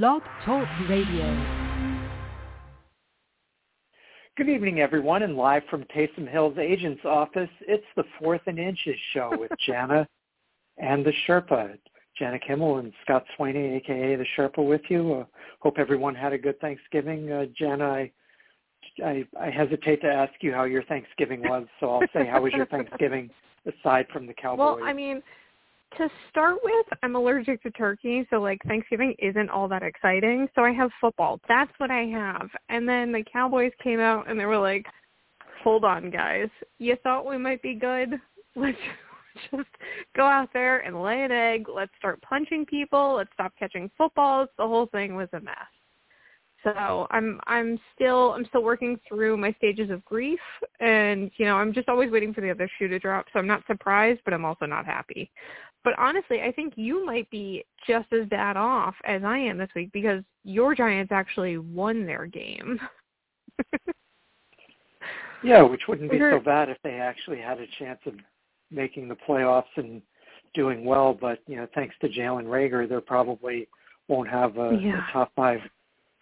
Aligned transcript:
Blog 0.00 0.22
Talk 0.46 0.66
Radio. 0.88 1.26
Good 4.38 4.48
evening, 4.48 4.80
everyone, 4.80 5.22
and 5.22 5.36
live 5.36 5.64
from 5.68 5.84
Taysom 5.94 6.26
Hill's 6.26 6.56
agent's 6.56 7.04
office, 7.04 7.50
it's 7.60 7.84
the 7.94 8.04
Fourth 8.18 8.40
and 8.46 8.58
Inches 8.58 8.96
show 9.12 9.36
with 9.38 9.50
Jana 9.66 10.08
and 10.78 11.04
the 11.04 11.12
Sherpa. 11.28 11.76
Jana 12.18 12.38
Kimmel 12.38 12.78
and 12.78 12.94
Scott 13.04 13.26
Swaney, 13.38 13.76
aka 13.76 14.16
the 14.16 14.24
Sherpa, 14.34 14.66
with 14.66 14.80
you. 14.88 15.12
Uh, 15.12 15.24
hope 15.58 15.74
everyone 15.76 16.14
had 16.14 16.32
a 16.32 16.38
good 16.38 16.58
Thanksgiving. 16.60 17.30
Uh, 17.30 17.44
Jana, 17.54 17.84
I, 17.84 18.12
I 19.04 19.26
I 19.38 19.50
hesitate 19.50 20.00
to 20.00 20.08
ask 20.08 20.32
you 20.40 20.54
how 20.54 20.64
your 20.64 20.84
Thanksgiving 20.84 21.42
was, 21.42 21.66
so 21.80 21.90
I'll 21.90 22.08
say, 22.14 22.26
how 22.26 22.40
was 22.40 22.54
your 22.54 22.64
Thanksgiving 22.74 23.28
aside 23.66 24.06
from 24.10 24.26
the 24.26 24.32
Cowboys? 24.32 24.58
Well, 24.58 24.78
I 24.82 24.94
mean, 24.94 25.22
to 25.98 26.08
start 26.30 26.56
with, 26.62 26.86
I'm 27.02 27.16
allergic 27.16 27.62
to 27.62 27.70
turkey, 27.72 28.26
so 28.30 28.40
like 28.40 28.60
Thanksgiving 28.66 29.14
isn't 29.18 29.50
all 29.50 29.68
that 29.68 29.82
exciting. 29.82 30.48
So 30.54 30.62
I 30.62 30.72
have 30.72 30.90
football. 31.00 31.40
That's 31.48 31.72
what 31.78 31.90
I 31.90 32.04
have. 32.04 32.48
And 32.68 32.88
then 32.88 33.12
the 33.12 33.24
Cowboys 33.30 33.72
came 33.82 34.00
out 34.00 34.28
and 34.28 34.38
they 34.38 34.46
were 34.46 34.58
like, 34.58 34.86
"Hold 35.62 35.84
on, 35.84 36.10
guys. 36.10 36.48
You 36.78 36.96
thought 37.02 37.26
we 37.26 37.38
might 37.38 37.62
be 37.62 37.74
good? 37.74 38.20
Let's 38.56 38.78
just 39.50 39.68
go 40.14 40.26
out 40.26 40.50
there 40.52 40.80
and 40.80 41.02
lay 41.02 41.22
an 41.22 41.32
egg. 41.32 41.66
Let's 41.68 41.92
start 41.98 42.20
punching 42.22 42.66
people. 42.66 43.14
Let's 43.16 43.32
stop 43.34 43.52
catching 43.58 43.90
footballs." 43.96 44.48
The 44.58 44.66
whole 44.66 44.86
thing 44.86 45.14
was 45.14 45.28
a 45.32 45.40
mess. 45.40 45.56
So 46.62 47.06
I'm 47.10 47.40
I'm 47.46 47.78
still 47.94 48.32
I'm 48.32 48.46
still 48.46 48.62
working 48.62 48.98
through 49.08 49.36
my 49.36 49.52
stages 49.58 49.90
of 49.90 50.04
grief 50.04 50.38
and 50.80 51.30
you 51.36 51.44
know, 51.44 51.56
I'm 51.56 51.72
just 51.72 51.88
always 51.88 52.10
waiting 52.10 52.32
for 52.32 52.40
the 52.40 52.50
other 52.50 52.70
shoe 52.78 52.88
to 52.88 52.98
drop. 52.98 53.26
So 53.32 53.38
I'm 53.38 53.46
not 53.46 53.64
surprised, 53.66 54.20
but 54.24 54.32
I'm 54.32 54.44
also 54.44 54.66
not 54.66 54.86
happy. 54.86 55.30
But 55.84 55.98
honestly, 55.98 56.42
I 56.42 56.52
think 56.52 56.74
you 56.76 57.04
might 57.04 57.28
be 57.30 57.64
just 57.86 58.12
as 58.12 58.26
bad 58.28 58.56
off 58.56 58.94
as 59.04 59.22
I 59.24 59.38
am 59.38 59.58
this 59.58 59.70
week 59.74 59.90
because 59.92 60.22
your 60.44 60.74
Giants 60.74 61.12
actually 61.12 61.58
won 61.58 62.06
their 62.06 62.26
game. 62.26 62.78
yeah, 65.42 65.62
which 65.62 65.82
wouldn't 65.88 66.10
be 66.10 66.18
so 66.18 66.38
bad 66.38 66.68
if 66.68 66.78
they 66.84 66.94
actually 66.94 67.38
had 67.38 67.58
a 67.58 67.66
chance 67.78 67.98
of 68.06 68.14
making 68.70 69.08
the 69.08 69.16
playoffs 69.28 69.64
and 69.76 70.00
doing 70.54 70.84
well. 70.84 71.16
But 71.18 71.40
you 71.46 71.56
know, 71.56 71.66
thanks 71.74 71.94
to 72.00 72.08
Jalen 72.08 72.44
Reagor, 72.44 72.88
they 72.88 73.00
probably 73.00 73.68
won't 74.08 74.28
have 74.28 74.56
a, 74.58 74.78
yeah. 74.80 75.08
a 75.08 75.12
top 75.12 75.32
five 75.34 75.60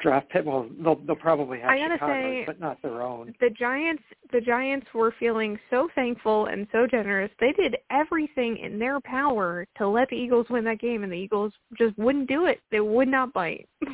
draft 0.01 0.29
pick. 0.31 0.45
Well, 0.45 0.69
they'll 0.83 0.97
they'll 1.07 1.17
probably 1.17 1.61
have 1.61 1.71
I 1.71 1.79
gotta 1.79 1.95
Chicago, 1.95 2.13
say, 2.13 2.45
but 2.47 2.61
not 2.61 2.81
their 2.83 3.03
own. 3.03 3.35
The 3.41 3.51
Giants, 3.51 4.03
the 4.33 4.41
Giants 4.41 4.87
were 4.95 5.15
feeling 5.19 5.59
so 5.71 5.89
thankful 5.95 6.47
and 6.47 6.67
so 6.73 6.87
generous. 6.91 7.31
They 7.41 7.53
did 7.53 7.77
everything 7.91 8.57
in 8.59 8.79
their 8.79 9.01
power 9.01 9.67
to 9.79 9.89
let 9.89 10.09
the 10.09 10.17
Eagles 10.17 10.47
win 10.51 10.65
that 10.65 10.81
game, 10.81 11.03
and 11.03 11.13
the 11.13 11.17
Eagles 11.17 11.53
just 11.77 11.97
wouldn't 11.99 12.29
do 12.29 12.47
it. 12.47 12.61
They 12.71 12.81
would 12.81 13.09
not 13.09 13.33
bite. 13.33 13.69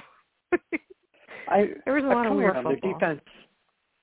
I, 1.48 1.68
there 1.84 1.94
was 1.94 2.04
a 2.04 2.08
lot 2.08 2.26
of 2.26 2.34
weird 2.34 2.54
football. 2.54 2.76
Their 2.82 2.92
defense, 2.92 3.20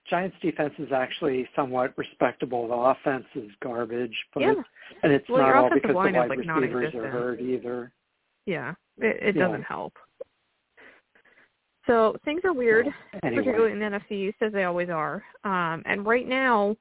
Giants 0.09 0.35
defense 0.41 0.73
is 0.79 0.91
actually 0.93 1.47
somewhat 1.55 1.93
respectable. 1.97 2.67
The 2.67 2.73
offense 2.73 3.25
is 3.35 3.49
garbage, 3.61 4.15
but 4.33 4.41
Yeah. 4.41 4.53
and 5.01 5.11
it's 5.11 5.27
Well, 5.29 5.41
not 5.41 5.55
all 5.55 5.69
because 5.73 5.89
the 5.89 5.93
wide 5.93 6.15
like, 6.15 6.37
receivers 6.37 6.93
are 6.93 7.09
hurt 7.09 7.41
either. 7.41 7.91
Yeah, 8.45 8.73
it, 8.97 9.17
it 9.21 9.35
Yeah. 9.35 9.47
doesn't 9.47 9.63
help. 9.63 9.93
So 11.85 12.15
things 12.23 12.41
are 12.45 12.53
weird, 12.53 12.87
Anyway. 13.23 13.43
particularly 13.43 13.73
in 13.73 13.79
the 13.79 13.85
NFC 13.85 14.29
East, 14.29 14.37
as 14.41 14.53
they 14.53 14.63
always 14.63 14.89
are. 14.89 15.23
Um, 15.43 15.83
and 15.85 16.05
right 16.05 16.27
now, 16.27 16.75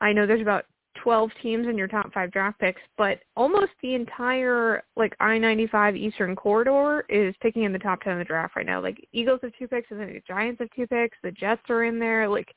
I 0.00 0.12
know 0.12 0.26
there's 0.26 0.40
about 0.42 0.64
12 1.02 1.30
teams 1.42 1.66
in 1.66 1.76
your 1.76 1.88
top 1.88 2.12
five 2.12 2.30
draft 2.30 2.60
picks, 2.60 2.80
but 2.96 3.18
almost 3.36 3.72
the 3.82 3.94
entire 3.94 4.82
like 4.96 5.14
I-95 5.18 5.96
Eastern 5.96 6.36
corridor 6.36 7.04
is 7.08 7.34
picking 7.40 7.64
in 7.64 7.72
the 7.72 7.78
top 7.78 8.00
10 8.02 8.12
of 8.12 8.18
the 8.18 8.24
draft 8.24 8.54
right 8.54 8.66
now. 8.66 8.80
Like 8.80 9.04
Eagles 9.12 9.40
have 9.42 9.52
two 9.58 9.66
picks, 9.66 9.90
and 9.90 9.98
then 9.98 10.12
the 10.12 10.22
Giants 10.26 10.60
have 10.60 10.70
two 10.76 10.86
picks. 10.86 11.16
The 11.22 11.32
Jets 11.32 11.62
are 11.68 11.84
in 11.84 11.98
there. 11.98 12.28
Like 12.28 12.48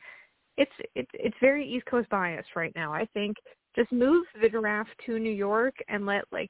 it's 0.58 0.72
it's 0.96 1.10
it's 1.14 1.36
very 1.42 1.68
East 1.68 1.86
Coast 1.88 2.10
biased 2.10 2.56
right 2.56 2.74
now. 2.76 2.94
I 2.94 3.08
think 3.14 3.38
just 3.76 3.92
move 3.92 4.26
the 4.42 4.50
draft 4.50 4.92
to 5.06 5.20
New 5.20 5.32
York 5.32 5.76
and 5.88 6.06
let 6.06 6.26
like 6.32 6.50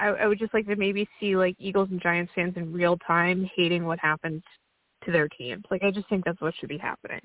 I, 0.00 0.08
I 0.08 0.26
would 0.26 0.38
just 0.38 0.54
like 0.54 0.66
to 0.66 0.76
maybe 0.76 1.08
see 1.18 1.36
like 1.36 1.56
Eagles 1.58 1.88
and 1.90 2.00
Giants 2.00 2.32
fans 2.34 2.54
in 2.56 2.72
real 2.72 2.98
time 3.06 3.48
hating 3.56 3.84
what 3.84 3.98
happens 3.98 4.42
to 5.04 5.12
their 5.12 5.28
teams. 5.28 5.64
Like 5.70 5.82
I 5.82 5.90
just 5.90 6.08
think 6.08 6.24
that's 6.24 6.40
what 6.40 6.54
should 6.58 6.68
be 6.68 6.78
happening. 6.78 7.20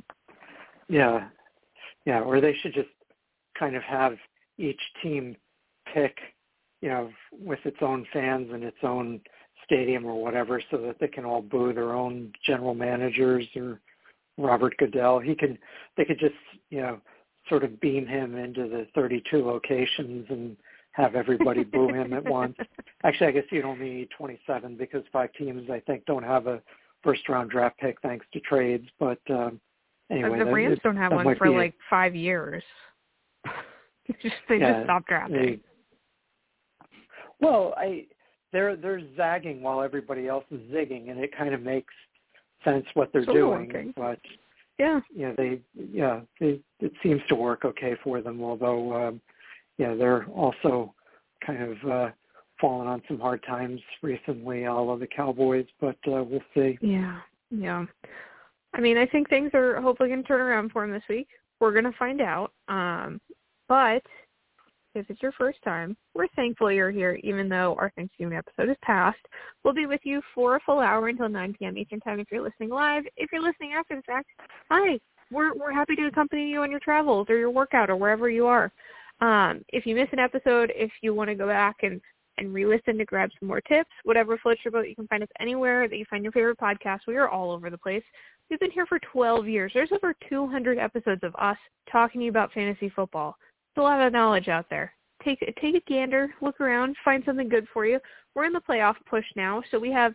Yeah, 0.89 1.27
yeah, 2.05 2.21
or 2.21 2.39
they 2.39 2.53
should 2.61 2.73
just 2.73 2.89
kind 3.57 3.75
of 3.75 3.83
have 3.83 4.15
each 4.57 4.79
team 5.01 5.35
pick, 5.93 6.17
you 6.81 6.89
know, 6.89 7.11
with 7.31 7.59
its 7.65 7.77
own 7.81 8.05
fans 8.13 8.49
and 8.53 8.63
its 8.63 8.77
own 8.83 9.19
stadium 9.65 10.05
or 10.05 10.21
whatever, 10.21 10.61
so 10.71 10.77
that 10.77 10.99
they 10.99 11.07
can 11.07 11.25
all 11.25 11.41
boo 11.41 11.73
their 11.73 11.93
own 11.93 12.31
general 12.45 12.73
managers 12.73 13.45
or 13.55 13.81
Robert 14.37 14.77
Goodell. 14.77 15.19
He 15.19 15.35
can, 15.35 15.57
they 15.97 16.05
could 16.05 16.19
just, 16.19 16.35
you 16.69 16.81
know, 16.81 17.01
sort 17.49 17.63
of 17.63 17.79
beam 17.79 18.05
him 18.05 18.37
into 18.37 18.67
the 18.67 18.87
32 18.95 19.45
locations 19.45 20.25
and 20.29 20.55
have 20.91 21.15
everybody 21.15 21.63
boo 21.63 21.89
him 21.89 22.13
at 22.13 22.23
once. 22.23 22.55
Actually, 23.03 23.27
I 23.27 23.31
guess 23.31 23.43
you'd 23.51 23.65
only 23.65 23.89
need 23.89 24.09
27 24.17 24.77
because 24.77 25.03
five 25.11 25.31
teams, 25.33 25.69
I 25.69 25.79
think, 25.81 26.05
don't 26.05 26.23
have 26.23 26.47
a 26.47 26.61
first 27.07 27.29
round 27.29 27.49
draft 27.49 27.77
pick 27.79 27.97
thanks 28.01 28.25
to 28.33 28.39
trades. 28.41 28.85
But 28.99 29.19
um, 29.29 29.61
anyway, 30.11 30.39
the 30.39 30.45
that- 30.45 30.53
Rams 30.53 30.73
it- 30.73 30.83
don't 30.83 30.97
have 30.97 31.13
one 31.13 31.35
for 31.37 31.49
like 31.49 31.73
five 31.89 32.13
years. 32.15 32.63
just 34.21 34.35
they 34.49 34.57
Yeah, 34.57 34.73
just 34.73 34.83
stopped 34.85 35.07
drafting. 35.07 35.41
they- 35.41 35.59
well, 37.39 37.73
I 37.77 38.05
they're 38.51 38.75
they're 38.75 39.01
zagging 39.15 39.61
while 39.61 39.81
everybody 39.81 40.27
else 40.27 40.45
is 40.51 40.59
zigging, 40.71 41.09
and 41.11 41.19
it 41.19 41.35
kind 41.37 41.53
of 41.53 41.61
makes 41.61 41.93
sense 42.63 42.85
what 42.93 43.11
they're 43.13 43.25
doing. 43.25 43.67
working. 43.67 43.93
But 43.95 44.19
yeah. 44.79 44.99
you 45.15 45.27
know, 45.27 45.35
they 45.37 45.61
yeah, 45.75 46.21
they, 46.39 46.59
it 46.79 46.91
seems 47.03 47.21
to 47.29 47.35
work 47.35 47.63
okay 47.63 47.95
for 48.03 48.21
them. 48.21 48.43
Although, 48.43 49.07
um, 49.07 49.21
yeah, 49.77 49.93
they're 49.93 50.25
also 50.27 50.93
kind 51.45 51.61
of 51.63 51.89
uh, 51.89 52.09
falling 52.59 52.87
on 52.87 53.01
some 53.07 53.19
hard 53.19 53.43
times 53.43 53.81
recently, 54.01 54.65
all 54.65 54.91
of 54.91 54.99
the 54.99 55.07
Cowboys. 55.07 55.65
But 55.79 55.97
uh, 56.07 56.23
we'll 56.23 56.41
see. 56.53 56.77
Yeah. 56.81 57.19
Yeah. 57.49 57.85
I 58.73 58.81
mean, 58.81 58.97
I 58.97 59.05
think 59.05 59.29
things 59.29 59.51
are 59.53 59.81
hopefully 59.81 60.09
going 60.09 60.21
to 60.21 60.27
turn 60.27 60.41
around 60.41 60.71
for 60.71 60.83
him 60.83 60.91
this 60.91 61.03
week. 61.09 61.27
We're 61.59 61.71
going 61.71 61.85
to 61.85 61.97
find 61.97 62.21
out. 62.21 62.51
Um, 62.67 63.19
but 63.67 64.03
if 64.93 65.09
it's 65.09 65.21
your 65.21 65.31
first 65.33 65.59
time, 65.63 65.95
we're 66.13 66.27
thankful 66.35 66.71
you're 66.71 66.91
here, 66.91 67.19
even 67.23 67.49
though 67.49 67.75
our 67.79 67.91
Thanksgiving 67.95 68.37
episode 68.37 68.69
is 68.69 68.77
past. 68.81 69.19
We'll 69.63 69.73
be 69.73 69.85
with 69.85 70.01
you 70.03 70.21
for 70.33 70.55
a 70.55 70.59
full 70.61 70.79
hour 70.79 71.07
until 71.07 71.29
9 71.29 71.55
p.m. 71.57 71.77
Eastern 71.77 71.99
Time 71.99 72.19
if 72.19 72.27
you're 72.31 72.43
listening 72.43 72.69
live. 72.69 73.03
If 73.15 73.31
you're 73.31 73.41
listening 73.41 73.73
after 73.73 73.95
the 73.95 74.01
fact, 74.03 74.27
hi. 74.69 74.99
We're 75.29 75.53
we're 75.55 75.73
happy 75.73 75.95
to 75.97 76.07
accompany 76.07 76.49
you 76.49 76.61
on 76.61 76.71
your 76.71 76.79
travels 76.79 77.27
or 77.29 77.37
your 77.37 77.49
workout 77.49 77.89
or 77.89 77.97
wherever 77.97 78.29
you 78.29 78.45
are. 78.45 78.71
Um, 79.19 79.65
if 79.69 79.85
you 79.85 79.93
miss 79.93 80.07
an 80.13 80.19
episode, 80.19 80.71
if 80.73 80.91
you 81.01 81.13
want 81.13 81.29
to 81.29 81.35
go 81.35 81.47
back 81.47 81.77
and 81.83 81.99
and 82.37 82.53
re-listen 82.53 82.97
to 82.97 83.05
grab 83.05 83.29
some 83.39 83.47
more 83.47 83.61
tips, 83.61 83.89
whatever 84.03 84.37
floats 84.37 84.61
your 84.63 84.71
boat, 84.71 84.87
you 84.87 84.95
can 84.95 85.07
find 85.07 85.23
us 85.23 85.29
anywhere 85.39 85.87
that 85.87 85.97
you 85.97 86.05
find 86.09 86.23
your 86.23 86.31
favorite 86.31 86.59
podcast. 86.59 86.99
We 87.07 87.17
are 87.17 87.29
all 87.29 87.51
over 87.51 87.69
the 87.69 87.77
place. 87.77 88.03
We've 88.49 88.59
been 88.59 88.71
here 88.71 88.85
for 88.85 88.99
12 89.11 89.47
years. 89.47 89.71
There's 89.73 89.91
over 89.91 90.13
200 90.29 90.77
episodes 90.77 91.23
of 91.23 91.35
us 91.37 91.57
talking 91.91 92.19
to 92.19 92.25
you 92.25 92.31
about 92.31 92.53
fantasy 92.53 92.89
football. 92.89 93.35
There's 93.75 93.83
a 93.83 93.87
lot 93.87 94.05
of 94.05 94.13
knowledge 94.13 94.47
out 94.47 94.65
there. 94.69 94.93
Take 95.23 95.39
take 95.59 95.75
a 95.75 95.81
gander, 95.89 96.33
look 96.41 96.61
around, 96.61 96.95
find 97.03 97.23
something 97.25 97.49
good 97.49 97.67
for 97.73 97.85
you. 97.85 97.99
We're 98.35 98.45
in 98.45 98.53
the 98.53 98.61
playoff 98.61 98.95
push 99.09 99.25
now, 99.35 99.63
so 99.71 99.79
we 99.79 99.91
have 99.91 100.13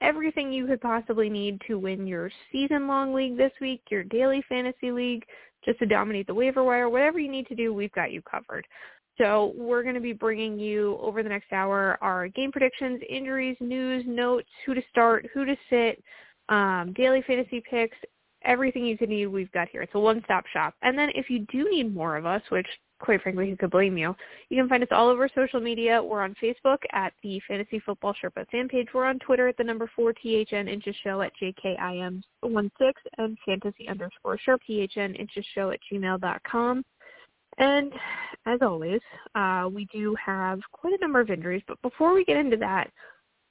everything 0.00 0.52
you 0.52 0.66
could 0.66 0.80
possibly 0.80 1.28
need 1.28 1.60
to 1.66 1.78
win 1.78 2.06
your 2.06 2.30
season-long 2.50 3.12
league 3.12 3.36
this 3.36 3.52
week, 3.60 3.82
your 3.90 4.04
daily 4.04 4.42
fantasy 4.48 4.90
league, 4.90 5.24
just 5.64 5.78
to 5.80 5.86
dominate 5.86 6.26
the 6.26 6.34
waiver 6.34 6.64
wire. 6.64 6.88
Whatever 6.88 7.18
you 7.18 7.30
need 7.30 7.46
to 7.48 7.54
do, 7.54 7.74
we've 7.74 7.92
got 7.92 8.12
you 8.12 8.22
covered. 8.22 8.66
So 9.18 9.52
we're 9.56 9.82
going 9.82 9.96
to 9.96 10.00
be 10.00 10.12
bringing 10.12 10.58
you 10.58 10.96
over 11.00 11.22
the 11.22 11.28
next 11.28 11.52
hour 11.52 11.98
our 12.00 12.28
game 12.28 12.52
predictions, 12.52 13.00
injuries, 13.08 13.56
news, 13.60 14.04
notes, 14.06 14.48
who 14.64 14.74
to 14.74 14.82
start, 14.90 15.28
who 15.34 15.44
to 15.44 15.56
sit, 15.68 16.02
um, 16.48 16.94
daily 16.96 17.22
fantasy 17.26 17.62
picks, 17.68 17.96
everything 18.44 18.86
you 18.86 18.96
could 18.96 19.08
need 19.08 19.26
we've 19.26 19.52
got 19.52 19.68
here. 19.68 19.82
It's 19.82 19.94
a 19.94 20.00
one-stop 20.00 20.44
shop. 20.46 20.74
And 20.82 20.96
then 20.96 21.10
if 21.14 21.28
you 21.28 21.40
do 21.50 21.68
need 21.68 21.94
more 21.94 22.16
of 22.16 22.24
us, 22.24 22.42
which 22.50 22.68
quite 23.00 23.22
frankly, 23.22 23.48
who 23.48 23.56
could 23.56 23.70
blame 23.70 23.96
you? 23.96 24.14
You 24.48 24.60
can 24.60 24.68
find 24.68 24.82
us 24.82 24.88
all 24.90 25.08
over 25.08 25.28
social 25.34 25.60
media. 25.60 26.02
We're 26.02 26.22
on 26.22 26.34
Facebook 26.42 26.78
at 26.92 27.12
the 27.22 27.40
Fantasy 27.46 27.80
Football 27.80 28.14
Sherpa 28.14 28.48
fan 28.50 28.68
page. 28.68 28.88
We're 28.92 29.06
on 29.06 29.18
Twitter 29.20 29.48
at 29.48 29.56
the 29.56 29.64
number 29.64 29.90
4 29.94 30.12
THN 30.14 30.68
Inches 30.68 30.96
Show 31.04 31.22
at 31.22 31.32
JKIM16 31.40 32.92
and 33.18 33.38
fantasy 33.46 33.88
underscore 33.88 34.38
Sherp 34.46 34.58
THN 34.66 35.14
Inches 35.14 35.44
Show 35.54 35.70
at 35.70 35.80
gmail.com. 35.90 36.84
And 37.58 37.92
as 38.46 38.60
always, 38.62 39.00
uh, 39.34 39.68
we 39.72 39.86
do 39.92 40.16
have 40.24 40.60
quite 40.72 40.94
a 40.94 41.00
number 41.00 41.20
of 41.20 41.30
injuries. 41.30 41.62
But 41.66 41.80
before 41.82 42.14
we 42.14 42.24
get 42.24 42.36
into 42.36 42.56
that, 42.58 42.90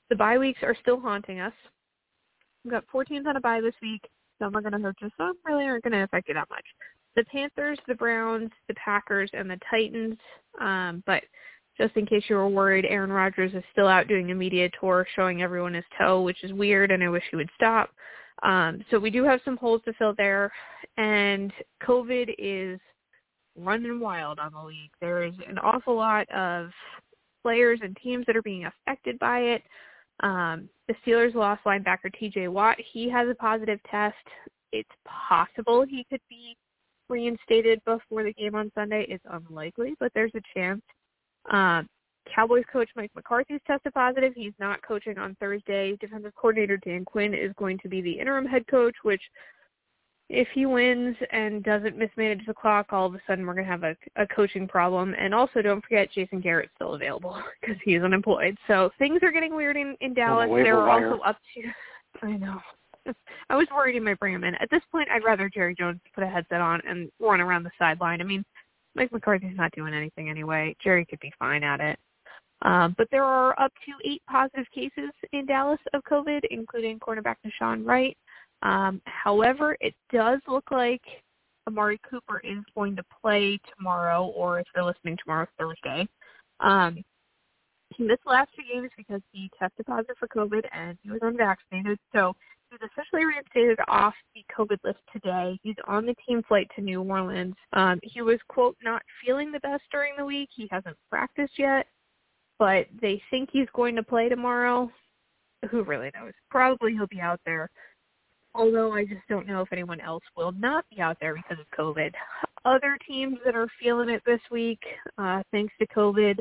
the 0.10 0.16
bye 0.16 0.38
weeks 0.38 0.60
are 0.64 0.76
still 0.82 1.00
haunting 1.00 1.40
us. 1.40 1.54
We've 2.64 2.72
got 2.72 2.86
four 2.92 3.06
teams 3.06 3.28
on 3.28 3.36
a 3.36 3.42
bye 3.42 3.62
this 3.62 3.76
week. 3.82 4.02
Some 4.40 4.56
are 4.56 4.62
going 4.62 4.74
to 4.74 4.80
hurt 4.80 4.96
you. 5.02 5.10
Some 5.18 5.38
really 5.46 5.66
aren't 5.66 5.84
going 5.84 5.94
to 5.94 6.04
affect 6.04 6.28
you 6.28 6.34
that 6.34 6.50
much. 6.50 6.66
The 7.16 7.26
Panthers, 7.26 7.80
the 7.88 7.96
Browns, 7.96 8.52
the 8.68 8.76
Packers, 8.76 9.30
and 9.34 9.50
the 9.50 9.60
Titans. 9.70 10.18
Um, 10.62 11.04
but 11.06 11.24
just 11.78 11.96
in 11.96 12.06
case 12.06 12.24
you 12.30 12.36
were 12.36 12.48
worried, 12.48 12.86
Aaron 12.86 13.12
Rodgers 13.12 13.54
is 13.54 13.64
still 13.72 13.88
out 13.88 14.08
doing 14.08 14.32
a 14.32 14.36
media 14.36 14.70
tour 14.80 15.06
showing 15.16 15.42
everyone 15.42 15.74
his 15.74 15.86
toe, 15.98 16.22
which 16.22 16.44
is 16.44 16.54
weird, 16.54 16.92
and 16.92 17.04
I 17.04 17.10
wish 17.10 17.24
he 17.30 17.36
would 17.36 17.50
stop. 17.56 17.90
Um, 18.44 18.84
so 18.90 19.00
we 19.00 19.10
do 19.10 19.24
have 19.24 19.42
some 19.44 19.58
holes 19.58 19.82
to 19.86 19.94
fill 19.94 20.14
there, 20.16 20.52
and 20.98 21.52
COVID 21.84 22.36
is 22.38 22.80
running 23.58 24.00
wild 24.00 24.40
on 24.40 24.54
the 24.54 24.64
league. 24.64 24.92
There 25.02 25.24
is 25.24 25.34
an 25.48 25.58
awful 25.58 25.96
lot 25.96 26.30
of 26.32 26.70
players 27.44 27.80
and 27.82 27.98
teams 28.04 28.26
that 28.28 28.36
are 28.36 28.42
being 28.42 28.66
affected 28.66 29.18
by 29.20 29.40
it. 29.40 29.64
Um, 30.22 30.70
the 30.88 30.96
Steelers 31.06 31.36
lost 31.36 31.64
linebacker 31.66 32.12
TJ 32.22 32.50
Watt. 32.50 32.78
He 32.94 33.10
has 33.10 33.28
a 33.30 33.36
positive 33.36 33.80
test. 33.90 34.16
It's 34.72 34.90
possible 35.06 35.86
he 35.88 36.06
could 36.10 36.22
be 36.30 36.58
reinstated 37.10 37.82
before 37.86 38.24
the 38.24 38.34
game 38.34 38.56
on 38.56 38.72
Sunday. 38.76 39.06
It's 39.10 39.24
unlikely, 39.30 39.96
but 40.00 40.12
there's 40.14 40.34
a 40.36 40.42
chance. 40.54 40.82
Um, 41.52 41.88
Cowboys 42.34 42.66
coach 42.72 42.90
Mike 42.96 43.12
McCarthy's 43.16 43.62
tested 43.66 43.94
positive. 43.94 44.34
He's 44.36 44.54
not 44.60 44.82
coaching 44.82 45.18
on 45.18 45.36
Thursday. 45.40 45.96
Defensive 46.02 46.34
coordinator 46.36 46.78
Dan 46.78 47.06
Quinn 47.06 47.34
is 47.34 47.54
going 47.58 47.78
to 47.80 47.88
be 47.88 48.02
the 48.02 48.20
interim 48.20 48.46
head 48.46 48.68
coach, 48.68 48.96
which 49.04 49.22
if 50.30 50.48
he 50.54 50.66
wins 50.66 51.16
and 51.32 51.64
doesn't 51.64 51.98
mismanage 51.98 52.46
the 52.46 52.54
clock, 52.54 52.88
all 52.92 53.06
of 53.06 53.16
a 53.16 53.22
sudden 53.26 53.46
we're 53.46 53.54
going 53.54 53.66
to 53.66 53.72
have 53.72 53.84
a, 53.84 53.96
a 54.18 54.28
coaching 54.28 54.68
problem. 54.68 55.16
And 55.18 55.34
also 55.34 55.62
don't 55.62 55.82
forget 55.82 56.12
Jason 56.12 56.42
Garrett's 56.42 56.72
still 56.76 56.96
available 56.96 57.42
because 57.62 57.78
he's 57.84 58.02
unemployed. 58.02 58.58
So 58.68 58.92
things 59.00 59.20
are 59.24 59.32
getting 59.32 59.56
weird 59.56 59.78
in, 59.78 59.96
in 60.02 60.14
Dallas. 60.14 60.50
The 60.50 60.64
They're 60.64 60.78
wire. 60.78 61.10
also 61.10 61.24
up 61.24 61.38
to, 61.56 62.26
I 62.28 62.38
know. 62.38 62.60
I 63.50 63.56
was 63.56 63.68
worried 63.74 63.94
he 63.94 64.02
might 64.02 64.20
bring 64.20 64.34
him 64.34 64.44
in. 64.44 64.56
At 64.56 64.70
this 64.70 64.82
point, 64.92 65.08
I'd 65.10 65.24
rather 65.24 65.50
Jerry 65.50 65.74
Jones 65.74 66.02
put 66.14 66.26
a 66.26 66.28
headset 66.28 66.60
on 66.60 66.82
and 66.86 67.10
run 67.20 67.40
around 67.40 67.64
the 67.64 67.72
sideline. 67.80 68.20
I 68.20 68.26
mean, 68.26 68.44
Mike 68.96 69.14
McCarthy's 69.14 69.56
not 69.56 69.72
doing 69.74 69.94
anything 69.94 70.30
anyway. 70.30 70.76
Jerry 70.84 71.06
could 71.06 71.20
be 71.22 71.32
fine 71.40 71.64
at 71.64 71.80
it. 71.80 71.98
Um, 72.64 72.96
but 72.98 73.08
there 73.12 73.24
are 73.24 73.58
up 73.60 73.72
to 73.86 74.10
eight 74.10 74.22
positive 74.30 74.66
cases 74.74 75.12
in 75.32 75.46
Dallas 75.46 75.80
of 75.94 76.04
COVID, 76.04 76.42
including 76.50 77.00
cornerback 77.00 77.36
Nahshon 77.46 77.86
Wright. 77.86 78.18
Um, 78.62 79.02
however, 79.06 79.78
it 79.80 79.94
does 80.12 80.40
look 80.48 80.72
like 80.72 81.02
Amari 81.68 82.00
Cooper 82.10 82.42
is 82.44 82.64
going 82.76 82.96
to 82.96 83.04
play 83.22 83.60
tomorrow, 83.78 84.26
or 84.28 84.60
if 84.60 84.68
you're 84.76 84.86
listening 84.86 85.18
tomorrow, 85.24 85.48
Thursday. 85.60 86.08
Um, 86.60 87.04
he 87.96 88.04
missed 88.04 88.24
the 88.26 88.32
last 88.32 88.50
two 88.56 88.64
games 88.72 88.90
because 88.98 89.22
he 89.32 89.50
tested 89.58 89.86
positive 89.86 90.16
for 90.20 90.28
COVID 90.28 90.64
and 90.74 90.98
he 91.04 91.10
was 91.10 91.20
unvaccinated. 91.22 91.98
So 92.14 92.36
he 92.70 92.78
was 92.80 92.90
officially 92.92 93.26
reinstated 93.26 93.80
off 93.88 94.14
the 94.36 94.44
COVID 94.56 94.78
list 94.84 95.00
today. 95.12 95.58
He's 95.64 95.76
on 95.88 96.06
the 96.06 96.16
team 96.28 96.44
flight 96.48 96.68
to 96.76 96.82
New 96.82 97.02
Orleans. 97.02 97.56
Um, 97.74 98.00
he 98.04 98.22
was, 98.22 98.40
quote, 98.50 98.76
not 98.84 99.02
feeling 99.24 99.52
the 99.52 99.60
best 99.62 99.84
during 99.92 100.14
the 100.18 100.26
week. 100.26 100.50
He 100.54 100.68
hasn't 100.70 100.98
practiced 101.10 101.58
yet, 101.58 101.88
but 102.60 102.88
they 103.02 103.22
think 103.30 103.50
he's 103.52 103.70
going 103.74 103.96
to 103.96 104.04
play 104.04 104.28
tomorrow. 104.30 104.92
Who 105.72 105.84
really 105.84 106.12
knows? 106.14 106.34
Probably 106.52 106.94
he'll 106.94 107.08
be 107.08 107.22
out 107.22 107.40
there. 107.46 107.70
Although 108.58 108.92
I 108.92 109.06
just 109.06 109.22
don't 109.30 109.48
know 109.48 109.62
if 109.62 109.72
anyone 109.72 110.02
else 110.02 110.24
will 110.36 110.52
not 110.52 110.84
be 110.90 111.00
out 111.00 111.18
there 111.22 111.36
because 111.36 111.60
of 111.60 111.78
COVID. 111.78 112.12
Other 112.66 112.98
teams 113.08 113.38
that 113.46 113.56
are 113.56 113.68
feeling 113.80 114.10
it 114.10 114.24
this 114.26 114.42
week, 114.50 114.80
uh, 115.20 115.44
thanks 115.52 115.74
to 115.80 115.88
COVID, 115.88 116.40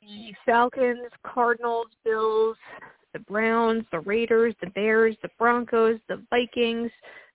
the 0.00 0.32
Falcons, 0.46 1.10
Cardinals, 1.26 1.88
Bills, 2.04 2.56
the 3.12 3.18
Browns, 3.18 3.84
the 3.90 4.00
Raiders, 4.00 4.54
the 4.60 4.70
Bears, 4.70 5.16
the 5.22 5.30
Broncos, 5.36 5.98
the 6.08 6.22
Vikings, 6.30 6.92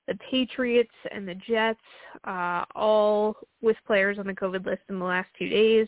the 0.07 0.17
Patriots, 0.31 0.89
and 1.11 1.27
the 1.27 1.35
Jets, 1.35 1.79
uh, 2.23 2.63
all 2.75 3.35
with 3.61 3.75
players 3.85 4.17
on 4.17 4.27
the 4.27 4.33
COVID 4.33 4.65
list 4.65 4.81
in 4.87 4.97
the 4.97 5.05
last 5.05 5.27
two 5.37 5.49
days. 5.49 5.87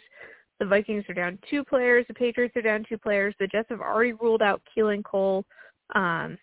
The 0.60 0.66
Vikings 0.66 1.06
are 1.10 1.14
down 1.14 1.40
two 1.50 1.64
players. 1.64 2.06
The 2.08 2.14
Patriots 2.14 2.56
are 2.58 2.62
down 2.62 2.86
two 2.88 2.98
players. 2.98 3.34
The 3.40 3.48
Jets 3.48 3.70
have 3.70 3.82
already 3.82 4.14
ruled 4.14 4.42
out 4.42 4.62
Keelan 4.76 5.04
Cole, 5.04 5.46
um, 5.96 6.38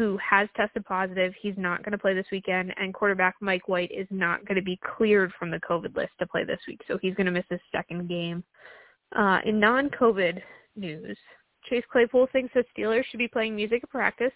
who 0.00 0.16
has 0.18 0.48
tested 0.56 0.82
positive. 0.86 1.34
He's 1.42 1.58
not 1.58 1.82
going 1.82 1.92
to 1.92 1.98
play 1.98 2.14
this 2.14 2.24
weekend. 2.32 2.72
And 2.78 2.94
quarterback 2.94 3.34
Mike 3.42 3.68
White 3.68 3.90
is 3.92 4.06
not 4.08 4.46
going 4.46 4.56
to 4.56 4.62
be 4.62 4.80
cleared 4.96 5.30
from 5.38 5.50
the 5.50 5.60
COVID 5.60 5.94
list 5.94 6.12
to 6.20 6.26
play 6.26 6.42
this 6.42 6.58
week. 6.66 6.80
So 6.88 6.96
he's 7.02 7.14
going 7.14 7.26
to 7.26 7.30
miss 7.30 7.44
his 7.50 7.60
second 7.70 8.08
game. 8.08 8.42
Uh, 9.14 9.40
in 9.44 9.60
non-COVID 9.60 10.40
news, 10.74 11.18
Chase 11.68 11.84
Claypool 11.92 12.28
thinks 12.32 12.54
the 12.54 12.64
Steelers 12.74 13.04
should 13.10 13.18
be 13.18 13.28
playing 13.28 13.54
music 13.54 13.82
at 13.82 13.90
practice. 13.90 14.32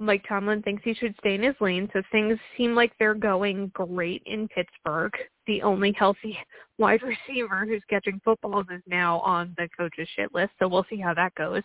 Mike 0.00 0.22
Tomlin 0.28 0.60
thinks 0.60 0.82
he 0.84 0.92
should 0.92 1.14
stay 1.18 1.34
in 1.34 1.42
his 1.44 1.56
lane, 1.62 1.88
so 1.94 2.02
things 2.12 2.38
seem 2.58 2.74
like 2.74 2.92
they're 2.98 3.14
going 3.14 3.68
great 3.72 4.22
in 4.26 4.48
Pittsburgh. 4.48 5.12
The 5.46 5.62
only 5.62 5.92
healthy 5.98 6.36
wide 6.78 7.00
receiver 7.02 7.64
who's 7.64 7.82
catching 7.88 8.20
footballs 8.22 8.66
is 8.70 8.82
now 8.86 9.20
on 9.20 9.54
the 9.56 9.66
coach's 9.78 10.08
shit 10.14 10.34
list, 10.34 10.52
so 10.58 10.68
we'll 10.68 10.84
see 10.90 11.00
how 11.00 11.14
that 11.14 11.34
goes. 11.36 11.62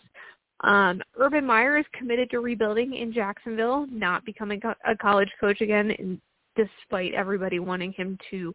Um, 0.60 1.02
Urban 1.18 1.44
Meyer 1.44 1.76
is 1.78 1.84
committed 1.92 2.30
to 2.30 2.40
rebuilding 2.40 2.94
in 2.94 3.12
Jacksonville, 3.12 3.86
not 3.90 4.24
becoming 4.24 4.60
a 4.86 4.96
college 4.96 5.30
coach 5.38 5.60
again, 5.60 5.90
and 5.98 6.20
despite 6.56 7.12
everybody 7.14 7.58
wanting 7.58 7.92
him 7.92 8.18
to, 8.30 8.54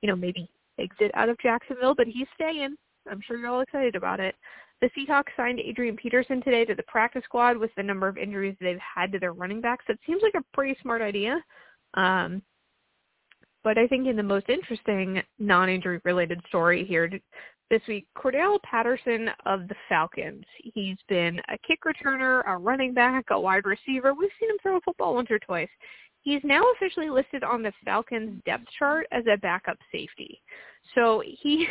you 0.00 0.08
know, 0.08 0.14
maybe 0.16 0.48
exit 0.78 1.10
out 1.14 1.28
of 1.28 1.38
Jacksonville, 1.38 1.94
but 1.94 2.06
he's 2.06 2.28
staying. 2.34 2.76
I'm 3.10 3.20
sure 3.26 3.36
you're 3.36 3.50
all 3.50 3.62
excited 3.62 3.96
about 3.96 4.20
it. 4.20 4.36
The 4.80 4.90
Seahawks 4.96 5.36
signed 5.36 5.60
Adrian 5.60 5.96
Peterson 5.96 6.42
today 6.42 6.64
to 6.64 6.74
the 6.74 6.84
practice 6.84 7.22
squad 7.24 7.56
with 7.56 7.70
the 7.76 7.82
number 7.82 8.08
of 8.08 8.16
injuries 8.16 8.56
they've 8.60 8.78
had 8.78 9.12
to 9.12 9.18
their 9.18 9.32
running 9.32 9.60
backs. 9.60 9.84
It 9.88 9.98
seems 10.06 10.22
like 10.22 10.34
a 10.34 10.56
pretty 10.56 10.78
smart 10.80 11.02
idea. 11.02 11.42
Um, 11.94 12.42
but 13.62 13.76
I 13.76 13.86
think 13.86 14.06
in 14.06 14.16
the 14.16 14.22
most 14.22 14.48
interesting 14.48 15.22
non-injury 15.38 16.00
related 16.04 16.40
story 16.48 16.84
here 16.86 17.10
this 17.70 17.80
week, 17.86 18.06
Cordarrelle 18.18 18.60
Patterson 18.62 19.30
of 19.46 19.68
the 19.68 19.76
Falcons. 19.88 20.44
He's 20.58 20.96
been 21.08 21.40
a 21.48 21.56
kick 21.66 21.80
returner, 21.84 22.42
a 22.46 22.56
running 22.56 22.92
back, 22.92 23.26
a 23.30 23.40
wide 23.40 23.64
receiver. 23.64 24.12
We've 24.12 24.30
seen 24.40 24.50
him 24.50 24.56
throw 24.60 24.76
a 24.76 24.80
football 24.80 25.14
once 25.14 25.30
or 25.30 25.38
twice. 25.38 25.68
He's 26.22 26.40
now 26.44 26.64
officially 26.74 27.08
listed 27.08 27.44
on 27.44 27.62
the 27.62 27.72
Falcons 27.84 28.42
depth 28.44 28.66
chart 28.78 29.06
as 29.12 29.24
a 29.32 29.38
backup 29.38 29.78
safety. 29.92 30.42
So 30.94 31.22
he 31.24 31.66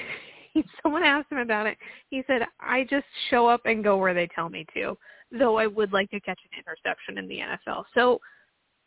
someone 0.81 1.03
asked 1.03 1.31
him 1.31 1.39
about 1.39 1.67
it. 1.67 1.77
He 2.09 2.23
said, 2.25 2.43
"I 2.59 2.85
just 2.89 3.05
show 3.29 3.47
up 3.47 3.61
and 3.65 3.83
go 3.83 3.97
where 3.97 4.13
they 4.13 4.27
tell 4.33 4.49
me 4.49 4.65
to, 4.73 4.97
though 5.31 5.57
I 5.57 5.67
would 5.67 5.91
like 5.91 6.09
to 6.11 6.19
catch 6.21 6.39
an 6.51 6.59
interception 6.59 7.17
in 7.17 7.27
the 7.27 7.39
NFL." 7.39 7.83
So, 7.93 8.19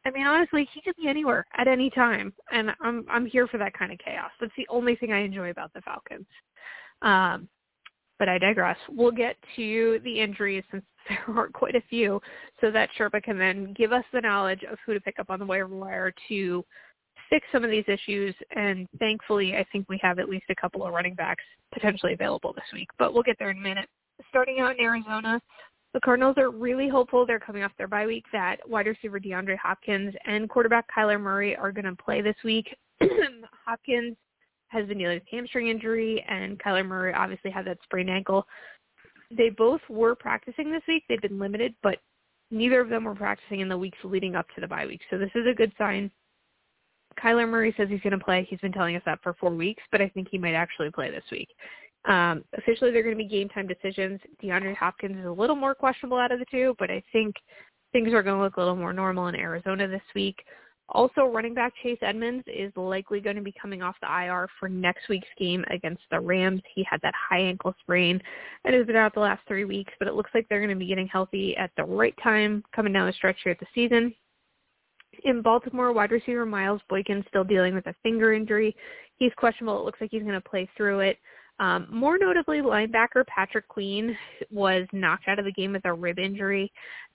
I 0.05 0.11
mean, 0.11 0.27
honestly, 0.27 0.69
he 0.73 0.81
could 0.81 0.97
be 0.97 1.09
anywhere 1.09 1.47
at 1.57 1.69
any 1.69 1.91
time, 1.91 2.33
and 2.51 2.71
I'm 2.81 3.05
I'm 3.09 3.27
here 3.27 3.47
for 3.47 3.59
that 3.59 3.75
kind 3.75 3.93
of 3.93 3.99
chaos. 3.99 4.31
That's 4.41 4.53
the 4.57 4.67
only 4.69 4.97
thing 4.97 5.13
I 5.13 5.21
enjoy 5.21 5.51
about 5.51 5.73
the 5.75 5.83
Falcons. 5.83 6.27
Um, 7.03 7.49
but 8.19 8.29
I 8.29 8.39
digress. 8.39 8.79
We'll 8.89 9.11
get 9.11 9.37
to 9.57 10.01
the 10.05 10.21
injuries 10.21 10.65
since 10.71 10.85
there 11.09 11.37
are 11.37 11.49
quite 11.49 11.75
a 11.75 11.83
few, 11.91 12.21
so 12.61 12.71
that 12.71 12.89
Sherpa 12.97 13.23
can 13.23 13.39
then 13.39 13.75
give 13.77 13.93
us 13.93 14.05
the 14.13 14.21
knowledge 14.21 14.63
of 14.71 14.79
who 14.87 14.95
to 14.95 15.01
pick 15.01 15.19
up 15.19 15.31
on 15.31 15.39
the 15.39 15.47
waiver 15.47 15.67
wire 15.67 16.15
to 16.29 16.65
fix 17.29 17.47
some 17.51 17.65
of 17.65 17.71
these 17.71 17.85
issues. 17.89 18.35
And 18.55 18.87
thankfully, 18.99 19.57
I 19.57 19.65
think 19.73 19.89
we 19.89 19.99
have 20.03 20.19
at 20.19 20.29
least 20.29 20.45
a 20.51 20.55
couple 20.55 20.87
of 20.87 20.93
running 20.93 21.15
backs 21.15 21.43
potentially 21.73 22.13
available 22.13 22.53
this 22.53 22.65
week. 22.73 22.89
But 22.99 23.13
we'll 23.13 23.23
get 23.23 23.37
there 23.39 23.51
in 23.51 23.57
a 23.57 23.61
minute. 23.61 23.89
Starting 24.29 24.61
out 24.61 24.79
in 24.79 24.85
Arizona, 24.85 25.41
the 25.95 26.01
Cardinals 26.01 26.37
are 26.39 26.51
really 26.51 26.89
hopeful. 26.89 27.27
They're 27.27 27.41
coming 27.41 27.65
off 27.65 27.73
their 27.77 27.89
bye 27.89 28.07
week 28.07 28.25
that 28.33 28.57
wide 28.69 28.87
receiver 28.87 29.19
DeAndre 29.19 29.59
Hopkins 29.59 30.15
and 30.27 30.49
quarterback 30.49 30.87
Kyler 30.97 31.21
Murray 31.21 31.57
are 31.57 31.73
going 31.73 31.85
to 31.85 31.97
play 31.97 32.23
this 32.23 32.37
week. 32.45 32.75
Hopkins 33.67 34.17
has 34.73 34.87
been 34.87 34.99
dealing 34.99 35.17
with 35.17 35.29
hamstring 35.31 35.69
injury, 35.69 36.25
and 36.29 36.59
Kyler 36.59 36.87
Murray 36.87 37.13
obviously 37.15 37.51
had 37.51 37.67
that 37.67 37.79
sprained 37.85 38.11
ankle. 38.11 38.47
They 39.31 39.51
both 39.51 39.81
were 39.89 40.15
practicing 40.15 40.73
this 40.73 40.83
week. 40.89 41.05
They've 41.09 41.21
been 41.21 41.39
limited, 41.39 41.75
but 41.83 41.99
neither 42.51 42.81
of 42.81 42.89
them 42.89 43.05
were 43.05 43.15
practicing 43.15 43.61
in 43.61 43.69
the 43.69 43.79
weeks 43.79 43.99
leading 44.05 44.35
up 44.35 44.47
to 44.55 44.61
the 44.61 44.69
bye 44.69 44.87
week. 44.87 45.01
So 45.11 45.19
this 45.19 45.31
is 45.35 45.47
a 45.47 45.55
good 45.55 45.73
sign 45.79 46.11
Kyler 47.21 47.49
Murray 47.49 47.75
says 47.77 47.89
he's 47.89 48.01
going 48.01 48.19
to 48.19 48.25
play. 48.25 48.47
He's 48.49 48.61
been 48.61 48.73
telling 48.73 48.97
us 48.97 49.03
that 49.07 49.21
for 49.23 49.35
four 49.35 49.51
weeks, 49.51 49.83
but 49.91 50.01
I 50.01 50.09
think 50.09 50.29
he 50.31 50.39
might 50.39 50.55
actually 50.55 50.91
play 50.91 51.11
this 51.11 51.25
week. 51.31 51.49
Um, 52.05 52.45
officially, 52.57 52.91
they're 52.91 53.03
going 53.03 53.17
to 53.17 53.23
be 53.23 53.29
game 53.29 53.49
time 53.49 53.67
decisions. 53.67 54.21
DeAndre 54.43 54.77
Hopkins 54.77 55.19
is 55.19 55.27
a 55.27 55.31
little 55.31 55.57
more 55.57 55.75
questionable 55.75 56.19
out 56.19 56.33
of 56.33 56.39
the 56.39 56.47
two, 56.51 56.75
but 56.79 56.91
I 56.91 57.03
think 57.13 57.35
things 57.93 58.13
are 58.13 58.23
going 58.23 58.37
to 58.37 58.43
look 58.43 58.57
a 58.57 58.61
little 58.61 58.77
more 58.77 58.93
normal 58.93 59.29
in 59.29 59.37
Arizona 59.37 59.87
this 59.87 60.03
week. 60.15 60.43
Also, 60.89 61.27
running 61.27 61.55
back 61.55 61.73
Chase 61.83 61.99
Edmonds 62.03 62.45
is 62.47 62.73
likely 62.77 63.21
going 63.21 63.37
to 63.37 63.43
be 63.43 63.55
coming 63.61 63.83
off 63.83 63.97
the 64.03 64.25
IR 64.25 64.49
for 64.59 64.69
next 64.69 65.09
week's 65.09 65.29
game 65.39 65.65
against 65.71 66.03
the 66.11 66.21
Rams. 66.21 66.61
He 66.75 66.85
had 66.89 67.01
that 67.03 67.15
high 67.15 67.41
ankle 67.41 67.75
sprain 67.81 68.21
and 68.65 68.75
has 68.75 68.87
been 68.87 68.97
out 68.97 69.15
the 69.15 69.21
last 69.21 69.41
three 69.49 69.65
weeks, 69.65 69.93
but 69.99 70.09
it 70.09 70.15
looks 70.15 70.31
like 70.35 70.47
they're 70.49 70.61
going 70.61 70.71
to 70.71 70.77
be 70.77 70.87
getting 70.87 71.07
healthy 71.07 71.57
at 71.57 71.71
the 71.77 71.85
right 71.85 72.15
time 72.23 72.63
coming 72.75 72.93
down 72.93 73.07
the 73.07 73.13
stretch 73.13 73.39
here 73.43 73.53
at 73.53 73.61
the 73.61 73.67
season. 73.75 74.15
In 75.25 75.41
Baltimore, 75.41 75.93
wide 75.93 76.11
receiver 76.11 76.45
Miles 76.45 76.81
Boykin 76.89 77.25
still 77.29 77.45
dealing 77.45 77.75
with 77.75 77.87
a 77.87 77.95
finger 78.03 78.33
injury. 78.33 78.75
He's 79.17 79.33
questionable. 79.37 79.81
It 79.81 79.85
looks 79.85 80.01
like 80.01 80.11
he's 80.11 80.23
going 80.23 80.35
to 80.35 80.41
play 80.41 80.69
through 80.77 81.01
it. 81.01 81.19
Um, 81.59 81.87
more 81.91 82.19
notably, 82.19 82.59
linebacker 82.59 83.27
Patrick 83.27 83.69
Queen 83.69 84.17
was 84.51 84.87
knocked 84.93 85.29
out 85.29 85.39
of 85.39 85.45
the 85.45 85.53
game 85.53 85.73
with 85.73 85.85
a 85.85 85.93
rib 85.93 86.19
injury. 86.19 86.73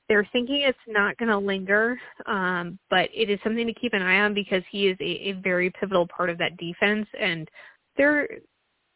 They're 0.08 0.28
thinking 0.32 0.62
it's 0.62 0.78
not 0.88 1.18
going 1.18 1.30
to 1.30 1.38
linger, 1.38 2.00
um, 2.28 2.80
but 2.90 3.10
it 3.14 3.30
is 3.30 3.40
something 3.44 3.68
to 3.68 3.74
keep 3.74 3.94
an 3.94 4.02
eye 4.02 4.22
on 4.22 4.34
because 4.34 4.64
he 4.72 4.88
is 4.88 4.98
a, 5.02 5.30
a 5.30 5.32
very 5.34 5.70
pivotal 5.72 6.08
part 6.08 6.30
of 6.30 6.38
that 6.38 6.56
defense, 6.58 7.08
and 7.20 7.50
they're 7.98 8.28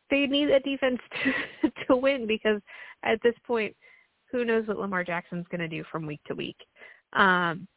they 0.10 0.27
need 0.27 0.50
that 0.50 0.63
defense 0.63 1.00
to 1.62 1.71
to 1.88 1.95
win 1.95 2.27
because 2.27 2.62
at 3.03 3.21
this 3.24 3.36
point, 3.45 3.75
who 4.31 4.45
knows 4.45 4.67
what 4.67 4.79
Lamar 4.79 5.03
Jackson's 5.03 5.48
going 5.51 5.60
to 5.60 5.67
do 5.67 5.83
from 5.91 6.05
week 6.05 6.21
to 6.27 6.36
week. 6.36 6.57
Um, 7.13 7.67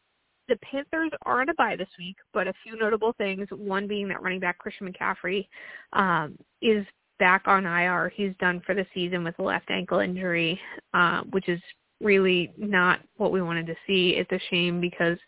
the 0.48 0.56
Panthers 0.56 1.10
are 1.24 1.40
on 1.40 1.48
a 1.48 1.54
bye 1.54 1.76
this 1.76 1.88
week, 1.98 2.16
but 2.32 2.46
a 2.46 2.52
few 2.62 2.76
notable 2.76 3.14
things. 3.16 3.48
One 3.50 3.88
being 3.88 4.08
that 4.08 4.22
running 4.22 4.40
back 4.40 4.58
Christian 4.58 4.92
McCaffrey 4.92 5.48
um, 5.92 6.36
is 6.60 6.84
back 7.18 7.42
on 7.46 7.66
IR. 7.66 8.12
He's 8.14 8.32
done 8.40 8.62
for 8.64 8.74
the 8.74 8.86
season 8.94 9.24
with 9.24 9.38
a 9.38 9.42
left 9.42 9.70
ankle 9.70 10.00
injury, 10.00 10.60
uh, 10.92 11.22
which 11.30 11.48
is 11.48 11.60
really 12.00 12.52
not 12.56 13.00
what 13.16 13.32
we 13.32 13.42
wanted 13.42 13.66
to 13.66 13.74
see. 13.86 14.10
It's 14.10 14.32
a 14.32 14.40
shame 14.50 14.80
because 14.80 15.18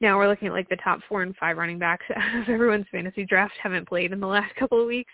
now 0.00 0.16
we're 0.16 0.28
looking 0.28 0.48
at 0.48 0.54
like 0.54 0.68
the 0.68 0.76
top 0.76 1.00
four 1.08 1.22
and 1.22 1.36
five 1.36 1.56
running 1.56 1.78
backs 1.78 2.06
out 2.14 2.42
of 2.42 2.48
everyone's 2.48 2.86
fantasy 2.90 3.24
draft 3.24 3.54
haven't 3.62 3.88
played 3.88 4.12
in 4.12 4.20
the 4.20 4.26
last 4.26 4.54
couple 4.58 4.80
of 4.80 4.86
weeks. 4.86 5.12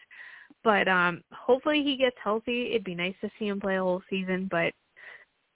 But 0.65 0.89
um 0.89 1.23
hopefully 1.33 1.83
he 1.83 1.97
gets 1.97 2.17
healthy. 2.23 2.71
It'd 2.71 2.85
be 2.85 2.95
nice 2.95 3.15
to 3.21 3.31
see 3.39 3.49
him 3.49 3.61
play 3.61 3.77
a 3.77 3.83
whole 3.83 4.03
season, 4.11 4.49
but 4.51 4.73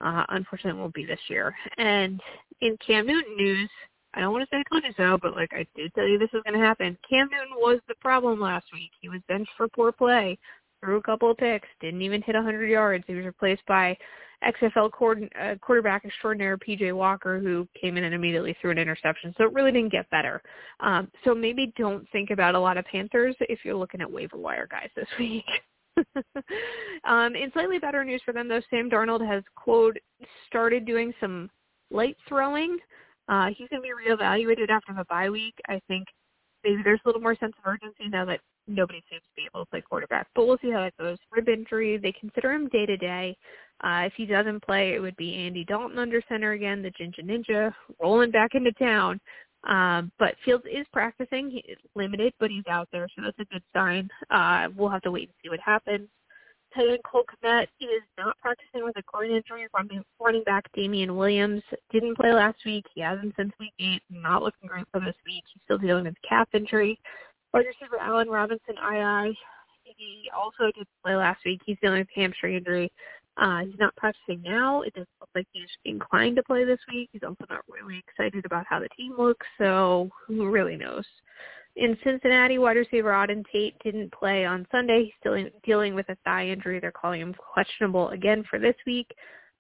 uh 0.05 0.25
unfortunately 0.29 0.79
it 0.79 0.83
won't 0.83 0.95
be 0.95 1.07
this 1.07 1.21
year. 1.29 1.55
And 1.79 2.21
in 2.61 2.77
Cam 2.87 3.07
Newton 3.07 3.37
news, 3.37 3.71
I 4.15 4.21
don't 4.21 4.33
want 4.33 4.49
to 4.49 4.55
say 4.55 4.61
I 4.61 4.71
told 4.71 4.85
you 4.85 4.93
so, 4.97 5.19
but 5.21 5.35
like 5.35 5.51
I 5.53 5.67
did 5.75 5.93
tell 5.95 6.07
you 6.07 6.19
this 6.19 6.33
was 6.33 6.43
going 6.45 6.59
to 6.59 6.65
happen. 6.65 6.99
Cam 7.09 7.29
Newton 7.31 7.57
was 7.57 7.81
the 7.89 7.95
problem 8.01 8.39
last 8.39 8.67
week. 8.73 8.91
He 9.01 9.09
was 9.09 9.21
benched 9.27 9.51
for 9.57 9.69
poor 9.69 9.91
play, 9.91 10.39
threw 10.83 10.97
a 10.97 11.03
couple 11.03 11.31
of 11.31 11.37
picks, 11.37 11.69
didn't 11.81 12.03
even 12.03 12.23
hit 12.23 12.35
100 12.35 12.67
yards. 12.67 13.05
He 13.07 13.15
was 13.15 13.25
replaced 13.25 13.65
by 13.67 13.97
XFL 14.45 14.91
uh, 15.41 15.55
quarterback 15.61 16.05
extraordinaire 16.05 16.59
PJ 16.59 16.93
Walker, 16.95 17.39
who 17.39 17.69
came 17.81 17.97
in 17.97 18.05
and 18.05 18.15
immediately 18.15 18.57
threw 18.61 18.71
an 18.71 18.79
interception. 18.79 19.35
So 19.39 19.45
it 19.45 19.53
really 19.53 19.73
didn't 19.73 19.93
get 19.93 20.11
better. 20.11 20.43
Um, 20.81 21.11
so 21.25 21.35
maybe 21.35 21.73
don't 21.77 22.09
think 22.11 22.31
about 22.31 22.55
a 22.55 22.61
lot 22.61 22.77
of 22.77 22.85
Panthers 22.87 23.37
if 23.41 23.61
you're 23.65 23.77
looking 23.77 24.01
at 24.01 24.11
waiver 24.11 24.37
wire 24.37 24.67
guys 24.71 24.91
this 24.97 25.09
week. 25.19 25.45
um, 27.05 27.37
in 27.37 27.51
slightly 27.53 27.79
better 27.79 28.05
news 28.05 28.23
for 28.25 28.33
them, 28.33 28.49
though, 28.49 28.63
Sam 28.71 28.91
Darnold 28.91 29.27
has 29.27 29.43
quote 29.57 29.97
started 30.47 30.87
doing 30.87 31.13
some 31.21 31.51
light 31.91 32.17
throwing. 32.29 32.79
Uh, 33.29 33.49
he's 33.57 33.69
going 33.69 33.83
to 33.83 33.89
be 33.89 34.11
reevaluated 34.11 34.71
after 34.71 34.93
the 34.97 35.05
bye 35.09 35.31
week. 35.31 35.55
I 35.69 35.81
think 35.87 36.07
maybe 36.65 36.83
there's 36.83 37.01
a 37.05 37.09
little 37.09 37.21
more 37.21 37.37
sense 37.37 37.53
of 37.59 37.71
urgency 37.71 38.09
now 38.09 38.25
that 38.25 38.41
nobody 38.67 39.03
seems 39.11 39.23
to 39.23 39.35
be 39.37 39.49
able 39.53 39.65
to 39.65 39.71
play 39.71 39.81
quarterback. 39.81 40.29
But 40.35 40.47
we'll 40.47 40.59
see 40.63 40.71
how 40.71 40.81
that 40.81 40.97
goes. 40.97 41.19
Rib 41.31 41.49
injury, 41.49 41.99
they 41.99 42.13
consider 42.13 42.53
him 42.53 42.69
day 42.69 42.87
to 42.87 42.97
day. 42.97 43.37
Uh, 43.83 44.05
if 44.07 44.13
he 44.17 44.27
doesn't 44.27 44.63
play, 44.65 44.95
it 44.95 45.01
would 45.01 45.17
be 45.17 45.35
Andy 45.35 45.65
Dalton 45.65 45.99
under 45.99 46.23
center 46.29 46.53
again, 46.53 46.83
the 46.83 46.91
Ginger 46.91 47.23
Ninja, 47.23 47.75
rolling 48.01 48.31
back 48.31 48.55
into 48.55 48.73
town. 48.73 49.21
Um, 49.65 50.11
but 50.19 50.35
Fields 50.45 50.65
is 50.71 50.87
practicing. 50.93 51.51
He's 51.51 51.77
limited, 51.95 52.33
but 52.41 52.51
he's 52.51 52.67
out 52.69 52.89
there, 52.93 53.09
so 53.15 53.23
that's 53.23 53.39
a 53.39 53.53
good 53.53 53.63
sign. 53.75 54.09
Uh, 54.31 54.69
we'll 54.77 54.89
have 54.89 55.03
to 55.03 55.11
wait 55.11 55.29
and 55.29 55.35
see 55.43 55.51
what 55.51 55.61
happens. 55.61 56.09
Tight 56.75 56.89
end 56.89 57.03
Cole 57.05 57.25
Kmet 57.45 57.67
is 57.81 58.03
not 58.17 58.37
practicing 58.39 58.83
with 58.83 58.97
a 58.97 59.03
groin 59.07 59.31
injury. 59.31 59.67
Running 60.21 60.43
back 60.45 60.65
Damien 60.75 61.17
Williams 61.17 61.63
didn't 61.91 62.17
play 62.17 62.33
last 62.33 62.59
week. 62.65 62.87
He 62.95 63.03
hasn't 63.03 63.35
since 63.37 63.53
week 63.61 63.75
eight. 63.79 64.03
Not 64.11 64.43
looking 64.43 64.69
great 64.69 64.87
for 64.91 65.01
this 65.01 65.17
week. 65.27 65.45
He's 65.53 65.63
still 65.65 65.79
dealing 65.79 66.05
with 66.05 66.15
calf 66.27 66.49
injury. 66.55 66.99
Wide 67.53 67.67
receiver 67.67 67.99
Allen 68.01 68.29
Robinson, 68.29 68.77
II. 68.77 69.37
He 69.85 70.31
also 70.35 70.73
did 70.75 70.87
play 71.05 71.17
last 71.17 71.45
week. 71.45 71.61
He's 71.67 71.77
dealing 71.83 71.99
with 71.99 72.09
hamstring 72.15 72.57
injury. 72.57 72.91
Uh, 73.37 73.61
he's 73.61 73.79
not 73.79 73.95
practicing 73.97 74.43
now. 74.43 74.83
It 74.83 74.93
doesn't 74.95 75.09
look 75.21 75.31
like 75.35 75.47
he's 75.53 75.69
inclined 75.85 76.37
to 76.37 76.43
play 76.43 76.65
this 76.65 76.81
week. 76.93 77.09
He's 77.13 77.23
also 77.23 77.45
not 77.49 77.61
really 77.69 78.03
excited 78.07 78.45
about 78.45 78.67
how 78.69 78.81
the 78.81 78.89
team 78.91 79.15
looks, 79.19 79.47
so 79.59 80.11
who 80.27 80.49
really 80.49 80.77
knows? 80.77 81.05
In 81.77 81.97
Cincinnati, 82.05 82.59
wide 82.59 82.77
receiver 82.77 83.11
Auden 83.11 83.45
Tate 83.51 83.75
didn't 83.83 84.13
play 84.13 84.45
on 84.45 84.67
Sunday. 84.71 85.05
He's 85.05 85.15
still 85.21 85.43
dealing 85.65 85.95
with 85.95 86.07
a 86.11 86.17
thigh 86.25 86.49
injury. 86.49 86.79
They're 86.81 86.93
calling 86.93 87.23
him 87.23 87.35
questionable 87.35 88.11
again 88.11 88.45
for 88.49 88.59
this 88.59 88.77
week. 88.87 89.11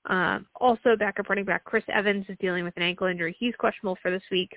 Um, 0.06 0.46
also, 0.60 0.94
backup 0.98 1.30
running 1.30 1.46
back 1.46 1.64
Chris 1.64 1.84
Evans 1.88 2.26
is 2.28 2.36
dealing 2.40 2.64
with 2.64 2.76
an 2.76 2.82
ankle 2.82 3.06
injury. 3.06 3.34
He's 3.38 3.54
questionable 3.58 3.96
for 4.02 4.10
this 4.10 4.22
week. 4.30 4.50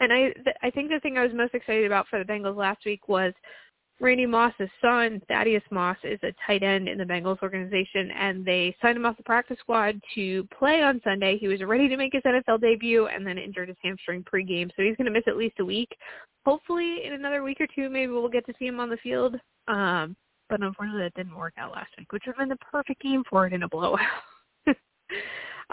And 0.00 0.12
I, 0.12 0.30
th- 0.32 0.56
I 0.62 0.70
think 0.70 0.90
the 0.90 1.00
thing 1.00 1.18
I 1.18 1.22
was 1.22 1.32
most 1.34 1.54
excited 1.54 1.86
about 1.86 2.06
for 2.08 2.18
the 2.18 2.24
Bengals 2.24 2.56
last 2.56 2.84
week 2.84 3.08
was 3.08 3.32
Randy 3.98 4.26
Moss's 4.26 4.68
son, 4.82 5.22
Thaddeus 5.26 5.62
Moss, 5.70 5.96
is 6.04 6.18
a 6.22 6.34
tight 6.46 6.62
end 6.62 6.86
in 6.86 6.98
the 6.98 7.04
Bengals 7.04 7.40
organization, 7.42 8.10
and 8.10 8.44
they 8.44 8.76
signed 8.82 8.96
him 8.96 9.06
off 9.06 9.16
the 9.16 9.22
practice 9.22 9.56
squad 9.60 9.98
to 10.14 10.44
play 10.58 10.82
on 10.82 11.00
Sunday. 11.02 11.38
He 11.38 11.48
was 11.48 11.62
ready 11.62 11.88
to 11.88 11.96
make 11.96 12.12
his 12.12 12.22
NFL 12.22 12.60
debut 12.60 13.06
and 13.06 13.26
then 13.26 13.38
injured 13.38 13.68
his 13.68 13.76
hamstring 13.82 14.22
pregame, 14.22 14.70
so 14.76 14.82
he's 14.82 14.96
going 14.96 15.06
to 15.06 15.10
miss 15.10 15.24
at 15.26 15.38
least 15.38 15.60
a 15.60 15.64
week. 15.64 15.96
Hopefully, 16.44 17.04
in 17.04 17.14
another 17.14 17.42
week 17.42 17.60
or 17.60 17.66
two, 17.74 17.88
maybe 17.88 18.12
we'll 18.12 18.28
get 18.28 18.44
to 18.46 18.54
see 18.58 18.66
him 18.66 18.80
on 18.80 18.90
the 18.90 18.98
field. 18.98 19.36
Um, 19.66 20.14
but 20.48 20.62
unfortunately, 20.62 21.02
that 21.02 21.14
didn't 21.14 21.36
work 21.36 21.54
out 21.56 21.72
last 21.72 21.90
week, 21.98 22.12
which 22.12 22.24
would 22.26 22.34
have 22.36 22.38
been 22.38 22.50
the 22.50 22.56
perfect 22.70 23.00
game 23.00 23.24
for 23.28 23.46
it 23.46 23.52
in 23.52 23.62
a 23.62 23.68
blowout. 23.68 23.98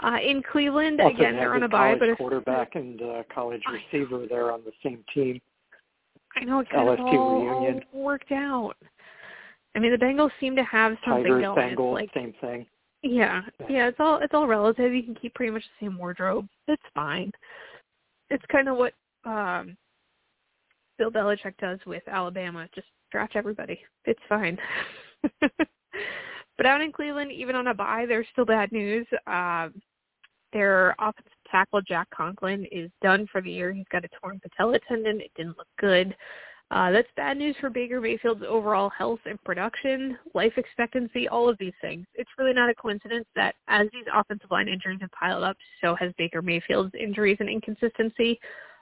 uh, 0.02 0.18
in 0.24 0.42
Cleveland, 0.42 1.00
also, 1.00 1.14
again, 1.14 1.36
they're 1.36 1.54
on 1.54 1.62
a 1.62 1.68
bye, 1.68 1.94
but 1.98 2.08
if, 2.08 2.18
quarterback 2.18 2.74
and 2.74 3.00
uh, 3.00 3.22
college 3.32 3.62
receiver, 3.70 4.26
they're 4.28 4.50
on 4.50 4.62
the 4.64 4.72
same 4.82 5.04
team. 5.14 5.40
I 6.36 6.44
know 6.44 6.60
it 6.60 6.68
kind 6.70 6.88
LSU 6.88 6.92
of 6.94 7.00
all, 7.00 7.44
reunion. 7.44 7.84
all 7.92 8.02
worked 8.02 8.32
out. 8.32 8.74
I 9.76 9.78
mean, 9.78 9.92
the 9.92 10.04
Bengals 10.04 10.30
seem 10.40 10.56
to 10.56 10.64
have 10.64 10.96
something 11.04 11.24
Tigers, 11.24 11.42
going. 11.42 11.76
Bengals, 11.76 11.94
like, 11.94 12.10
same 12.14 12.34
thing. 12.40 12.66
Yeah, 13.02 13.42
yeah, 13.68 13.88
it's 13.88 14.00
all 14.00 14.18
it's 14.22 14.32
all 14.32 14.46
relative. 14.46 14.94
You 14.94 15.02
can 15.02 15.14
keep 15.14 15.34
pretty 15.34 15.52
much 15.52 15.62
the 15.62 15.86
same 15.86 15.98
wardrobe. 15.98 16.48
It's 16.68 16.82
fine. 16.94 17.30
It's 18.30 18.44
kind 18.50 18.68
of 18.68 18.78
what 18.78 18.94
um 19.24 19.76
Bill 20.98 21.10
Belichick 21.10 21.56
does 21.60 21.78
with 21.86 22.02
Alabama. 22.08 22.66
Just 22.74 22.86
draft 23.12 23.36
everybody. 23.36 23.78
It's 24.06 24.20
fine. 24.28 24.58
but 26.56 26.66
out 26.66 26.80
in 26.80 26.92
Cleveland, 26.92 27.32
even 27.32 27.56
on 27.56 27.68
a 27.68 27.74
bye, 27.74 28.04
there's 28.06 28.26
still 28.32 28.44
bad 28.44 28.72
news. 28.72 29.06
Um, 29.26 29.74
their 30.52 30.94
offensive 31.00 31.32
tackle 31.50 31.80
Jack 31.82 32.08
Conklin 32.10 32.66
is 32.70 32.90
done 33.02 33.26
for 33.30 33.40
the 33.40 33.50
year. 33.50 33.72
He's 33.72 33.84
got 33.90 34.04
a 34.04 34.08
torn 34.20 34.40
patella 34.40 34.78
tendon. 34.88 35.20
It 35.20 35.32
didn't 35.36 35.58
look 35.58 35.68
good. 35.78 36.14
Uh, 36.70 36.90
that's 36.90 37.08
bad 37.16 37.36
news 37.36 37.54
for 37.60 37.70
Baker 37.70 38.00
Mayfield's 38.00 38.42
overall 38.48 38.88
health 38.90 39.20
and 39.26 39.42
production, 39.44 40.16
life 40.32 40.54
expectancy, 40.56 41.28
all 41.28 41.48
of 41.48 41.58
these 41.58 41.74
things. 41.80 42.06
It's 42.14 42.30
really 42.38 42.54
not 42.54 42.70
a 42.70 42.74
coincidence 42.74 43.26
that 43.36 43.54
as 43.68 43.86
these 43.92 44.06
offensive 44.12 44.50
line 44.50 44.68
injuries 44.68 44.98
have 45.02 45.12
piled 45.12 45.44
up, 45.44 45.56
so 45.80 45.94
has 45.96 46.12
Baker 46.16 46.40
Mayfield's 46.40 46.94
injuries 46.98 47.36
and 47.40 47.48
inconsistency. 47.48 48.40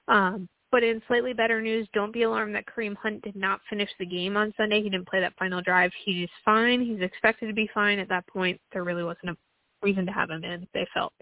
Um, 0.09 0.49
but 0.73 0.83
in 0.83 1.00
slightly 1.07 1.33
better 1.33 1.62
news, 1.62 1.87
don't 1.93 2.12
be 2.12 2.23
alarmed 2.23 2.55
that 2.57 2.64
Kareem 2.67 2.97
Hunt 2.97 3.23
did 3.23 3.37
not 3.37 3.61
finish 3.71 3.91
the 4.00 4.07
game 4.07 4.37
on 4.37 4.52
Sunday. 4.57 4.83
He 4.83 4.91
didn't 4.91 5.09
play 5.09 5.21
that 5.21 5.35
final 5.38 5.62
drive. 5.62 5.93
He's 6.05 6.29
fine. 6.45 6.85
He's 6.85 7.00
expected 7.00 7.47
to 7.47 7.52
be 7.52 7.71
fine 7.73 8.00
at 8.00 8.09
that 8.09 8.26
point. 8.26 8.61
There 8.73 8.83
really 8.83 9.05
wasn't 9.05 9.31
a 9.31 9.37
reason 9.83 10.07
to 10.07 10.12
have 10.12 10.31
him 10.31 10.43
in. 10.43 10.67
They 10.75 10.87
felt 10.93 11.12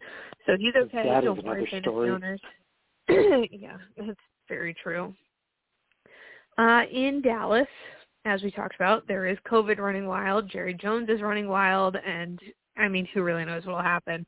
so 0.47 0.57
he's 0.59 0.75
okay. 0.75 1.05
That 1.05 1.25
Don't 1.25 1.45
worry, 1.45 1.67
story. 1.81 2.11
owners. 2.11 2.41
yeah, 3.09 3.77
that's 3.97 4.19
very 4.49 4.75
true. 4.75 5.15
Uh, 6.59 6.83
in 6.93 7.23
Dallas, 7.23 7.69
as 8.25 8.43
we 8.43 8.51
talked 8.51 8.75
about, 8.75 9.07
there 9.07 9.27
is 9.27 9.39
COVID 9.51 9.79
running 9.79 10.07
wild. 10.07 10.51
Jerry 10.51 10.75
Jones 10.75 11.09
is 11.09 11.21
running 11.21 11.49
wild, 11.49 11.97
and 11.97 12.39
I 12.77 12.89
mean, 12.89 13.07
who 13.13 13.23
really 13.23 13.45
knows 13.45 13.65
what 13.65 13.77
will 13.77 13.83
happen? 13.83 14.27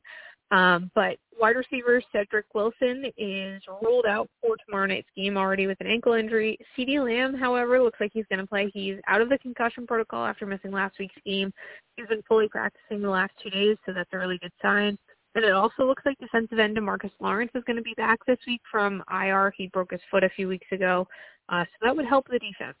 Um, 0.53 0.91
but 0.93 1.17
wide 1.39 1.55
receiver 1.55 1.99
Cedric 2.11 2.45
Wilson 2.53 3.11
is 3.17 3.61
ruled 3.81 4.05
out 4.05 4.29
for 4.39 4.55
tomorrow 4.63 4.85
night's 4.85 5.07
game 5.17 5.35
already 5.35 5.65
with 5.65 5.81
an 5.81 5.87
ankle 5.87 6.13
injury. 6.13 6.59
CeeDee 6.77 7.03
Lamb, 7.03 7.33
however, 7.33 7.81
looks 7.81 7.99
like 7.99 8.11
he's 8.13 8.27
going 8.29 8.39
to 8.39 8.45
play. 8.45 8.69
He's 8.71 8.97
out 9.07 9.19
of 9.19 9.29
the 9.29 9.39
concussion 9.39 9.87
protocol 9.87 10.23
after 10.23 10.45
missing 10.45 10.71
last 10.71 10.99
week's 10.99 11.15
game. 11.25 11.51
He's 11.97 12.05
been 12.05 12.21
fully 12.27 12.47
practicing 12.47 13.01
the 13.01 13.09
last 13.09 13.31
two 13.41 13.49
days, 13.49 13.77
so 13.83 13.93
that's 13.93 14.13
a 14.13 14.17
really 14.17 14.37
good 14.37 14.51
sign. 14.61 14.95
And 15.33 15.43
it 15.43 15.53
also 15.53 15.87
looks 15.87 16.03
like 16.05 16.19
defensive 16.19 16.59
end 16.59 16.77
Demarcus 16.77 17.09
Lawrence 17.19 17.51
is 17.55 17.63
going 17.65 17.77
to 17.77 17.81
be 17.81 17.95
back 17.97 18.19
this 18.27 18.37
week 18.45 18.61
from 18.71 19.03
IR. 19.11 19.51
He 19.57 19.67
broke 19.69 19.89
his 19.89 20.01
foot 20.11 20.23
a 20.23 20.29
few 20.29 20.47
weeks 20.47 20.67
ago, 20.71 21.07
uh, 21.49 21.63
so 21.63 21.87
that 21.87 21.95
would 21.95 22.05
help 22.05 22.27
the 22.27 22.37
defense. 22.37 22.77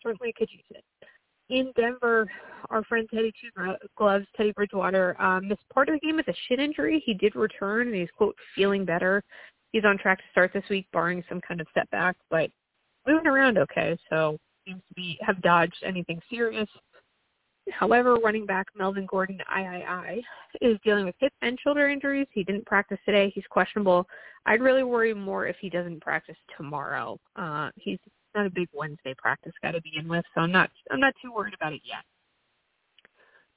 Certainly 0.00 0.32
could 0.38 0.50
use 0.52 0.62
it 0.70 0.84
in 1.48 1.72
Denver, 1.76 2.30
our 2.70 2.82
friend 2.84 3.08
Teddy 3.12 3.32
Two 3.40 3.76
Gloves, 3.96 4.26
Teddy 4.36 4.52
Bridgewater, 4.52 5.20
um, 5.20 5.48
missed 5.48 5.68
part 5.72 5.88
of 5.88 5.94
the 5.94 6.00
game 6.00 6.16
with 6.16 6.28
a 6.28 6.34
shin 6.48 6.60
injury. 6.60 7.02
He 7.04 7.14
did 7.14 7.34
return, 7.36 7.88
and 7.88 7.96
he's 7.96 8.08
quote 8.16 8.36
feeling 8.54 8.84
better. 8.84 9.22
He's 9.72 9.84
on 9.84 9.98
track 9.98 10.18
to 10.18 10.24
start 10.32 10.52
this 10.52 10.64
week, 10.70 10.86
barring 10.92 11.22
some 11.28 11.40
kind 11.46 11.60
of 11.60 11.66
setback, 11.74 12.16
but 12.30 12.50
moving 13.06 13.26
around 13.26 13.58
okay. 13.58 13.96
So 14.10 14.38
seems 14.66 14.80
to 14.88 14.94
be 14.94 15.18
have 15.20 15.40
dodged 15.42 15.82
anything 15.84 16.20
serious. 16.28 16.68
However, 17.70 18.14
running 18.16 18.46
back 18.46 18.66
Melvin 18.76 19.06
Gordon 19.06 19.40
III 19.56 20.24
is 20.60 20.78
dealing 20.84 21.04
with 21.04 21.16
hip 21.18 21.32
and 21.42 21.58
shoulder 21.62 21.88
injuries. 21.88 22.28
He 22.32 22.44
didn't 22.44 22.64
practice 22.66 22.98
today. 23.04 23.32
He's 23.34 23.44
questionable. 23.50 24.06
I'd 24.46 24.60
really 24.60 24.84
worry 24.84 25.12
more 25.12 25.46
if 25.46 25.56
he 25.60 25.68
doesn't 25.68 26.00
practice 26.00 26.36
tomorrow. 26.56 27.18
Uh, 27.34 27.70
he's 27.74 27.98
not 28.36 28.46
a 28.46 28.50
big 28.50 28.68
Wednesday 28.74 29.14
practice 29.18 29.52
guy 29.62 29.72
to 29.72 29.80
begin 29.82 30.08
with, 30.08 30.24
so 30.34 30.42
I'm 30.42 30.52
not 30.52 30.70
I'm 30.90 31.00
not 31.00 31.14
too 31.22 31.32
worried 31.32 31.54
about 31.54 31.72
it 31.72 31.82
yet. 31.84 32.04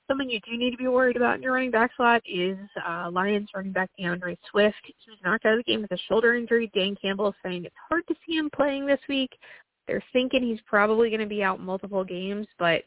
Something 0.07 0.29
you 0.29 0.39
do 0.39 0.57
need 0.57 0.71
to 0.71 0.77
be 0.77 0.87
worried 0.87 1.17
about 1.17 1.35
in 1.35 1.43
your 1.43 1.53
running 1.53 1.69
back 1.69 1.91
slot 1.95 2.21
is 2.25 2.57
uh, 2.87 3.11
Lions 3.11 3.49
running 3.53 3.71
back 3.73 3.91
D'Andre 3.99 4.35
Swift. 4.49 4.77
He 4.83 5.11
was 5.11 5.19
knocked 5.23 5.45
out 5.45 5.53
of 5.53 5.59
the 5.59 5.71
game 5.71 5.83
with 5.83 5.91
a 5.91 5.97
shoulder 6.07 6.33
injury. 6.33 6.71
Dan 6.73 6.95
Campbell 6.99 7.29
is 7.29 7.35
saying 7.43 7.65
it's 7.65 7.75
hard 7.87 8.07
to 8.07 8.15
see 8.25 8.35
him 8.35 8.49
playing 8.55 8.87
this 8.87 8.99
week. 9.07 9.29
They're 9.87 10.03
thinking 10.11 10.41
he's 10.43 10.61
probably 10.65 11.09
going 11.09 11.19
to 11.19 11.27
be 11.27 11.43
out 11.43 11.59
multiple 11.59 12.03
games, 12.03 12.47
but 12.57 12.83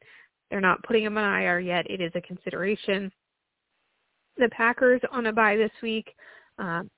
They're 0.50 0.60
not 0.60 0.82
putting 0.82 1.04
him 1.04 1.16
on 1.16 1.42
IR 1.42 1.60
yet. 1.60 1.90
It 1.90 2.00
is 2.00 2.12
a 2.14 2.20
consideration. 2.20 3.10
The 4.36 4.48
Packers 4.50 5.00
on 5.10 5.26
a 5.26 5.32
bye 5.32 5.56
this 5.56 5.70
week. 5.82 6.14
Um, 6.58 6.90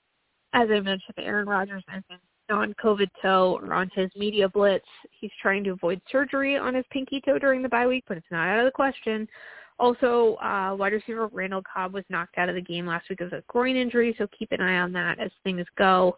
as 0.54 0.68
I 0.70 0.80
mentioned, 0.80 1.14
Aaron 1.18 1.48
Rodgers 1.48 1.84
mentioned 2.48 2.74
non-COVID 2.82 3.08
toe 3.22 3.58
or 3.62 3.72
on 3.74 3.90
his 3.94 4.10
media 4.16 4.48
blitz. 4.48 4.84
He's 5.10 5.30
trying 5.40 5.64
to 5.64 5.70
avoid 5.70 6.00
surgery 6.10 6.56
on 6.56 6.74
his 6.74 6.84
pinky 6.90 7.20
toe 7.20 7.38
during 7.38 7.62
the 7.62 7.68
bye 7.68 7.86
week, 7.86 8.04
but 8.08 8.16
it's 8.16 8.26
not 8.30 8.48
out 8.48 8.60
of 8.60 8.64
the 8.64 8.70
question. 8.70 9.28
Also, 9.78 10.36
uh, 10.36 10.74
wide 10.78 10.92
receiver 10.92 11.28
Randall 11.32 11.62
Cobb 11.62 11.94
was 11.94 12.04
knocked 12.08 12.38
out 12.38 12.48
of 12.48 12.54
the 12.54 12.60
game 12.60 12.86
last 12.86 13.08
week 13.10 13.20
with 13.20 13.32
a 13.32 13.42
groin 13.48 13.76
injury, 13.76 14.14
so 14.18 14.26
keep 14.38 14.52
an 14.52 14.60
eye 14.60 14.78
on 14.78 14.92
that 14.92 15.18
as 15.18 15.30
things 15.42 15.66
go. 15.76 16.14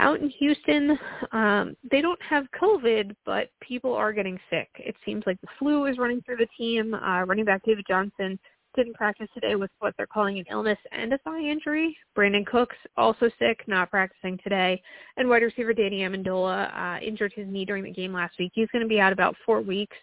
Out 0.00 0.20
in 0.20 0.30
Houston, 0.38 0.96
um, 1.32 1.76
they 1.90 2.00
don't 2.00 2.20
have 2.22 2.44
COVID, 2.60 3.16
but 3.26 3.48
people 3.60 3.94
are 3.94 4.12
getting 4.12 4.38
sick. 4.48 4.68
It 4.76 4.94
seems 5.04 5.24
like 5.26 5.40
the 5.40 5.48
flu 5.58 5.86
is 5.86 5.98
running 5.98 6.22
through 6.22 6.36
the 6.36 6.46
team. 6.56 6.94
Uh, 6.94 7.24
running 7.24 7.44
back 7.44 7.62
David 7.64 7.84
Johnson 7.88 8.38
didn't 8.78 8.94
practice 8.94 9.28
today 9.34 9.56
with 9.56 9.70
what 9.80 9.92
they're 9.96 10.06
calling 10.06 10.38
an 10.38 10.44
illness 10.50 10.78
and 10.92 11.12
a 11.12 11.18
thigh 11.18 11.40
injury. 11.40 11.96
Brandin 12.16 12.46
Cooks 12.46 12.76
also 12.96 13.28
sick, 13.36 13.64
not 13.66 13.90
practicing 13.90 14.38
today. 14.44 14.80
And 15.16 15.28
wide 15.28 15.42
receiver 15.42 15.72
Danny 15.72 16.00
Amendola 16.00 16.72
uh, 16.74 17.00
injured 17.04 17.32
his 17.34 17.48
knee 17.48 17.64
during 17.64 17.82
the 17.82 17.90
game 17.90 18.12
last 18.12 18.38
week. 18.38 18.52
He's 18.54 18.68
going 18.70 18.84
to 18.84 18.88
be 18.88 19.00
out 19.00 19.12
about 19.12 19.34
four 19.44 19.60
weeks. 19.60 19.96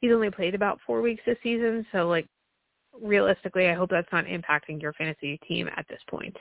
He's 0.00 0.12
only 0.12 0.30
played 0.30 0.54
about 0.54 0.78
four 0.86 1.00
weeks 1.00 1.22
this 1.24 1.38
season, 1.42 1.86
so 1.90 2.06
like 2.06 2.26
realistically, 3.00 3.68
I 3.68 3.74
hope 3.74 3.88
that's 3.90 4.12
not 4.12 4.26
impacting 4.26 4.80
your 4.80 4.92
fantasy 4.92 5.40
team 5.48 5.68
at 5.74 5.86
this 5.88 6.00
point. 6.10 6.36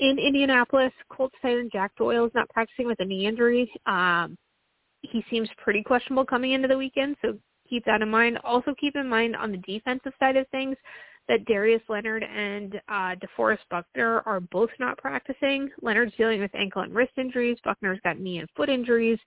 In 0.00 0.18
Indianapolis, 0.18 0.92
Colts 1.10 1.34
tight 1.40 1.58
end 1.58 1.70
Jack 1.72 1.92
Doyle 1.96 2.26
is 2.26 2.32
not 2.34 2.50
practicing 2.50 2.86
with 2.86 3.00
a 3.00 3.04
knee 3.04 3.26
injury. 3.26 3.72
Um, 3.86 4.36
he 5.00 5.24
seems 5.30 5.48
pretty 5.56 5.82
questionable 5.82 6.26
coming 6.26 6.52
into 6.52 6.68
the 6.68 6.76
weekend, 6.76 7.16
so 7.22 7.38
keep 7.68 7.84
that 7.86 8.02
in 8.02 8.10
mind. 8.10 8.38
Also 8.44 8.74
keep 8.78 8.96
in 8.96 9.08
mind 9.08 9.36
on 9.36 9.50
the 9.50 9.58
defensive 9.58 10.12
side 10.18 10.36
of 10.36 10.46
things 10.48 10.76
that 11.28 11.44
Darius 11.46 11.82
Leonard 11.88 12.22
and 12.22 12.80
uh, 12.88 13.14
DeForest 13.16 13.58
Buckner 13.70 14.20
are 14.26 14.40
both 14.40 14.70
not 14.78 14.98
practicing. 14.98 15.70
Leonard's 15.80 16.14
dealing 16.16 16.40
with 16.40 16.54
ankle 16.54 16.82
and 16.82 16.94
wrist 16.94 17.12
injuries. 17.16 17.56
Buckner's 17.64 18.00
got 18.04 18.18
knee 18.18 18.38
and 18.38 18.48
foot 18.56 18.68
injuries. 18.68 19.18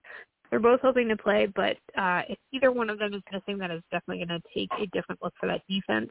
They're 0.49 0.59
both 0.59 0.79
hoping 0.81 1.09
to 1.09 1.17
play, 1.17 1.47
but 1.55 1.77
uh, 1.99 2.21
if 2.29 2.37
either 2.53 2.71
one 2.71 2.89
of 2.89 2.99
them 2.99 3.13
is 3.13 3.21
missing, 3.33 3.57
that 3.57 3.71
is 3.71 3.81
definitely 3.91 4.25
going 4.25 4.41
to 4.41 4.47
take 4.53 4.69
a 4.79 4.85
different 4.95 5.21
look 5.21 5.33
for 5.39 5.47
that 5.47 5.61
defense. 5.67 6.09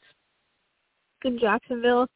In 1.25 1.39
Jacksonville, 1.39 2.07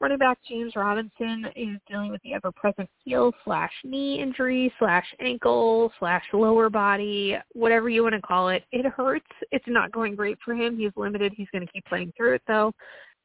running 0.00 0.18
back 0.18 0.38
James 0.48 0.74
Robinson 0.74 1.46
is 1.54 1.78
dealing 1.88 2.10
with 2.10 2.20
the 2.22 2.34
ever-present 2.34 2.88
heel 3.04 3.32
slash 3.44 3.70
knee 3.84 4.20
injury 4.20 4.72
slash 4.80 5.06
ankle 5.20 5.92
slash 6.00 6.24
lower 6.32 6.70
body, 6.70 7.36
whatever 7.52 7.88
you 7.88 8.02
want 8.02 8.16
to 8.16 8.20
call 8.20 8.48
it. 8.48 8.64
It 8.72 8.86
hurts. 8.86 9.26
It's 9.52 9.64
not 9.68 9.92
going 9.92 10.16
great 10.16 10.38
for 10.44 10.54
him. 10.54 10.76
He's 10.76 10.90
limited. 10.96 11.32
He's 11.36 11.48
going 11.52 11.64
to 11.64 11.72
keep 11.72 11.84
playing 11.84 12.12
through 12.16 12.34
it 12.34 12.42
though. 12.48 12.72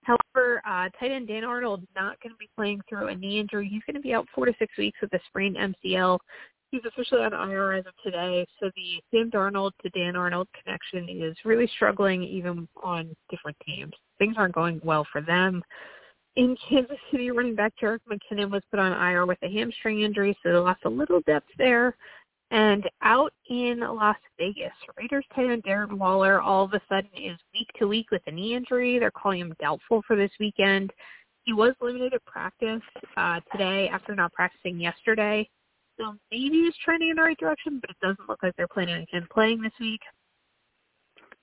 However, 0.06 0.62
uh, 0.68 0.90
tight 1.00 1.12
end 1.12 1.28
Dan 1.28 1.44
Arnold 1.44 1.82
not 1.96 2.20
going 2.22 2.32
to 2.32 2.38
be 2.38 2.50
playing 2.56 2.82
through 2.88 3.08
a 3.08 3.16
knee 3.16 3.40
injury. 3.40 3.68
He's 3.68 3.82
going 3.88 3.96
to 3.96 4.02
be 4.02 4.14
out 4.14 4.28
four 4.34 4.46
to 4.46 4.54
six 4.60 4.78
weeks 4.78 5.00
with 5.02 5.12
a 5.14 5.20
sprained 5.28 5.58
MCL. 5.58 6.20
He's 6.70 6.82
officially 6.86 7.22
on 7.22 7.34
IR 7.34 7.74
as 7.74 7.86
of 7.88 7.94
today. 8.04 8.46
So 8.60 8.70
the 8.76 9.02
Sam 9.12 9.32
Darnold 9.32 9.72
to 9.82 9.90
Dan 9.90 10.16
Arnold 10.16 10.48
connection 10.64 11.10
is 11.10 11.36
really 11.44 11.70
struggling 11.76 12.24
even 12.24 12.68
on 12.84 13.16
different 13.30 13.58
teams. 13.66 13.94
Things 14.20 14.36
aren't 14.38 14.54
going 14.54 14.80
well 14.84 15.08
for 15.12 15.22
them. 15.22 15.64
In 16.36 16.56
Kansas 16.70 16.98
City, 17.12 17.32
running 17.32 17.56
back 17.56 17.74
Jerick 17.82 18.00
McKinnon 18.12 18.52
was 18.52 18.62
put 18.70 18.80
on 18.80 18.92
IR 18.92 19.26
with 19.26 19.38
a 19.42 19.50
hamstring 19.50 20.02
injury, 20.02 20.38
so 20.44 20.52
they 20.52 20.58
lost 20.58 20.82
a 20.86 20.90
little 20.90 21.22
depth 21.22 21.50
there. 21.58 21.96
And 22.56 22.90
out 23.02 23.34
in 23.50 23.82
Las 23.82 24.16
Vegas, 24.40 24.72
Raiders 24.98 25.26
tight 25.36 25.50
end 25.50 25.66
Darren 25.66 25.98
Waller 25.98 26.40
all 26.40 26.64
of 26.64 26.74
a 26.74 26.80
sudden 26.88 27.10
is 27.14 27.38
week 27.54 27.68
to 27.78 27.86
week 27.86 28.12
with 28.12 28.22
a 28.28 28.32
knee 28.32 28.56
injury. 28.56 28.98
They're 28.98 29.12
calling 29.12 29.42
him 29.42 29.54
doubtful 29.60 30.04
for 30.08 30.16
this 30.16 30.32
weekend. 30.40 30.94
He 31.44 31.52
was 31.52 31.74
limited 31.82 32.14
at 32.14 32.24
practice 32.24 32.82
uh, 33.18 33.42
today 33.52 33.90
after 33.90 34.16
not 34.16 34.32
practicing 34.32 34.80
yesterday. 34.80 35.50
So 36.00 36.16
maybe 36.32 36.50
he's 36.50 36.74
trending 36.82 37.10
in 37.10 37.18
the 37.18 37.24
right 37.24 37.38
direction, 37.38 37.82
but 37.82 37.90
it 37.90 37.98
doesn't 38.02 38.30
look 38.30 38.42
like 38.42 38.56
they're 38.56 38.70
planning 38.70 38.96
on 38.96 39.06
him 39.12 39.28
playing 39.34 39.62
this 39.62 39.74
week. 39.82 40.02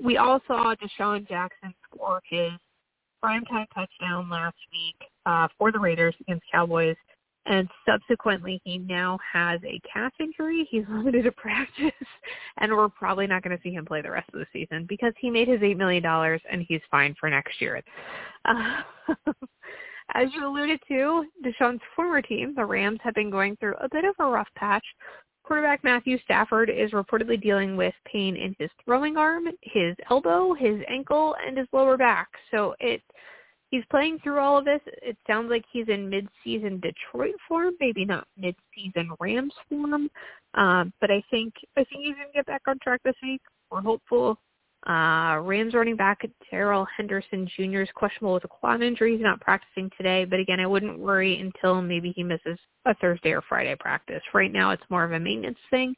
We 0.02 0.16
all 0.16 0.40
saw 0.46 0.74
DeSean 0.76 1.28
Jackson 1.28 1.74
score 1.92 2.22
his 2.24 2.52
primetime 3.22 3.66
touchdown 3.74 4.30
last 4.30 4.56
week 4.72 4.96
uh, 5.26 5.48
for 5.58 5.72
the 5.72 5.78
Raiders 5.78 6.14
against 6.22 6.46
Cowboys 6.50 6.96
and 7.46 7.68
subsequently 7.86 8.60
he 8.64 8.78
now 8.78 9.18
has 9.32 9.60
a 9.64 9.80
calf 9.92 10.12
injury. 10.20 10.66
He's 10.70 10.84
limited 10.88 11.24
to 11.24 11.32
practice, 11.32 11.90
and 12.58 12.72
we're 12.72 12.88
probably 12.88 13.26
not 13.26 13.42
going 13.42 13.56
to 13.56 13.62
see 13.62 13.72
him 13.72 13.84
play 13.84 14.02
the 14.02 14.10
rest 14.10 14.28
of 14.32 14.40
the 14.40 14.46
season 14.52 14.86
because 14.88 15.12
he 15.18 15.30
made 15.30 15.48
his 15.48 15.62
eight 15.62 15.76
million 15.76 16.02
dollars 16.02 16.40
and 16.50 16.64
he's 16.68 16.80
fine 16.90 17.14
for 17.18 17.28
next 17.28 17.60
year. 17.60 17.82
Uh, 18.44 18.82
as 20.14 20.28
you 20.34 20.46
alluded 20.46 20.80
to, 20.88 21.24
DeSean's 21.44 21.80
former 21.96 22.22
team, 22.22 22.54
the 22.54 22.64
Rams, 22.64 23.00
have 23.02 23.14
been 23.14 23.30
going 23.30 23.56
through 23.56 23.74
a 23.80 23.88
bit 23.90 24.04
of 24.04 24.14
a 24.18 24.26
rough 24.26 24.48
patch. 24.56 24.84
Quarterback 25.44 25.82
Matthew 25.82 26.18
Stafford 26.22 26.70
is 26.70 26.92
reportedly 26.92 27.40
dealing 27.40 27.76
with 27.76 27.94
pain 28.04 28.36
in 28.36 28.54
his 28.60 28.70
throwing 28.84 29.16
arm, 29.16 29.46
his 29.62 29.96
elbow, 30.08 30.54
his 30.54 30.80
ankle, 30.88 31.34
and 31.44 31.58
his 31.58 31.66
lower 31.72 31.96
back. 31.96 32.28
So 32.52 32.74
it 32.78 33.02
he's 33.72 33.84
playing 33.90 34.20
through 34.20 34.38
all 34.38 34.58
of 34.58 34.64
this. 34.64 34.80
It 34.86 35.16
sounds 35.26 35.50
like 35.50 35.64
he's 35.72 35.88
in 35.88 36.08
mid-season 36.08 36.80
Detroit 36.80 37.34
form, 37.48 37.74
maybe 37.80 38.04
not 38.04 38.28
mid-season 38.36 39.10
Rams 39.18 39.54
form. 39.68 40.08
Um, 40.54 40.92
but 41.00 41.10
I 41.10 41.24
think 41.30 41.54
I 41.76 41.82
think 41.84 42.04
he's 42.04 42.14
gonna 42.14 42.28
get 42.32 42.46
back 42.46 42.62
on 42.68 42.78
track 42.80 43.00
this 43.04 43.16
week. 43.22 43.40
We're 43.70 43.80
hopeful. 43.80 44.38
Uh, 44.86 45.38
Rams 45.42 45.74
running 45.74 45.96
back 45.96 46.26
Darrell 46.50 46.86
Henderson 46.96 47.48
Jr. 47.56 47.82
is 47.82 47.88
questionable 47.94 48.34
with 48.34 48.44
a 48.44 48.48
quad 48.48 48.82
injury. 48.82 49.12
He's 49.12 49.22
not 49.22 49.40
practicing 49.40 49.90
today, 49.96 50.24
but 50.24 50.40
again, 50.40 50.60
I 50.60 50.66
wouldn't 50.66 50.98
worry 50.98 51.38
until 51.40 51.80
maybe 51.80 52.12
he 52.14 52.22
misses 52.22 52.58
a 52.84 52.94
Thursday 52.96 53.30
or 53.30 53.42
Friday 53.42 53.76
practice. 53.78 54.22
Right 54.34 54.52
now, 54.52 54.72
it's 54.72 54.82
more 54.90 55.04
of 55.04 55.12
a 55.12 55.20
maintenance 55.20 55.58
thing. 55.70 55.94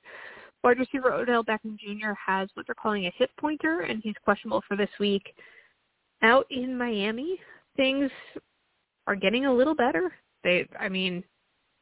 Wide 0.62 0.78
receiver 0.78 1.12
Odell 1.12 1.42
Beckham 1.42 1.78
Jr. 1.78 2.12
has 2.26 2.48
what 2.54 2.66
they're 2.66 2.74
calling 2.74 3.06
a 3.06 3.12
hip 3.16 3.30
pointer, 3.40 3.80
and 3.80 4.02
he's 4.02 4.14
questionable 4.22 4.62
for 4.68 4.76
this 4.76 4.90
week. 5.00 5.34
Out 6.22 6.46
in 6.50 6.76
Miami, 6.76 7.40
things 7.76 8.10
are 9.06 9.16
getting 9.16 9.46
a 9.46 9.52
little 9.52 9.74
better. 9.74 10.12
They, 10.42 10.68
I 10.78 10.88
mean, 10.88 11.24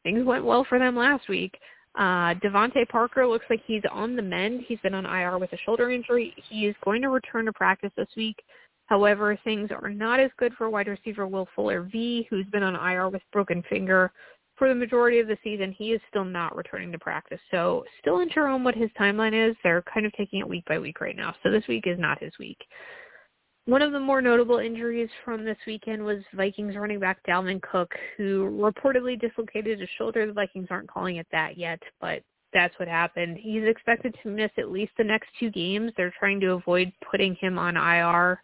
things 0.02 0.24
went 0.24 0.44
well 0.44 0.64
for 0.68 0.78
them 0.78 0.96
last 0.96 1.28
week. 1.28 1.58
Uh, 1.98 2.34
DeVante 2.34 2.88
Parker 2.88 3.26
looks 3.26 3.44
like 3.50 3.60
he's 3.66 3.82
on 3.90 4.16
the 4.16 4.22
mend. 4.22 4.62
He's 4.66 4.78
been 4.80 4.94
on 4.94 5.04
IR 5.04 5.38
with 5.38 5.52
a 5.52 5.58
shoulder 5.58 5.90
injury. 5.90 6.34
He 6.48 6.66
is 6.66 6.74
going 6.84 7.02
to 7.02 7.10
return 7.10 7.44
to 7.46 7.52
practice 7.52 7.92
this 7.96 8.08
week. 8.16 8.42
However, 8.86 9.38
things 9.44 9.70
are 9.70 9.90
not 9.90 10.20
as 10.20 10.30
good 10.38 10.52
for 10.54 10.68
wide 10.70 10.88
receiver 10.88 11.26
Will 11.26 11.48
Fuller 11.54 11.82
V, 11.82 12.26
who's 12.30 12.46
been 12.46 12.62
on 12.62 12.74
IR 12.74 13.08
with 13.08 13.22
broken 13.32 13.62
finger 13.68 14.12
for 14.56 14.68
the 14.68 14.74
majority 14.74 15.18
of 15.18 15.28
the 15.28 15.38
season. 15.42 15.72
He 15.72 15.92
is 15.92 16.00
still 16.08 16.24
not 16.24 16.56
returning 16.56 16.92
to 16.92 16.98
practice. 16.98 17.40
So 17.50 17.84
still 18.00 18.20
unsure 18.20 18.48
on 18.48 18.64
what 18.64 18.74
his 18.74 18.90
timeline 18.98 19.50
is. 19.50 19.56
They're 19.62 19.82
kind 19.82 20.06
of 20.06 20.12
taking 20.12 20.40
it 20.40 20.48
week 20.48 20.64
by 20.66 20.78
week 20.78 21.00
right 21.00 21.16
now. 21.16 21.34
So 21.42 21.50
this 21.50 21.66
week 21.68 21.86
is 21.86 21.98
not 21.98 22.22
his 22.22 22.32
week. 22.38 22.58
One 23.66 23.80
of 23.82 23.92
the 23.92 24.00
more 24.00 24.20
notable 24.20 24.58
injuries 24.58 25.08
from 25.24 25.44
this 25.44 25.58
weekend 25.68 26.04
was 26.04 26.18
Vikings 26.34 26.74
running 26.74 26.98
back 26.98 27.24
Dalvin 27.24 27.62
Cook, 27.62 27.94
who 28.16 28.50
reportedly 28.50 29.20
dislocated 29.20 29.78
his 29.78 29.88
shoulder. 29.96 30.26
The 30.26 30.32
Vikings 30.32 30.66
aren't 30.68 30.90
calling 30.90 31.16
it 31.16 31.28
that 31.30 31.56
yet, 31.56 31.80
but 32.00 32.22
that's 32.52 32.76
what 32.80 32.88
happened. 32.88 33.38
He's 33.40 33.62
expected 33.62 34.16
to 34.22 34.28
miss 34.28 34.50
at 34.58 34.72
least 34.72 34.92
the 34.98 35.04
next 35.04 35.28
two 35.38 35.48
games. 35.50 35.92
They're 35.96 36.12
trying 36.18 36.40
to 36.40 36.54
avoid 36.54 36.92
putting 37.08 37.36
him 37.36 37.56
on 37.56 37.76
IR, 37.76 38.42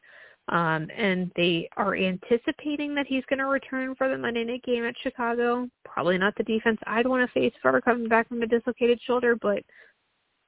um, 0.50 0.88
and 0.96 1.32
they 1.34 1.68
are 1.76 1.96
anticipating 1.96 2.94
that 2.94 3.08
he's 3.08 3.24
going 3.28 3.40
to 3.40 3.46
return 3.46 3.96
for 3.96 4.08
the 4.08 4.16
Monday 4.16 4.44
night 4.44 4.62
game 4.62 4.84
at 4.84 4.94
Chicago. 5.02 5.68
Probably 5.84 6.16
not 6.16 6.36
the 6.36 6.44
defense 6.44 6.78
I'd 6.86 7.08
want 7.08 7.28
to 7.28 7.32
face 7.34 7.52
if 7.56 7.60
for 7.60 7.80
coming 7.80 8.08
back 8.08 8.28
from 8.28 8.42
a 8.42 8.46
dislocated 8.46 9.00
shoulder, 9.04 9.34
but 9.34 9.64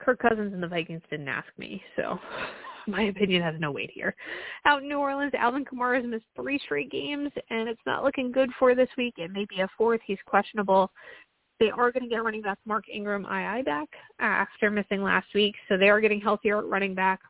Kirk 0.00 0.20
Cousins 0.20 0.54
and 0.54 0.62
the 0.62 0.68
Vikings 0.68 1.02
didn't 1.10 1.28
ask 1.28 1.48
me, 1.58 1.82
so 1.96 2.20
my 2.96 3.02
opinion 3.04 3.42
has 3.42 3.54
no 3.58 3.70
weight 3.70 3.90
here. 3.92 4.14
Out 4.64 4.82
in 4.82 4.88
New 4.88 4.98
Orleans, 4.98 5.32
Alvin 5.38 5.64
Kamara 5.64 5.96
has 5.96 6.06
missed 6.06 6.24
three 6.36 6.58
straight 6.58 6.90
games, 6.90 7.30
and 7.50 7.68
it's 7.68 7.80
not 7.86 8.04
looking 8.04 8.32
good 8.32 8.50
for 8.58 8.74
this 8.74 8.88
week. 8.96 9.14
It 9.16 9.32
may 9.32 9.46
be 9.48 9.60
a 9.60 9.68
fourth. 9.76 10.00
He's 10.06 10.18
questionable. 10.26 10.90
They 11.58 11.70
are 11.70 11.92
going 11.92 12.04
to 12.04 12.08
get 12.08 12.24
running 12.24 12.42
back 12.42 12.58
Mark 12.64 12.84
Ingram 12.92 13.22
II 13.24 13.62
back 13.62 13.88
after 14.18 14.70
missing 14.70 15.02
last 15.02 15.26
week, 15.34 15.54
so 15.68 15.76
they 15.76 15.90
are 15.90 16.00
getting 16.00 16.20
healthier 16.20 16.58
at 16.58 16.66
running 16.66 16.94
back. 16.94 17.20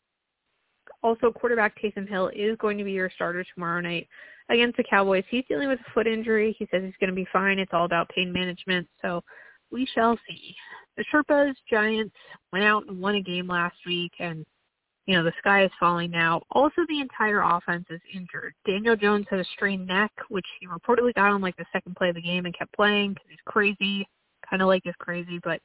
Also, 1.03 1.33
quarterback 1.33 1.81
Taysom 1.81 2.09
Hill 2.09 2.31
is 2.35 2.57
going 2.59 2.79
to 2.79 2.85
be 2.85 2.93
your 2.93 3.11
starter 3.15 3.45
tomorrow 3.55 3.81
night 3.81 4.07
against 4.51 4.77
the 4.77 4.85
Cowboys. 4.85 5.25
He's 5.31 5.45
dealing 5.49 5.69
with 5.69 5.81
a 5.81 5.91
foot 5.93 6.07
injury. 6.07 6.55
He 6.59 6.69
says 6.71 6.83
he's 6.85 6.95
going 7.01 7.11
to 7.11 7.17
be 7.17 7.27
fine. 7.33 7.59
It's 7.59 7.73
all 7.73 7.85
about 7.85 8.09
pain 8.11 8.33
management, 8.33 8.87
so 9.03 9.23
we 9.73 9.87
shall 9.95 10.19
see. 10.29 10.55
The 10.97 11.05
Sherpas 11.13 11.55
Giants 11.69 12.15
went 12.53 12.65
out 12.65 12.87
and 12.87 13.01
won 13.01 13.15
a 13.15 13.23
game 13.23 13.49
last 13.49 13.77
week, 13.87 14.13
and 14.19 14.45
you 15.11 15.17
know, 15.17 15.25
the 15.25 15.33
sky 15.41 15.65
is 15.65 15.73
falling 15.81 16.13
now. 16.13 16.41
Also, 16.53 16.83
the 16.89 17.01
entire 17.01 17.43
offense 17.43 17.85
is 17.91 18.01
injured. 18.15 18.55
Daniel 18.65 18.95
Jones 18.95 19.27
has 19.29 19.41
a 19.41 19.51
strained 19.57 19.85
neck, 19.89 20.13
which 20.29 20.47
he 20.61 20.69
reportedly 20.69 21.13
got 21.15 21.33
on 21.33 21.41
like 21.41 21.57
the 21.57 21.65
second 21.73 21.97
play 21.97 22.11
of 22.11 22.15
the 22.15 22.23
game 22.23 22.47
and 22.47 22.57
kept 22.57 22.73
playing 22.77 23.15
because 23.15 23.27
he's 23.29 23.39
crazy, 23.45 24.09
kind 24.49 24.63
of 24.63 24.69
like 24.69 24.83
he's 24.85 24.95
crazy, 25.01 25.41
but 25.43 25.61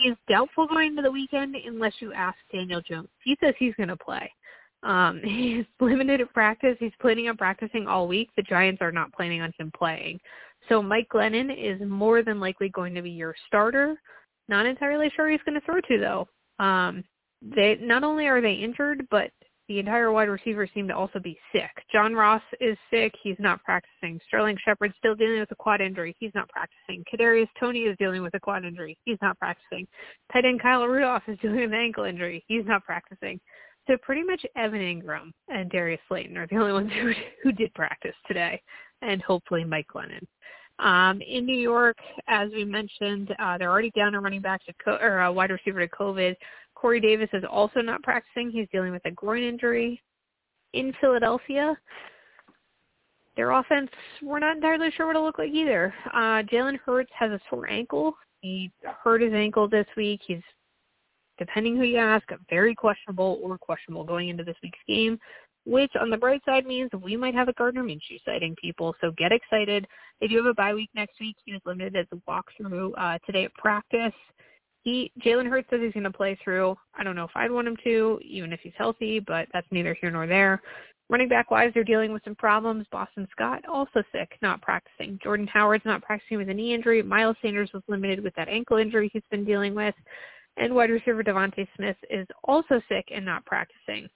he's 0.00 0.14
doubtful 0.26 0.66
going 0.66 0.92
into 0.92 1.02
the 1.02 1.10
weekend 1.10 1.54
unless 1.54 1.92
you 1.98 2.14
ask 2.14 2.38
Daniel 2.50 2.80
Jones. 2.80 3.10
He 3.24 3.36
says 3.44 3.52
he's 3.58 3.74
going 3.74 3.90
to 3.90 3.96
play. 3.98 4.32
Um, 4.84 5.20
he's 5.22 5.66
limited 5.80 6.22
at 6.22 6.32
practice. 6.32 6.78
He's 6.80 6.92
planning 6.98 7.28
on 7.28 7.36
practicing 7.36 7.86
all 7.86 8.08
week. 8.08 8.30
The 8.38 8.42
Giants 8.42 8.80
are 8.80 8.90
not 8.90 9.12
planning 9.12 9.42
on 9.42 9.52
him 9.58 9.70
playing. 9.76 10.18
So 10.70 10.82
Mike 10.82 11.08
Glennon 11.12 11.54
is 11.54 11.78
more 11.86 12.22
than 12.22 12.40
likely 12.40 12.70
going 12.70 12.94
to 12.94 13.02
be 13.02 13.10
your 13.10 13.34
starter. 13.48 14.00
Not 14.48 14.64
entirely 14.64 15.12
sure 15.14 15.28
he's 15.28 15.42
going 15.44 15.60
to 15.60 15.66
throw 15.66 15.82
to 15.82 15.98
though. 15.98 16.64
Um, 16.64 17.04
they 17.42 17.76
not 17.80 18.04
only 18.04 18.26
are 18.26 18.40
they 18.40 18.54
injured, 18.54 19.06
but 19.10 19.30
the 19.68 19.78
entire 19.78 20.10
wide 20.10 20.30
receivers 20.30 20.70
seem 20.72 20.88
to 20.88 20.96
also 20.96 21.18
be 21.18 21.38
sick. 21.52 21.70
John 21.92 22.14
Ross 22.14 22.42
is 22.58 22.76
sick. 22.90 23.12
He's 23.22 23.36
not 23.38 23.62
practicing. 23.64 24.18
Sterling 24.26 24.56
Shepard's 24.64 24.94
still 24.98 25.14
dealing 25.14 25.40
with 25.40 25.50
a 25.50 25.56
quad 25.56 25.82
injury. 25.82 26.16
He's 26.18 26.30
not 26.34 26.48
practicing. 26.48 27.04
Kadarius 27.12 27.48
Toney 27.60 27.80
is 27.80 27.96
dealing 27.98 28.22
with 28.22 28.34
a 28.34 28.40
quad 28.40 28.64
injury. 28.64 28.96
He's 29.04 29.18
not 29.20 29.38
practicing. 29.38 29.86
Tight 30.32 30.46
end 30.46 30.62
Kyle 30.62 30.86
Rudolph 30.86 31.22
is 31.28 31.38
dealing 31.42 31.60
with 31.60 31.72
an 31.72 31.78
ankle 31.78 32.04
injury. 32.04 32.42
He's 32.48 32.64
not 32.64 32.84
practicing. 32.84 33.38
So 33.86 33.96
pretty 33.98 34.22
much 34.22 34.44
Evan 34.56 34.80
Engram 34.80 35.32
and 35.48 35.70
Darius 35.70 36.00
Slayton 36.08 36.36
are 36.38 36.46
the 36.46 36.56
only 36.56 36.72
ones 36.72 36.90
who 37.00 37.12
who 37.42 37.52
did 37.52 37.72
practice 37.74 38.14
today, 38.26 38.60
and 39.02 39.20
hopefully 39.22 39.64
Mike 39.64 39.86
Glennon. 39.94 40.24
Um, 40.78 41.20
in 41.22 41.44
New 41.44 41.58
York, 41.58 41.96
as 42.28 42.50
we 42.52 42.64
mentioned, 42.64 43.34
uh, 43.40 43.58
they're 43.58 43.70
already 43.70 43.90
down 43.96 44.14
a 44.14 44.20
running 44.20 44.40
back 44.40 44.64
to 44.66 44.72
co- 44.82 44.98
or 45.00 45.22
a 45.22 45.32
wide 45.32 45.50
receiver 45.50 45.80
to 45.80 45.88
COVID. 45.88 46.36
Corey 46.80 47.00
Davis 47.00 47.28
is 47.32 47.44
also 47.50 47.80
not 47.80 48.02
practicing. 48.02 48.50
He's 48.50 48.68
dealing 48.70 48.92
with 48.92 49.02
a 49.04 49.10
groin 49.10 49.42
injury. 49.42 50.00
In 50.74 50.92
Philadelphia, 51.00 51.76
their 53.36 53.52
offense, 53.52 53.90
we're 54.22 54.38
not 54.38 54.56
entirely 54.56 54.90
sure 54.90 55.06
what 55.06 55.16
it'll 55.16 55.24
look 55.24 55.38
like 55.38 55.50
either. 55.50 55.94
Uh, 56.12 56.42
Jalen 56.42 56.78
Hurts 56.84 57.10
has 57.18 57.30
a 57.30 57.40
sore 57.48 57.68
ankle. 57.68 58.14
He 58.42 58.70
hurt 59.02 59.22
his 59.22 59.32
ankle 59.32 59.66
this 59.66 59.86
week. 59.96 60.20
He's, 60.26 60.42
depending 61.38 61.76
who 61.76 61.84
you 61.84 61.96
ask, 61.96 62.26
very 62.50 62.74
questionable 62.74 63.40
or 63.42 63.56
questionable 63.56 64.04
going 64.04 64.28
into 64.28 64.44
this 64.44 64.56
week's 64.62 64.78
game 64.86 65.18
which 65.68 65.92
on 66.00 66.08
the 66.08 66.16
bright 66.16 66.40
side 66.46 66.66
means 66.66 66.90
we 67.02 67.14
might 67.14 67.34
have 67.34 67.48
a 67.48 67.52
Gardner 67.52 67.82
Minshew 67.82 68.18
sighting, 68.24 68.56
people. 68.60 68.94
So 69.02 69.12
get 69.18 69.32
excited. 69.32 69.86
They 70.18 70.26
do 70.26 70.38
have 70.38 70.46
a 70.46 70.54
bye 70.54 70.72
week 70.72 70.88
next 70.94 71.20
week. 71.20 71.36
He 71.44 71.52
was 71.52 71.60
limited 71.66 71.94
as 71.94 72.06
a 72.10 72.30
walkthrough 72.30 72.92
uh, 72.96 73.18
today 73.26 73.44
at 73.44 73.54
practice. 73.54 74.14
He 74.82 75.12
Jalen 75.24 75.48
Hurts 75.48 75.68
says 75.70 75.80
he's 75.82 75.92
going 75.92 76.04
to 76.04 76.10
play 76.10 76.38
through. 76.42 76.76
I 76.96 77.04
don't 77.04 77.16
know 77.16 77.24
if 77.24 77.30
I'd 77.34 77.50
want 77.50 77.68
him 77.68 77.76
to, 77.84 78.18
even 78.22 78.52
if 78.52 78.60
he's 78.62 78.72
healthy, 78.76 79.20
but 79.20 79.48
that's 79.52 79.66
neither 79.70 79.96
here 80.00 80.10
nor 80.10 80.26
there. 80.26 80.62
Running 81.10 81.28
back 81.28 81.50
wise, 81.50 81.70
they're 81.72 81.84
dealing 81.84 82.12
with 82.12 82.22
some 82.24 82.34
problems. 82.34 82.86
Boston 82.92 83.26
Scott 83.32 83.64
also 83.66 84.02
sick, 84.12 84.36
not 84.42 84.60
practicing. 84.60 85.18
Jordan 85.22 85.46
Howard's 85.46 85.86
not 85.86 86.02
practicing 86.02 86.36
with 86.36 86.50
a 86.50 86.54
knee 86.54 86.74
injury. 86.74 87.02
Miles 87.02 87.36
Sanders 87.40 87.70
was 87.72 87.82
limited 87.88 88.22
with 88.22 88.34
that 88.34 88.48
ankle 88.48 88.76
injury 88.76 89.08
he's 89.12 89.22
been 89.30 89.44
dealing 89.44 89.74
with. 89.74 89.94
And 90.58 90.74
wide 90.74 90.90
receiver 90.90 91.22
DeVonta 91.22 91.66
Smith 91.76 91.96
is 92.10 92.26
also 92.44 92.80
sick 92.88 93.08
and 93.10 93.24
not 93.24 93.46
practicing 93.46 94.08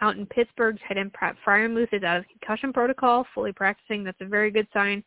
out 0.00 0.16
in 0.16 0.26
Pittsburgh. 0.26 0.78
Tight 0.86 0.98
end 0.98 1.12
Pat 1.12 1.36
Freiermuth 1.46 1.92
is 1.92 2.02
out 2.02 2.18
of 2.18 2.24
concussion 2.28 2.72
protocol, 2.72 3.26
fully 3.34 3.52
practicing. 3.52 4.04
That's 4.04 4.20
a 4.20 4.26
very 4.26 4.50
good 4.50 4.66
sign. 4.72 5.02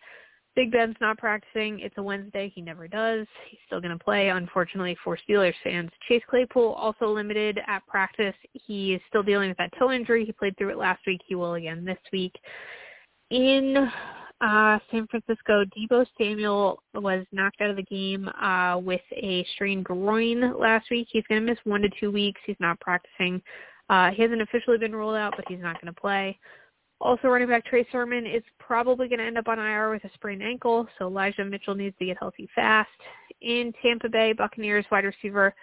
Big 0.56 0.72
Ben's 0.72 0.96
not 1.02 1.18
practicing. 1.18 1.80
It's 1.80 1.98
a 1.98 2.04
Wednesday. 2.04 2.52
He 2.54 2.62
never 2.62 2.88
does. 2.88 3.26
He's 3.50 3.60
still 3.66 3.82
going 3.82 3.98
to 3.98 4.04
play, 4.04 4.30
unfortunately, 4.30 4.96
for 5.04 5.18
Steelers 5.18 5.56
fans. 5.64 5.90
Chase 6.08 6.22
Claypool 6.30 6.74
also 6.74 7.08
limited 7.08 7.60
at 7.68 7.86
practice. 7.88 8.36
He 8.54 8.94
is 8.94 9.02
still 9.10 9.24
dealing 9.24 9.50
with 9.50 9.58
that 9.58 9.72
toe 9.80 9.92
injury. 9.92 10.26
He 10.26 10.32
played 10.32 10.56
through 10.58 10.70
it 10.70 10.78
last 10.78 11.02
week. 11.08 11.22
He 11.26 11.36
will 11.36 11.56
again 11.56 11.84
this 11.84 11.98
week. 12.12 12.36
In 13.32 13.90
uh, 14.42 14.78
San 14.92 15.08
Francisco, 15.08 15.64
Deebo 15.66 16.06
Samuel 16.20 16.84
was 16.94 17.26
knocked 17.32 17.62
out 17.62 17.72
of 17.72 17.76
the 17.76 17.84
game 17.84 18.30
uh, 18.40 18.78
with 18.78 19.02
a 19.12 19.46
strained 19.56 19.86
groin 19.86 20.60
last 20.60 20.86
week. 20.92 21.08
He's 21.12 21.24
going 21.28 21.42
to 21.42 21.50
miss 21.50 21.60
one 21.64 21.82
to 21.82 21.90
two 22.00 22.12
weeks. 22.12 22.42
He's 22.46 22.58
not 22.60 22.80
practicing. 22.80 23.42
Uh, 23.90 24.12
he 24.12 24.22
hasn't 24.22 24.42
officially 24.42 24.78
been 24.78 24.96
ruled 24.96 25.16
out, 25.16 25.34
but 25.36 25.46
he's 25.48 25.62
not 25.62 25.82
going 25.82 25.94
to 25.94 26.00
play. 26.00 26.38
Also, 27.04 27.28
running 27.28 27.50
back 27.50 27.66
Trey 27.66 27.86
Sermon 27.92 28.26
is 28.26 28.42
probably 28.60 29.10
going 29.10 29.20
to 29.20 29.26
end 29.26 29.38
up 29.38 29.50
on 29.50 29.60
IR 29.60 29.90
with 29.90 30.06
a 30.06 30.10
sprained 30.14 30.42
ankle, 30.42 30.88
so 30.98 31.08
Elijah 31.08 31.44
Mitchell 31.44 31.76
needs 31.76 31.94
to 32.00 32.06
get 32.06 32.16
healthy 32.18 32.48
fast. 32.56 32.90
In 33.42 33.74
Tampa 33.82 34.08
Bay, 34.08 34.32
Buccaneers 34.32 34.86
wide 34.90 35.04
receiver 35.04 35.54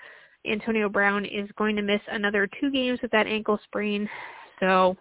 Antonio 0.47 0.91
Brown 0.91 1.25
is 1.25 1.49
going 1.57 1.77
to 1.77 1.83
miss 1.83 2.03
another 2.13 2.47
two 2.61 2.71
games 2.71 2.99
with 3.01 3.11
that 3.13 3.27
ankle 3.27 3.59
sprain, 3.65 4.07
so 4.61 4.95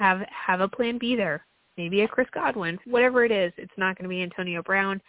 have 0.00 0.22
have 0.28 0.60
a 0.60 0.66
plan 0.66 0.98
B 0.98 1.14
there. 1.14 1.46
Maybe 1.76 2.00
a 2.00 2.08
Chris 2.08 2.26
Godwin, 2.34 2.80
whatever 2.84 3.24
it 3.24 3.30
is. 3.30 3.52
It's 3.56 3.72
not 3.76 3.96
going 3.96 4.04
to 4.04 4.08
be 4.08 4.22
Antonio 4.22 4.64
Brown. 4.64 5.00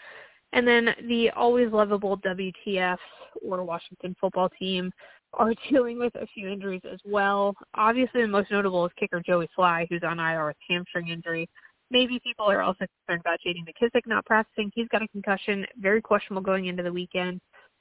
And 0.54 0.68
then 0.68 0.94
the 1.08 1.32
always 1.32 1.72
lovable 1.72 2.18
WTF 2.18 2.98
or 3.44 3.64
Washington 3.64 4.16
football 4.22 4.50
team 4.60 4.92
are 5.34 5.54
dealing 5.70 6.00
with 6.00 6.16
a 6.16 6.28
few 6.28 6.48
injuries 6.48 6.82
as 6.92 7.00
well. 7.06 7.54
Obviously, 7.76 8.22
the 8.22 8.28
most 8.28 8.52
notable 8.52 8.86
is 8.86 8.92
kicker 9.00 9.22
Joey 9.26 9.50
Slye, 9.58 9.88
who's 9.90 10.04
on 10.04 10.20
IR 10.20 10.48
with 10.48 10.58
hamstring 10.68 11.10
injury. 11.10 11.50
Maybe 11.90 12.20
people 12.20 12.46
are 12.46 12.62
also 12.62 12.86
concerned 13.06 13.22
about 13.22 13.40
J.D. 13.42 13.64
McKissic 13.64 14.02
not 14.08 14.26
practicing. 14.26 14.72
He's 14.76 14.90
got 14.90 15.02
a 15.02 15.08
concussion, 15.08 15.66
very 15.80 16.02
questionable 16.02 16.42
going 16.42 16.66
into 16.66 16.84
the 16.84 16.92
weekend. 16.92 17.40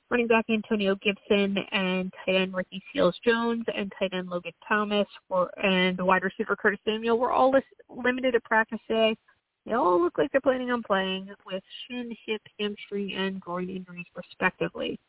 Running 0.09 0.29
back 0.29 0.45
Antonio 0.49 0.95
Gibson 1.03 1.59
and 1.73 2.13
tight 2.25 2.37
end 2.37 2.55
Ricky 2.55 2.81
Seals-Jones 2.93 3.65
and 3.75 3.93
tight 3.99 4.13
end 4.15 4.29
Logan 4.29 4.53
Thomas 4.69 5.09
were, 5.29 5.51
and 5.61 6.01
wide 6.01 6.23
receiver 6.23 6.55
Curtis 6.55 6.79
Samuel 6.85 7.19
were 7.19 7.33
all 7.33 7.51
list, 7.51 7.67
limited 7.89 8.33
to 8.33 8.41
practice 8.41 8.79
today. 8.87 9.17
They 9.65 9.73
all 9.73 10.01
look 10.01 10.17
like 10.17 10.31
they're 10.31 10.41
planning 10.41 10.71
on 10.71 10.85
playing 10.85 11.29
with 11.45 11.63
shin, 11.89 12.17
hip, 12.25 12.41
hamstring, 12.61 13.15
and 13.15 13.41
groin 13.41 13.69
injuries 13.69 14.07
respectively. 14.15 15.01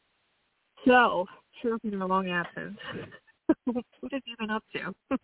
So 0.85 1.27
chirping 1.61 1.93
in 1.93 2.01
a 2.01 2.07
long 2.07 2.29
absence. 2.29 2.77
what 3.65 4.11
have 4.11 4.21
you 4.25 4.35
been 4.39 4.49
up 4.49 4.63
to? 4.73 4.93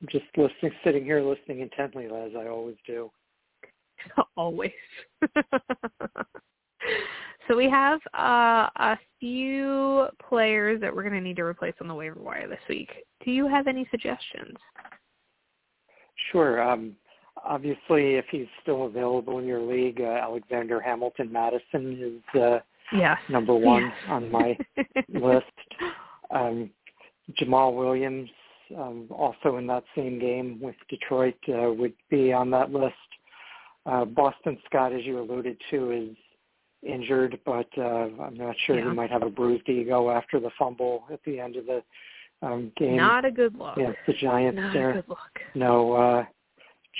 I'm 0.00 0.08
just 0.10 0.26
listening, 0.36 0.72
sitting 0.84 1.04
here 1.04 1.20
listening 1.22 1.60
intently, 1.60 2.06
as 2.06 2.32
I 2.38 2.48
always 2.48 2.76
do. 2.86 3.10
always. 4.36 4.70
so 7.48 7.56
we 7.56 7.68
have 7.68 8.00
uh, 8.14 8.68
a 8.76 8.96
few 9.18 10.06
players 10.28 10.80
that 10.80 10.94
we're 10.94 11.02
going 11.02 11.14
to 11.14 11.20
need 11.20 11.36
to 11.36 11.42
replace 11.42 11.74
on 11.80 11.88
the 11.88 11.94
waiver 11.94 12.20
wire 12.20 12.48
this 12.48 12.60
week. 12.68 12.90
Do 13.24 13.32
you 13.32 13.48
have 13.48 13.66
any 13.66 13.88
suggestions? 13.90 14.56
Sure. 16.30 16.62
Um, 16.62 16.94
obviously, 17.44 18.14
if 18.14 18.24
he's 18.30 18.46
still 18.62 18.86
available 18.86 19.38
in 19.38 19.46
your 19.46 19.60
league, 19.60 20.00
uh, 20.00 20.20
Alexander 20.22 20.80
Hamilton 20.80 21.32
Madison 21.32 22.22
is 22.34 22.40
uh, 22.40 22.58
yes. 22.92 23.18
number 23.28 23.54
one 23.54 23.92
on 24.08 24.30
my 24.30 24.56
list. 25.08 25.44
Um, 26.30 26.70
Jamaal 27.40 27.76
Williams, 27.76 28.30
um, 28.76 29.06
also 29.10 29.56
in 29.56 29.66
that 29.66 29.84
same 29.94 30.18
game 30.18 30.58
with 30.60 30.76
Detroit, 30.88 31.36
uh, 31.48 31.72
would 31.72 31.94
be 32.10 32.32
on 32.32 32.50
that 32.50 32.70
list. 32.70 32.94
Uh, 33.86 34.04
Boston 34.04 34.58
Scott, 34.66 34.92
as 34.92 35.04
you 35.04 35.20
alluded 35.20 35.56
to, 35.70 35.90
is 35.92 36.16
injured, 36.82 37.38
but 37.44 37.68
uh, 37.76 38.08
I'm 38.20 38.36
not 38.36 38.54
sure 38.66 38.78
yeah. 38.78 38.88
he 38.88 38.94
might 38.94 39.10
have 39.10 39.22
a 39.22 39.30
bruised 39.30 39.68
ego 39.68 40.10
after 40.10 40.38
the 40.38 40.50
fumble 40.58 41.04
at 41.12 41.20
the 41.24 41.40
end 41.40 41.56
of 41.56 41.66
the 41.66 41.82
um, 42.42 42.72
game. 42.76 42.96
Not 42.96 43.24
a 43.24 43.30
good 43.30 43.56
look. 43.56 43.76
Yes, 43.76 43.94
the 44.06 44.12
Giants 44.14 44.56
Not 44.56 44.72
there. 44.72 44.90
a 44.90 44.94
good 44.94 45.08
look. 45.08 45.18
No, 45.54 45.92
uh, 45.92 46.24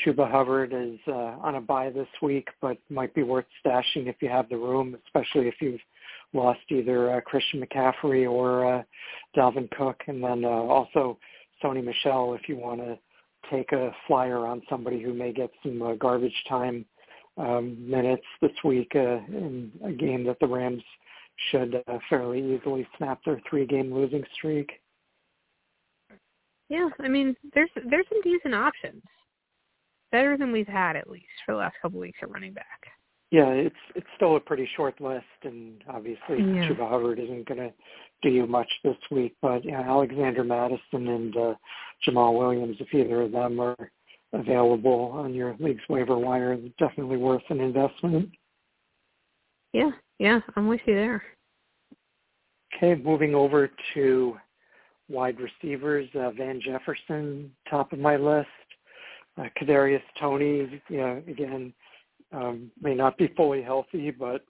Chuba 0.05 0.31
Hubbard 0.31 0.73
is 0.73 0.99
uh, 1.09 1.37
on 1.43 1.57
a 1.57 1.61
bye 1.61 1.91
this 1.91 2.09
week, 2.23 2.49
but 2.61 2.79
might 2.89 3.15
be 3.15 3.23
worth 3.23 3.47
stashing 3.65 4.07
if 4.07 4.17
you 4.21 4.29
have 4.29 4.49
the 4.49 4.57
room, 4.57 4.97
especially 5.07 5.49
if 5.49 5.55
you've 5.61 5.81
lost 6.33 6.61
either 6.69 7.17
uh, 7.17 7.21
Christian 7.23 7.65
McCaffrey 7.65 8.31
or 8.31 8.79
uh, 8.79 8.83
Dalvin 9.37 9.71
Cook, 9.73 10.01
and 10.07 10.23
then 10.23 10.45
uh, 10.45 10.49
also 10.49 11.19
Sony 11.63 11.83
Michel 11.83 12.35
if 12.35 12.49
you 12.49 12.57
want 12.57 12.81
to 12.81 12.99
take 13.51 13.73
a 13.73 13.91
flyer 14.07 14.47
on 14.47 14.63
somebody 14.69 15.03
who 15.03 15.15
may 15.15 15.33
get 15.33 15.51
some 15.63 15.81
uh, 15.83 15.95
garbage 15.95 16.45
time 16.49 16.85
um, 17.37 17.77
minutes 17.89 18.25
this 18.41 18.53
week 18.65 18.93
uh, 18.95 19.19
in 19.29 19.71
a 19.85 19.93
game 19.93 20.25
that 20.25 20.39
the 20.41 20.47
Rams 20.47 20.83
should 21.51 21.83
uh, 21.87 21.99
fairly 22.11 22.55
easily 22.55 22.87
snap 22.97 23.21
their 23.25 23.41
three-game 23.49 23.95
losing 23.95 24.25
streak. 24.35 24.71
Yeah, 26.69 26.89
I 27.01 27.09
mean, 27.09 27.35
there's 27.55 27.71
there's 27.89 28.05
some 28.11 28.21
decent 28.23 28.55
options 28.55 29.03
better 30.11 30.37
than 30.37 30.53
we've 30.53 30.69
had 30.69 30.97
at 30.97 31.11
least 31.11 31.27
for 31.45 31.53
the 31.53 31.59
last 31.59 31.77
couple 31.83 31.99
of 31.99 32.03
weeks 32.03 32.19
at 32.23 32.31
running 32.31 32.53
back. 32.53 32.87
Yeah, 33.31 33.51
it's 33.51 33.77
it's 33.95 34.07
still 34.17 34.37
a 34.37 34.41
pretty 34.41 34.69
short 34.75 35.01
list, 35.01 35.25
and 35.43 35.83
obviously 35.89 36.39
yeah. 36.39 36.67
Chuba 36.67 36.89
Hubbard 36.89 37.19
isn't 37.19 37.47
going 37.47 37.61
to 37.61 37.73
do 38.23 38.31
you 38.31 38.47
much 38.47 38.69
this 38.83 38.97
week. 39.11 39.37
But 39.43 39.65
yeah, 39.65 39.83
Alexander 39.83 40.45
Mattison 40.45 41.09
and 41.09 41.37
uh, 41.37 41.55
Jamaal 42.07 42.39
Williams, 42.39 42.79
if 42.81 42.93
either 42.95 43.23
of 43.23 43.33
them 43.33 43.61
are 43.61 43.77
available 44.33 45.11
on 45.13 45.35
your 45.35 45.55
league's 45.61 45.83
waiver 45.91 46.17
wire, 46.17 46.57
definitely 46.79 47.19
worth 47.19 47.43
an 47.51 47.61
investment. 47.61 48.31
Yeah, 49.75 49.91
yeah, 50.19 50.41
I'm 50.57 50.67
with 50.67 50.81
you 50.87 50.95
there. 50.95 51.23
Okay, 52.77 53.01
moving 53.01 53.35
over 53.35 53.71
to 53.95 54.37
wide 55.11 55.37
receivers, 55.39 56.09
uh, 56.15 56.31
Van 56.31 56.61
Jefferson, 56.63 57.51
top 57.69 57.93
of 57.93 57.99
my 57.99 58.17
list 58.17 58.49
uh, 59.39 59.49
Kadarius 59.61 60.03
Toney, 60.21 60.81
you 60.89 60.97
know, 60.97 61.23
again, 61.29 61.73
um, 62.33 62.71
may 62.81 62.95
not 62.95 63.17
be 63.17 63.33
fully 63.37 63.63
healthy, 63.63 64.11
but 64.11 64.45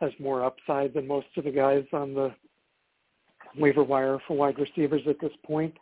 has 0.00 0.12
more 0.18 0.44
upside 0.44 0.94
than 0.94 1.06
most 1.06 1.26
of 1.36 1.44
the 1.44 1.50
guys 1.50 1.84
on 1.92 2.14
the 2.14 2.34
waiver 3.56 3.82
wire 3.82 4.18
for 4.26 4.36
wide 4.36 4.58
receivers 4.58 5.02
at 5.06 5.20
this 5.20 5.32
point. 5.44 5.74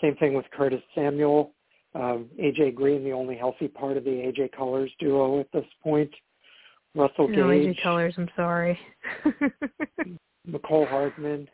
same 0.00 0.16
thing 0.16 0.34
with 0.34 0.46
Curtis 0.52 0.82
Samuel. 0.94 1.52
Um, 1.94 2.26
AJ 2.40 2.76
Green, 2.76 3.02
the 3.04 3.12
only 3.12 3.36
healthy 3.36 3.68
part 3.68 3.96
of 3.96 4.04
the 4.04 4.10
AJ 4.10 4.52
Colors 4.52 4.90
duo 4.98 5.40
at 5.40 5.50
this 5.52 5.66
point. 5.82 6.10
Russell 6.94 7.28
no, 7.28 7.50
Gage. 7.50 7.76
AJ 7.76 7.82
Colors, 7.82 8.14
I'm 8.16 8.30
sorry. 8.36 8.78
Mecole 10.48 10.88
Hardman, 10.88 11.48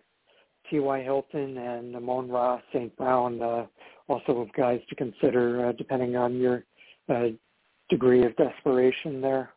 T.Y. 0.70 1.02
Hilton, 1.02 1.56
and 1.56 1.96
Amon 1.96 2.28
Ra 2.28 2.61
St. 2.72 2.94
Brown, 2.96 3.42
uh, 3.42 3.66
also 4.08 4.38
of 4.38 4.52
guys 4.52 4.80
to 4.88 4.94
consider 4.94 5.66
uh, 5.66 5.72
depending 5.72 6.16
on 6.16 6.36
your 6.36 6.64
uh, 7.08 7.28
degree 7.88 8.24
of 8.24 8.36
desperation 8.36 9.20
there. 9.20 9.50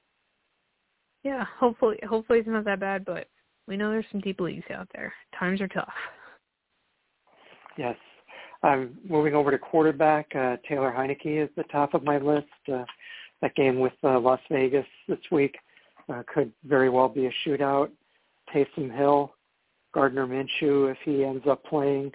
Yeah, 1.24 1.46
hopefully, 1.58 1.98
hopefully 2.08 2.40
it's 2.40 2.48
not 2.48 2.66
that 2.66 2.80
bad, 2.80 3.06
but 3.06 3.28
we 3.68 3.78
know 3.78 3.90
there's 3.90 4.06
some 4.12 4.22
deep 4.22 4.40
leagues 4.40 4.66
out 4.74 4.88
there. 4.94 5.14
Times 5.38 5.62
are 5.62 5.68
tough. 5.68 5.94
Yes. 7.78 7.96
Um, 8.64 8.98
moving 9.08 9.36
over 9.36 9.52
to 9.52 9.58
quarterback, 9.58 10.28
uh, 10.36 10.58
Taylor 10.68 10.92
Heinicke 10.92 11.44
is 11.44 11.50
the 11.56 11.64
top 11.72 11.94
of 11.94 12.04
my 12.04 12.18
list. 12.18 12.48
Uh, 12.72 12.84
that 13.42 13.56
game 13.56 13.80
with 13.80 13.94
uh, 14.04 14.20
Las 14.20 14.42
Vegas 14.52 14.86
this 15.08 15.20
week 15.32 15.56
uh, 16.10 16.24
could 16.34 16.52
very 16.66 16.90
well 16.90 17.08
be 17.08 17.28
a 17.28 17.32
shootout. 17.46 17.90
Taysom 18.54 18.94
Hill, 18.96 19.34
Gardner 19.94 20.28
Minshew, 20.28 20.92
if 20.92 20.98
he 21.06 21.24
ends 21.24 21.46
up 21.48 21.64
playing, 21.66 22.12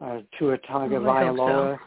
uh, 0.00 0.18
Tua 0.38 0.58
Tagovailoa. 0.58 1.78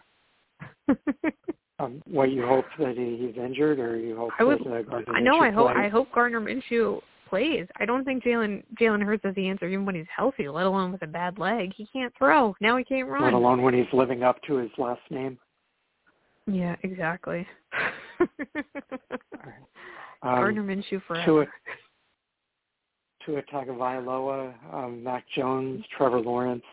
So. 0.87 0.95
um, 1.79 2.01
what 2.05 2.31
you 2.31 2.45
hope 2.45 2.65
that 2.79 2.97
he, 2.97 3.25
he's 3.25 3.37
injured, 3.37 3.79
or 3.79 3.97
you 3.97 4.15
hope 4.15 4.31
I 4.39 4.43
would, 4.43 4.59
that 4.59 4.71
uh, 4.71 4.81
Gardner 4.83 5.15
I 5.15 5.19
know. 5.19 5.39
Minshew 5.39 5.49
I 5.49 5.51
hope. 5.51 5.71
plays? 5.71 5.85
I 5.85 5.89
hope 5.89 6.11
Gardner 6.13 6.41
Minshew 6.41 7.01
plays. 7.29 7.67
I 7.79 7.85
don't 7.85 8.03
think 8.03 8.23
Jalen 8.23 8.63
Jalen 8.79 9.03
Hurts 9.03 9.25
is 9.25 9.35
the 9.35 9.47
answer, 9.47 9.67
even 9.67 9.85
when 9.85 9.95
he's 9.95 10.05
healthy. 10.15 10.47
Let 10.47 10.65
alone 10.65 10.91
with 10.91 11.01
a 11.01 11.07
bad 11.07 11.39
leg, 11.39 11.73
he 11.75 11.87
can't 11.91 12.13
throw. 12.17 12.55
Now 12.61 12.77
he 12.77 12.83
can't 12.83 13.07
run. 13.07 13.23
Let 13.23 13.33
alone 13.33 13.61
when 13.61 13.73
he's 13.73 13.91
living 13.93 14.23
up 14.23 14.41
to 14.47 14.55
his 14.55 14.71
last 14.77 15.01
name. 15.09 15.37
Yeah, 16.47 16.75
exactly. 16.83 17.47
Um, 20.23 20.35
Gardner 20.35 20.63
Minshew 20.63 21.01
forever. 21.05 21.25
Tua, 21.25 21.45
Tua 23.25 23.41
Tagovailoa, 23.43 24.53
um, 24.73 25.03
Mac 25.03 25.25
Jones, 25.35 25.83
Trevor 25.97 26.21
Lawrence, 26.21 26.63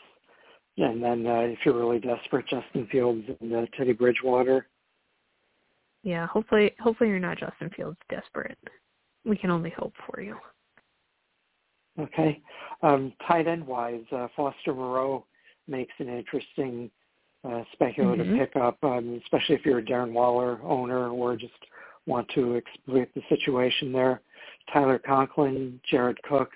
and 0.88 1.02
then 1.02 1.26
uh, 1.26 1.40
if 1.40 1.58
you're 1.64 1.78
really 1.78 1.98
desperate, 2.00 2.46
Justin 2.48 2.86
Fields 2.90 3.24
and 3.40 3.52
uh, 3.54 3.66
Teddy 3.76 3.92
Bridgewater. 3.92 4.66
Yeah, 6.02 6.26
hopefully, 6.26 6.74
hopefully 6.80 7.10
you're 7.10 7.18
not 7.18 7.38
Justin 7.38 7.70
Fields 7.76 7.98
desperate. 8.08 8.58
We 9.24 9.36
can 9.36 9.50
only 9.50 9.70
hope 9.70 9.92
for 10.06 10.20
you. 10.22 10.36
Okay. 11.98 12.40
Um, 12.82 13.12
tight 13.26 13.46
end 13.46 13.66
wise, 13.66 14.04
uh, 14.12 14.28
Foster 14.34 14.72
Moreau 14.72 15.26
makes 15.68 15.92
an 15.98 16.08
interesting 16.08 16.90
uh, 17.44 17.64
speculative 17.72 18.26
Mhm. 18.26 18.38
pickup, 18.38 18.82
um, 18.84 19.20
especially 19.22 19.54
if 19.54 19.64
you're 19.64 19.78
a 19.78 19.82
Darren 19.82 20.12
Waller 20.12 20.60
owner 20.62 21.08
or 21.08 21.36
just 21.36 21.54
want 22.06 22.28
to 22.30 22.56
exploit 22.56 23.08
the 23.14 23.22
situation 23.28 23.92
there. 23.92 24.20
Tyler 24.72 24.98
Conklin, 24.98 25.80
Jared 25.84 26.22
Cook, 26.22 26.52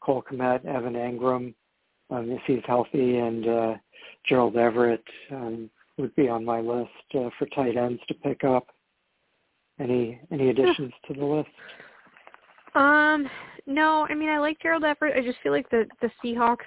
Cole 0.00 0.22
Kmet, 0.22 0.64
Evan 0.64 0.94
Engram, 0.94 1.54
um, 2.10 2.30
if 2.30 2.40
he's 2.46 2.62
healthy, 2.66 3.18
and 3.18 3.48
uh, 3.48 3.74
Gerald 4.26 4.56
Everett 4.56 5.04
um, 5.30 5.70
would 5.96 6.14
be 6.16 6.28
on 6.28 6.44
my 6.44 6.60
list 6.60 6.90
uh, 7.14 7.28
for 7.38 7.46
tight 7.54 7.76
ends 7.76 8.00
to 8.08 8.14
pick 8.14 8.44
up. 8.44 8.68
Any 9.80 10.20
any 10.32 10.50
additions 10.50 10.92
to 11.06 11.14
the 11.14 11.24
list? 11.24 11.48
Um, 12.74 13.28
no, 13.66 14.06
I 14.08 14.14
mean 14.14 14.28
I 14.28 14.38
like 14.38 14.60
Gerald 14.60 14.84
Everett. 14.84 15.16
I 15.16 15.22
just 15.22 15.38
feel 15.42 15.52
like 15.52 15.70
the 15.70 15.86
the 16.00 16.10
Seahawks 16.22 16.66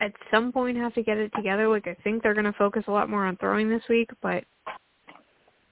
at 0.00 0.12
some 0.30 0.52
point 0.52 0.76
have 0.76 0.94
to 0.94 1.02
get 1.02 1.18
it 1.18 1.32
together. 1.36 1.68
Like 1.68 1.86
I 1.86 1.96
think 2.02 2.22
they're 2.22 2.34
going 2.34 2.44
to 2.44 2.52
focus 2.54 2.84
a 2.88 2.92
lot 2.92 3.10
more 3.10 3.26
on 3.26 3.36
throwing 3.36 3.68
this 3.68 3.82
week, 3.88 4.10
but 4.22 4.44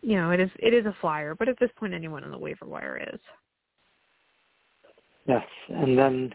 you 0.03 0.16
know 0.16 0.31
it 0.31 0.40
is 0.40 0.51
it 0.59 0.75
is 0.75 0.85
a 0.87 0.97
flyer. 1.01 1.35
But 1.35 1.49
at 1.49 1.59
this 1.59 1.71
point, 1.77 1.95
anyone 1.95 2.25
on 2.25 2.31
the 2.31 2.38
waiver 2.38 2.66
wire 2.66 3.03
is. 3.12 3.21
Yes, 5.27 5.47
and 5.68 5.97
then 5.97 6.35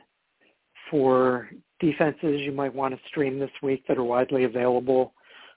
for 0.89 1.49
defenses 1.79 2.41
you 2.41 2.51
might 2.51 2.73
want 2.73 2.93
to 2.93 3.07
stream 3.07 3.39
this 3.39 3.51
week 3.61 3.83
that 3.87 3.97
are 3.97 4.03
widely 4.03 4.43
available. 4.43 5.13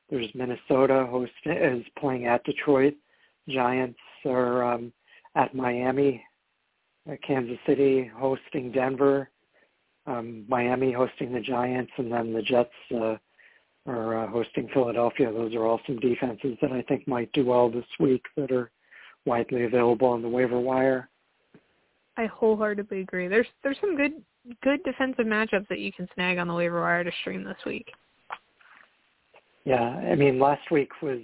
There's 0.09 0.29
Minnesota 0.35 1.07
host 1.09 1.33
is 1.45 1.85
playing 1.99 2.27
at 2.27 2.45
Detroit. 2.45 2.95
Giants 3.49 3.99
are 4.25 4.63
um, 4.65 4.93
at 5.35 5.55
Miami. 5.55 6.25
Uh, 7.11 7.15
Kansas 7.27 7.59
City 7.67 8.11
hosting 8.15 8.73
Denver. 8.73 9.31
Um, 10.07 10.45
Miami 10.49 10.93
hosting 10.93 11.33
the 11.33 11.41
Giants, 11.41 11.93
and 11.97 12.11
then 12.11 12.33
the 12.33 12.43
Jets 12.43 12.71
uh, 12.95 13.17
are 13.87 14.25
uh, 14.25 14.27
hosting 14.29 14.69
Philadelphia. 14.73 15.33
Those 15.33 15.55
are 15.55 15.65
all 15.65 15.81
some 15.87 15.99
defenses 16.01 16.57
that 16.61 16.73
I 16.73 16.83
think 16.83 17.07
might 17.07 17.33
do 17.33 17.45
well 17.45 17.71
this 17.71 17.85
week 17.99 18.25
that 18.37 18.51
are 18.51 18.71
widely 19.27 19.65
available 19.65 20.09
on 20.09 20.23
the 20.23 20.29
waiver 20.29 20.59
wire. 20.59 21.09
I 22.17 22.27
wholeheartedly 22.27 23.01
agree. 23.01 23.29
There's 23.29 23.47
there's 23.63 23.79
some 23.81 23.97
good 23.97 24.13
good 24.63 24.83
defensive 24.85 25.27
matchups 25.27 25.69
that 25.69 25.81
you 25.81 25.93
can 25.93 26.09
snag 26.15 26.39
on 26.39 26.49
the 26.49 26.55
waiver 26.55 26.81
wire 26.81 27.05
to 27.05 27.13
stream 27.21 27.45
this 27.45 27.57
week. 27.67 27.87
Yeah, 29.65 29.83
I 29.83 30.15
mean, 30.15 30.39
last 30.39 30.71
week 30.71 30.91
was 31.03 31.21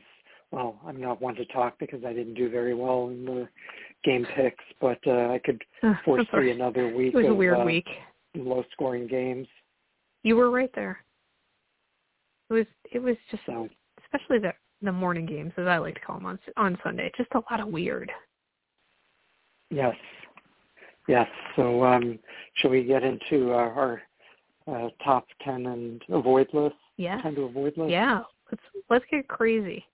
well. 0.50 0.79
I'm 0.87 1.00
not 1.00 1.20
one 1.22 1.35
to 1.37 1.44
talk 1.46 1.79
because 1.79 2.05
I 2.05 2.12
didn't 2.12 2.35
do 2.35 2.50
very 2.50 2.74
well 2.74 3.09
in 3.09 3.24
the 3.24 3.48
game 4.05 4.26
picks, 4.37 4.62
but 4.81 4.98
uh, 5.07 5.31
I 5.31 5.40
could 5.44 5.62
foresee 6.05 6.50
another 6.50 6.94
week 6.94 7.14
It 7.14 7.16
was 7.16 7.26
of 7.26 7.33
a 7.33 7.35
weird 7.35 7.61
uh, 7.61 7.64
week. 7.64 7.87
low-scoring 8.35 9.07
games. 9.09 9.48
You 10.22 10.37
were 10.37 10.50
right 10.50 10.70
there. 10.74 10.98
It 12.50 12.52
was 12.52 12.66
it 12.92 12.98
was 13.00 13.16
just 13.31 13.42
So 13.46 13.68
especially 14.05 14.38
the 14.38 14.52
the 14.83 14.92
morning 14.92 15.26
games 15.26 15.52
as 15.57 15.66
I 15.66 15.79
like 15.79 15.94
to 15.94 16.00
call 16.00 16.16
them 16.16 16.26
on 16.26 16.38
on 16.57 16.79
Sunday. 16.85 17.11
Just 17.16 17.31
a 17.33 17.40
lot 17.50 17.61
of 17.61 17.68
weird. 17.68 18.12
yes, 19.70 19.94
yes. 21.09 21.29
So 21.57 21.85
um, 21.85 22.19
shall 22.57 22.71
we 22.71 22.85
get 22.85 23.03
into 23.03 23.53
uh, 23.53 23.57
our 23.57 24.03
uh, 24.66 24.88
top 25.05 25.27
ten 25.42 25.66
and 25.66 26.03
avoid 26.09 26.49
list? 26.53 26.75
Yeah. 26.97 27.21
Ten 27.23 27.35
to 27.35 27.42
avoid 27.42 27.77
list. 27.77 27.90
Yeah. 27.90 28.23
Let's 28.51 28.62
let's 28.90 29.05
get 29.11 29.29
crazy. 29.29 29.85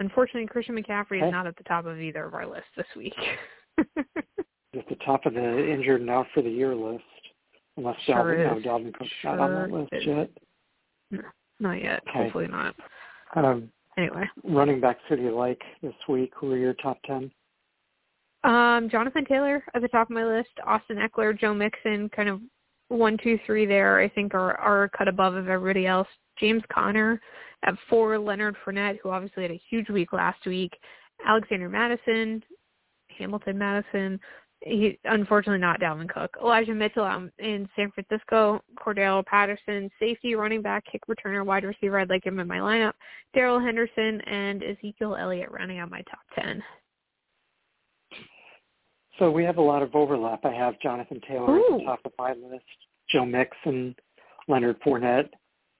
Unfortunately, 0.00 0.46
Christian 0.46 0.76
McCaffrey 0.76 1.18
Okay. 1.18 1.26
is 1.26 1.32
not 1.32 1.46
at 1.46 1.56
the 1.56 1.64
top 1.64 1.84
of 1.86 1.98
either 2.00 2.24
of 2.24 2.34
our 2.34 2.46
lists 2.46 2.70
this 2.76 2.86
week. 2.96 3.14
At 4.72 4.88
the 4.88 4.94
top 5.04 5.26
of 5.26 5.34
the 5.34 5.72
injured 5.72 6.00
and 6.00 6.08
out 6.08 6.26
for 6.32 6.42
the 6.42 6.48
year 6.48 6.76
list, 6.76 7.02
unless 7.76 7.96
Sure 8.06 8.14
Dalvin, 8.14 8.58
is. 8.58 8.64
no, 8.64 8.70
Dalvin 8.70 8.94
Cook's 8.94 9.10
not 9.24 9.38
on 9.40 9.52
that 9.52 9.70
list 9.72 9.92
is. 9.92 10.06
yet. 10.06 10.30
no, 11.10 11.20
not 11.58 11.82
yet. 11.82 12.02
Okay. 12.08 12.22
Hopefully 12.22 12.46
not. 12.46 12.76
Um, 13.34 13.70
Anyway, 13.98 14.24
running 14.44 14.80
backs 14.80 15.00
who 15.08 15.16
do 15.16 15.22
you 15.22 15.34
like 15.36 15.60
this 15.82 15.92
week? 16.08 16.32
Who 16.36 16.52
are 16.52 16.56
your 16.56 16.74
top 16.74 16.98
ten? 17.04 17.32
Um, 18.42 18.88
Jonathan 18.90 19.24
Taylor 19.26 19.62
at 19.74 19.82
the 19.82 19.88
top 19.88 20.08
of 20.08 20.14
my 20.14 20.24
list. 20.24 20.50
Austin 20.66 20.96
Ekeler, 20.96 21.38
Joe 21.38 21.54
Mixon, 21.54 22.08
kind 22.08 22.28
of 22.28 22.40
one, 22.88 23.18
two, 23.22 23.38
three 23.46 23.66
there. 23.66 24.00
I 24.00 24.08
think 24.08 24.34
are 24.34 24.56
are 24.56 24.88
cut 24.96 25.08
above 25.08 25.34
of 25.34 25.48
everybody 25.48 25.86
else. 25.86 26.08
James 26.38 26.62
Conner 26.72 27.20
at 27.64 27.74
four. 27.88 28.18
Leonard 28.18 28.56
Fournette, 28.64 28.98
who 29.02 29.10
obviously 29.10 29.42
had 29.42 29.52
a 29.52 29.60
huge 29.68 29.90
week 29.90 30.12
last 30.12 30.44
week. 30.46 30.72
Alexander 31.26 31.68
Madison, 31.68 32.42
Hamilton 33.18 33.58
Madison. 33.58 34.20
He 34.62 34.98
unfortunately 35.04 35.60
not 35.60 35.80
Dalvin 35.80 36.08
Cook. 36.08 36.36
Elijah 36.42 36.74
Mitchell 36.74 37.04
out 37.04 37.30
in 37.38 37.68
San 37.76 37.90
Francisco. 37.92 38.62
Cordarrelle 38.76 39.24
Patterson, 39.24 39.90
safety, 39.98 40.34
running 40.34 40.60
back, 40.60 40.84
kick 40.90 41.02
returner, 41.08 41.44
wide 41.44 41.64
receiver. 41.64 41.98
I'd 41.98 42.10
like 42.10 42.26
him 42.26 42.40
in 42.40 42.46
my 42.46 42.58
lineup. 42.58 42.92
Darrell 43.34 43.60
Henderson 43.60 44.20
and 44.22 44.62
Ezekiel 44.62 45.16
Elliott 45.16 45.50
rounding 45.50 45.78
out 45.78 45.90
my 45.90 46.02
top 46.02 46.20
ten. 46.34 46.62
So 49.20 49.30
we 49.30 49.44
have 49.44 49.58
a 49.58 49.62
lot 49.62 49.82
of 49.82 49.94
overlap. 49.94 50.46
I 50.46 50.52
have 50.52 50.80
Jonathan 50.80 51.20
Taylor 51.28 51.56
at 51.56 51.60
Ooh. 51.60 51.78
the 51.78 51.84
top 51.84 52.00
of 52.06 52.12
my 52.18 52.30
list, 52.30 52.64
Joe 53.10 53.26
Mixon, 53.26 53.94
Leonard 54.48 54.80
Fournette, 54.80 55.28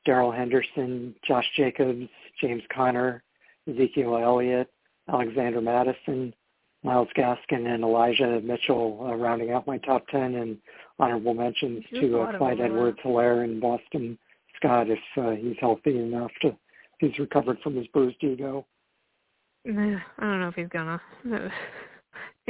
Darrell 0.05 0.31
Henderson, 0.31 1.15
Josh 1.27 1.47
Jacobs, 1.57 2.07
James 2.39 2.63
Conner, 2.71 3.23
Ezekiel 3.67 4.19
Elliott, 4.19 4.71
Alexander 5.09 5.63
Madison, 5.63 6.35
Myles 6.85 7.09
Gaskin, 7.17 7.67
and 7.67 7.83
Elijah 7.83 8.43
Mitchell 8.45 9.07
uh, 9.09 9.15
rounding 9.15 9.53
out 9.53 9.67
my 9.67 9.79
top 9.79 10.07
10 10.09 10.35
and 10.35 10.59
honorable 10.99 11.33
mentions 11.33 11.83
There's 11.91 12.05
to 12.05 12.21
uh, 12.21 12.37
Clyde. 12.37 12.61
Edwards 12.61 12.99
Hilaire 13.03 13.43
and 13.43 13.59
Boston 13.59 14.19
Scott 14.57 14.89
if 14.91 14.99
uh, 15.17 15.31
he's 15.31 15.57
healthy 15.59 15.99
enough 15.99 16.31
to, 16.43 16.55
he's 16.99 17.19
recovered 17.19 17.59
from 17.63 17.75
his 17.75 17.87
bruised 17.89 18.23
ego. 18.23 18.67
I 19.67 19.71
don't 20.21 20.41
know 20.41 20.49
if 20.49 20.55
he's 20.55 20.69
gonna. 20.69 21.01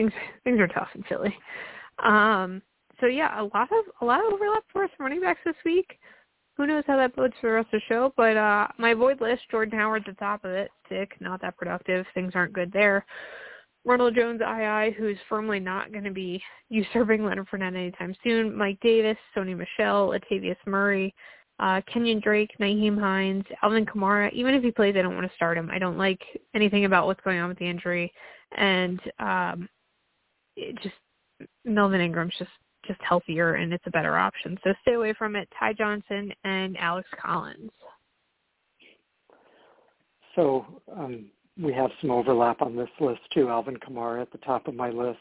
things 0.01 0.13
things 0.45 0.61
are 0.61 0.69
tough 0.69 0.89
in 0.95 1.03
Philly. 1.05 1.37
Um, 2.03 2.63
so 3.01 3.07
yeah, 3.07 3.41
a 3.41 3.45
lot 3.45 3.69
of 3.71 3.85
a 4.01 4.05
lot 4.05 4.21
of 4.21 4.33
overlap 4.33 4.65
for 4.73 4.85
us 4.85 4.91
running 4.99 5.21
backs 5.21 5.41
this 5.45 5.57
week. 5.65 5.99
Who 6.57 6.67
knows 6.67 6.85
how 6.87 6.97
that 6.97 7.17
bodes 7.17 7.35
for 7.41 7.49
the 7.49 7.55
rest 7.55 7.69
of 7.73 7.81
the 7.81 7.95
show? 7.95 8.13
But 8.17 8.37
uh 8.37 8.69
my 8.79 8.95
void 8.95 9.21
list, 9.21 9.43
Jordan 9.51 9.79
Howard 9.79 10.05
at 10.07 10.15
the 10.15 10.21
top 10.21 10.45
of 10.45 10.51
it, 10.51 10.71
sick, 10.89 11.13
not 11.21 11.41
that 11.43 11.57
productive. 11.57 12.07
Things 12.15 12.33
aren't 12.35 12.53
good 12.53 12.73
there. 12.73 13.05
Ronald 13.85 14.15
Jones, 14.15 14.43
II, 14.43 14.93
who's 14.93 15.17
firmly 15.27 15.59
not 15.59 15.91
going 15.91 16.05
to 16.05 16.11
be 16.11 16.43
usurping 16.69 17.25
Leonard 17.25 17.49
Fournette 17.49 17.75
anytime 17.75 18.15
soon. 18.23 18.55
Mike 18.55 18.79
Davis, 18.83 19.17
Sony 19.35 19.57
Michel, 19.57 20.11
Latavius 20.11 20.57
Murray, 20.67 21.15
uh, 21.61 21.81
Kenyan 21.91 22.23
Drake, 22.23 22.51
Nyheim 22.61 23.01
Hines, 23.01 23.45
Alvin 23.63 23.87
Kamara. 23.87 24.31
Even 24.35 24.55
if 24.55 24.63
he 24.63 24.71
plays, 24.71 24.97
I 24.99 25.03
don't 25.03 25.15
want 25.15 25.27
to 25.27 25.35
start 25.35 25.57
him. 25.57 25.71
I 25.73 25.79
don't 25.79 25.97
like 25.97 26.21
anything 26.55 26.85
about 26.85 27.07
what's 27.07 27.23
going 27.23 27.39
on 27.39 27.49
with 27.49 27.59
the 27.59 27.69
injury, 27.69 28.13
and 28.57 29.01
um, 29.19 29.69
it 30.61 30.77
just 30.83 30.95
Melvin 31.65 32.01
Ingram's 32.01 32.35
just 32.39 32.51
just 32.87 33.01
healthier 33.03 33.55
and 33.55 33.73
it's 33.73 33.87
a 33.87 33.91
better 33.91 34.17
option. 34.17 34.59
So 34.65 34.73
stay 34.83 34.95
away 34.95 35.13
from 35.13 35.37
it. 35.37 35.49
Ty 35.59 35.75
Johnson 35.75 36.33
and 36.45 36.77
Alex 36.79 37.09
Collins. 37.21 37.71
So 40.35 40.65
um, 40.97 41.27
we 41.61 41.73
have 41.75 41.91
some 42.01 42.11
overlap 42.11 42.63
on 42.63 42.77
this 42.77 42.89
list 43.01 43.21
too. 43.33 43.49
Alvin 43.49 43.77
Kamara 43.77 44.23
at 44.23 44.33
the 44.33 44.39
top 44.39 44.67
of 44.67 44.75
my 44.75 44.91
list, 44.91 45.19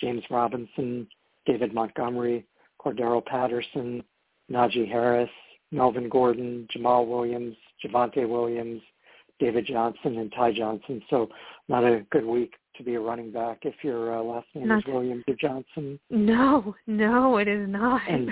James 0.00 0.22
Robinson, 0.30 1.08
David 1.46 1.74
Montgomery, 1.74 2.46
Cordarrelle 2.80 3.24
Patterson, 3.24 4.02
Najee 4.50 4.88
Harris, 4.88 5.30
Melvin 5.72 6.08
Gordon, 6.08 6.68
Jamaal 6.74 7.08
Williams, 7.08 7.56
Javonte 7.84 8.28
Williams, 8.28 8.82
David 9.40 9.66
Johnson, 9.66 10.18
and 10.18 10.32
Ty 10.32 10.52
Johnson. 10.52 11.02
So 11.10 11.28
not 11.68 11.84
a 11.84 12.06
good 12.10 12.24
week 12.24 12.52
to 12.76 12.82
be 12.82 12.94
a 12.94 13.00
running 13.00 13.30
back 13.30 13.60
if 13.62 13.74
your 13.82 14.16
uh, 14.18 14.22
last 14.22 14.46
name 14.54 14.68
not, 14.68 14.78
is 14.78 14.84
Williams 14.86 15.24
or 15.28 15.34
Johnson. 15.40 15.98
No, 16.10 16.74
no, 16.86 17.38
it 17.38 17.48
is 17.48 17.68
not. 17.68 18.02
And 18.08 18.30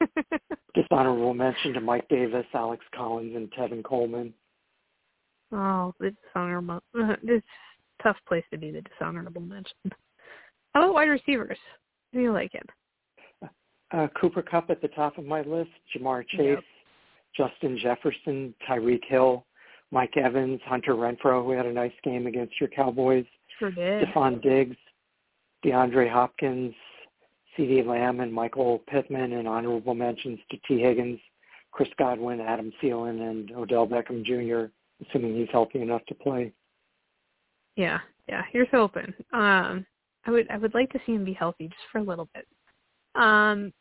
uh, 0.00 0.06
dishonorable 0.74 1.34
mention 1.34 1.72
to 1.74 1.80
Mike 1.80 2.08
Davis, 2.08 2.46
Alex 2.54 2.84
Collins, 2.94 3.34
and 3.34 3.50
Tevin 3.52 3.84
Coleman. 3.84 4.32
Oh, 5.52 5.94
the 5.98 6.14
dishonorable. 6.24 6.80
It's 7.22 7.46
a 8.00 8.02
tough 8.02 8.16
place 8.28 8.44
to 8.52 8.58
be 8.58 8.70
the 8.70 8.82
dishonorable 8.82 9.40
mention. 9.40 9.74
How 10.72 10.84
about 10.84 10.94
wide 10.94 11.08
receivers? 11.08 11.58
Who 12.12 12.18
do 12.18 12.24
you 12.24 12.32
like 12.32 12.54
it? 12.54 12.68
Uh, 13.90 14.06
Cooper 14.20 14.42
Kupp 14.42 14.68
at 14.68 14.82
the 14.82 14.88
top 14.88 15.16
of 15.16 15.24
my 15.24 15.40
list. 15.40 15.70
Ja'Marr 15.96 16.22
Chase, 16.28 16.58
yep. 16.58 16.62
Justin 17.34 17.78
Jefferson, 17.78 18.54
Tyreek 18.68 19.00
Hill, 19.08 19.46
Mike 19.90 20.14
Evans, 20.18 20.60
Hunter 20.66 20.92
Renfrow, 20.92 21.42
who 21.42 21.52
had 21.52 21.64
a 21.64 21.72
nice 21.72 21.94
game 22.04 22.26
against 22.26 22.52
your 22.60 22.68
Cowboys. 22.68 23.24
Sure 23.58 23.70
did. 23.70 24.08
Diggs, 24.42 24.76
DeAndre 25.64 26.10
Hopkins, 26.10 26.74
CeeDee 27.56 27.84
Lamb, 27.84 28.20
and 28.20 28.32
Michael 28.32 28.82
Pittman, 28.88 29.32
and 29.32 29.48
honorable 29.48 29.94
mentions 29.94 30.38
to 30.50 30.58
Tee 30.68 30.80
Higgins, 30.80 31.18
Chris 31.72 31.88
Godwin, 31.98 32.40
Adam 32.40 32.72
Thielen, 32.82 33.28
and 33.28 33.50
Odell 33.52 33.86
Beckham 33.86 34.24
Jr., 34.24 34.72
assuming 35.02 35.36
he's 35.36 35.48
healthy 35.50 35.80
enough 35.80 36.04
to 36.06 36.14
play. 36.14 36.52
Yeah, 37.76 37.98
yeah, 38.28 38.42
here's 38.52 38.68
hoping. 38.70 39.12
Um, 39.32 39.86
I 40.26 40.30
would 40.30 40.50
I 40.50 40.58
would 40.58 40.74
like 40.74 40.90
to 40.90 41.00
see 41.06 41.12
him 41.12 41.24
be 41.24 41.32
healthy 41.32 41.68
just 41.68 41.80
for 41.90 41.98
a 41.98 42.02
little 42.02 42.28
bit. 42.34 42.46
Um, 43.14 43.72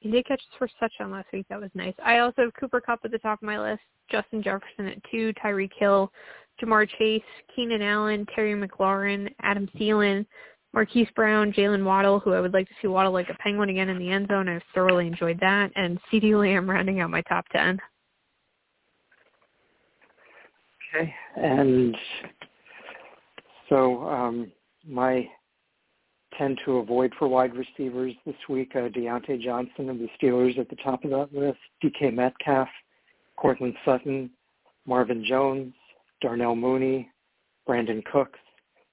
he 0.00 0.10
did 0.10 0.26
catch 0.26 0.42
first 0.58 0.74
touchdown 0.78 1.10
last 1.10 1.28
week. 1.32 1.46
That 1.48 1.60
was 1.60 1.70
nice. 1.74 1.94
I 2.04 2.18
also 2.18 2.42
have 2.42 2.54
Cooper 2.58 2.80
Kupp 2.80 3.00
at 3.04 3.10
the 3.10 3.18
top 3.18 3.42
of 3.42 3.46
my 3.46 3.58
list. 3.58 3.82
Justin 4.10 4.42
Jefferson 4.42 4.86
at 4.86 4.98
two, 5.10 5.32
Tyreek 5.42 5.70
Hill, 5.78 6.12
Ja'Marr 6.60 6.88
Chase, 6.98 7.22
Keenan 7.54 7.82
Allen, 7.82 8.26
Terry 8.34 8.54
McLaurin, 8.54 9.32
Adam 9.40 9.68
Thielen, 9.78 10.26
Marquise 10.74 11.08
Brown, 11.14 11.52
Jaylen 11.52 11.84
Waddle, 11.84 12.20
who 12.20 12.32
I 12.32 12.40
would 12.40 12.52
like 12.52 12.68
to 12.68 12.74
see 12.82 12.88
Waddle 12.88 13.12
like 13.12 13.30
a 13.30 13.34
penguin 13.34 13.70
again 13.70 13.88
in 13.88 13.98
the 13.98 14.10
end 14.10 14.28
zone. 14.28 14.48
I've 14.48 14.62
thoroughly 14.74 15.06
enjoyed 15.06 15.38
that. 15.40 15.70
And 15.76 15.98
CeeDee 16.12 16.38
Lamb 16.38 16.68
rounding 16.68 17.00
out 17.00 17.10
my 17.10 17.22
top 17.22 17.46
10. 17.52 17.78
Okay. 20.94 21.14
And 21.36 21.96
so 23.68 24.02
um, 24.08 24.52
my 24.86 25.28
tend 26.38 26.60
to 26.64 26.78
avoid 26.78 27.12
for 27.18 27.28
wide 27.28 27.52
receivers 27.54 28.14
this 28.26 28.36
week, 28.48 28.72
uh, 28.74 28.88
Diontae 28.88 29.40
Johnson 29.40 29.88
of 29.90 29.98
the 29.98 30.08
Steelers 30.20 30.58
at 30.58 30.68
the 30.68 30.76
top 30.76 31.04
of 31.04 31.10
that 31.10 31.32
list, 31.32 31.58
DK 31.82 32.12
Metcalf, 32.12 32.68
Courtland 33.36 33.74
Sutton, 33.84 34.30
Marvin 34.86 35.24
Jones, 35.24 35.72
Darnell 36.20 36.56
Mooney, 36.56 37.10
Brandin 37.68 38.04
Cooks, 38.04 38.38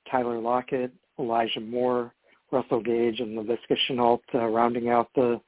Tyler 0.10 0.40
Lockett, 0.40 0.92
Elijah 1.20 1.60
Moore, 1.60 2.14
Russell 2.52 2.82
Gage, 2.82 3.20
and 3.20 3.38
Laviska 3.38 3.78
Shenault, 3.88 4.22
uh, 4.36 4.46
rounding 4.48 4.90
out 4.90 5.10
the 5.16 5.40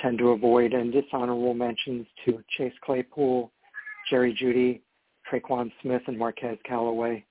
tend 0.00 0.18
to 0.18 0.30
avoid 0.30 0.72
and 0.72 0.92
dishonorable 0.92 1.54
mentions 1.54 2.06
to 2.24 2.42
Chase 2.56 2.72
Claypool, 2.84 3.50
Jerry 4.08 4.32
Jeudy, 4.32 4.80
Tre'Quan 5.30 5.70
Smith, 5.82 6.02
and 6.06 6.18
Marquez 6.18 6.58
Callaway. 6.64 7.24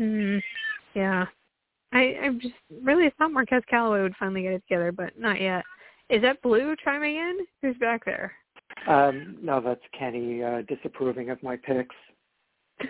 Mm, 0.00 0.40
yeah. 0.94 1.26
I, 1.92 2.16
I'm 2.22 2.40
just 2.40 2.54
really 2.82 3.12
not 3.18 3.32
Marquez 3.32 3.62
Callaway 3.68 4.02
would 4.02 4.14
finally 4.18 4.42
get 4.42 4.52
it 4.52 4.62
together, 4.68 4.92
but 4.92 5.18
not 5.18 5.40
yet. 5.40 5.64
Is 6.08 6.22
that 6.22 6.42
Blue 6.42 6.74
chiming 6.84 7.16
in? 7.16 7.38
Who's 7.62 7.76
back 7.78 8.04
there? 8.04 8.32
Um, 8.86 9.36
no, 9.42 9.60
that's 9.60 9.80
Kenny 9.98 10.42
uh, 10.42 10.62
disapproving 10.62 11.30
of 11.30 11.42
my 11.42 11.56
picks. 11.56 11.94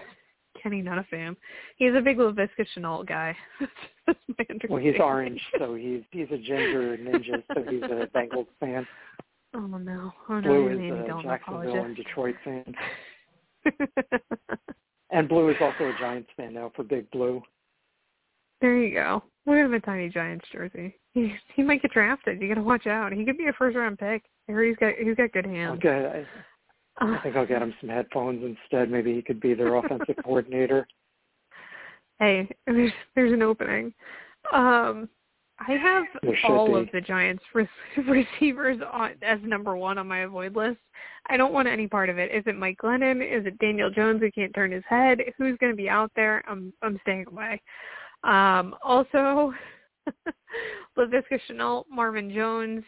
Kenny, 0.62 0.82
not 0.82 0.98
a 0.98 1.04
fan. 1.04 1.36
He's 1.76 1.94
a 1.94 2.00
big 2.00 2.18
Laviska 2.18 2.66
Shenault 2.76 3.06
guy. 3.06 3.34
well, 4.68 4.80
he's 4.80 4.94
orange, 5.00 5.40
so 5.58 5.74
he's 5.74 6.02
he's 6.10 6.26
a 6.30 6.36
ginger 6.36 6.98
ninja, 6.98 7.42
so 7.54 7.62
he's 7.68 7.82
a 7.82 8.06
Bengals 8.14 8.46
fan. 8.58 8.86
Oh 9.54 9.60
no! 9.60 10.12
Oh 10.28 10.40
no! 10.40 10.42
Blue 10.42 10.68
is 10.68 10.92
a 10.92 11.22
Jacksonville 11.22 11.84
and 11.84 11.96
Detroit 11.96 12.36
fan. 12.44 12.74
and 15.10 15.28
Blue 15.28 15.48
is 15.48 15.56
also 15.60 15.84
a 15.84 15.94
Giants 15.98 16.28
fan 16.36 16.54
now 16.54 16.72
for 16.76 16.84
Big 16.84 17.10
Blue. 17.10 17.42
There 18.60 18.76
you 18.76 18.94
go. 18.94 19.22
Look 19.46 19.56
at 19.56 19.64
him 19.64 19.74
a 19.74 19.80
tiny 19.80 20.08
Giants 20.08 20.46
jersey. 20.52 20.96
He 21.12 21.34
he 21.56 21.64
might 21.64 21.82
get 21.82 21.90
drafted. 21.90 22.40
You 22.40 22.46
got 22.46 22.54
to 22.54 22.62
watch 22.62 22.86
out. 22.86 23.12
He 23.12 23.24
could 23.24 23.36
be 23.36 23.48
a 23.48 23.52
first 23.54 23.76
round 23.76 23.98
pick. 23.98 24.22
He's 24.46 24.76
got 24.76 24.92
he's 24.94 25.16
got 25.16 25.32
good 25.32 25.44
hands. 25.44 25.80
Okay. 25.84 26.24
I, 27.00 27.04
I 27.04 27.18
think 27.20 27.34
I'll 27.34 27.44
get 27.44 27.62
him 27.62 27.74
some 27.80 27.90
headphones 27.90 28.44
instead. 28.44 28.92
Maybe 28.92 29.12
he 29.12 29.20
could 29.20 29.40
be 29.40 29.54
their 29.54 29.74
offensive 29.74 30.14
coordinator. 30.24 30.86
Hey, 32.20 32.48
there's 32.64 32.92
there's 33.16 33.32
an 33.32 33.42
opening. 33.42 33.92
Um, 34.52 35.08
I 35.58 35.72
have 35.72 36.04
all 36.48 36.68
be. 36.68 36.80
of 36.80 36.88
the 36.92 37.00
Giants 37.00 37.42
re- 37.54 37.68
receivers 38.08 38.78
on, 38.92 39.14
as 39.22 39.40
number 39.42 39.76
one 39.76 39.98
on 39.98 40.06
my 40.06 40.20
avoid 40.20 40.56
list. 40.56 40.78
I 41.28 41.36
don't 41.36 41.52
want 41.52 41.68
any 41.68 41.86
part 41.86 42.08
of 42.08 42.18
it. 42.18 42.30
Is 42.32 42.44
it 42.46 42.56
Mike 42.56 42.78
Glennon? 42.82 43.20
Is 43.20 43.46
it 43.46 43.58
Daniel 43.58 43.90
Jones 43.90 44.20
who 44.20 44.30
can't 44.30 44.54
turn 44.54 44.70
his 44.72 44.84
head? 44.88 45.18
Who's 45.36 45.58
going 45.58 45.72
to 45.72 45.76
be 45.76 45.88
out 45.88 46.12
there? 46.14 46.42
I'm 46.48 46.72
I'm 46.82 46.98
staying 47.02 47.26
away. 47.26 47.60
Um, 48.24 48.74
also, 48.82 49.52
Laviska 50.98 51.40
Shenault, 51.48 51.84
Marvin 51.90 52.32
Jones, 52.32 52.84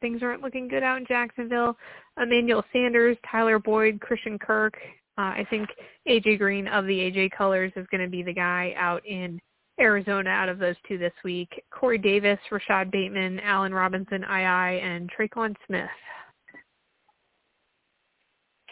things 0.00 0.22
aren't 0.22 0.42
looking 0.42 0.68
good 0.68 0.82
out 0.82 0.98
in 0.98 1.06
Jacksonville. 1.06 1.76
Emmanuel 2.20 2.64
Sanders, 2.72 3.16
Tyler 3.30 3.58
Boyd, 3.58 4.00
Christian 4.00 4.38
Kirk. 4.38 4.74
Uh, 5.16 5.32
I 5.34 5.46
think 5.50 5.68
AJ 6.08 6.38
Green 6.38 6.68
of 6.68 6.86
the 6.86 6.98
AJ 6.98 7.30
Colors 7.36 7.72
is 7.76 7.86
going 7.90 8.02
to 8.02 8.10
be 8.10 8.22
the 8.22 8.32
guy 8.32 8.74
out 8.76 9.04
in 9.06 9.40
Arizona 9.80 10.30
out 10.30 10.48
of 10.48 10.58
those 10.58 10.76
two 10.86 10.98
this 10.98 11.12
week. 11.24 11.62
Corey 11.70 11.98
Davis, 11.98 12.38
Rashod 12.50 12.90
Bateman, 12.90 13.40
Allen 13.40 13.72
Robinson, 13.72 14.22
II, 14.22 14.80
and 14.80 15.10
Tre'Quan 15.12 15.54
Smith. 15.66 15.88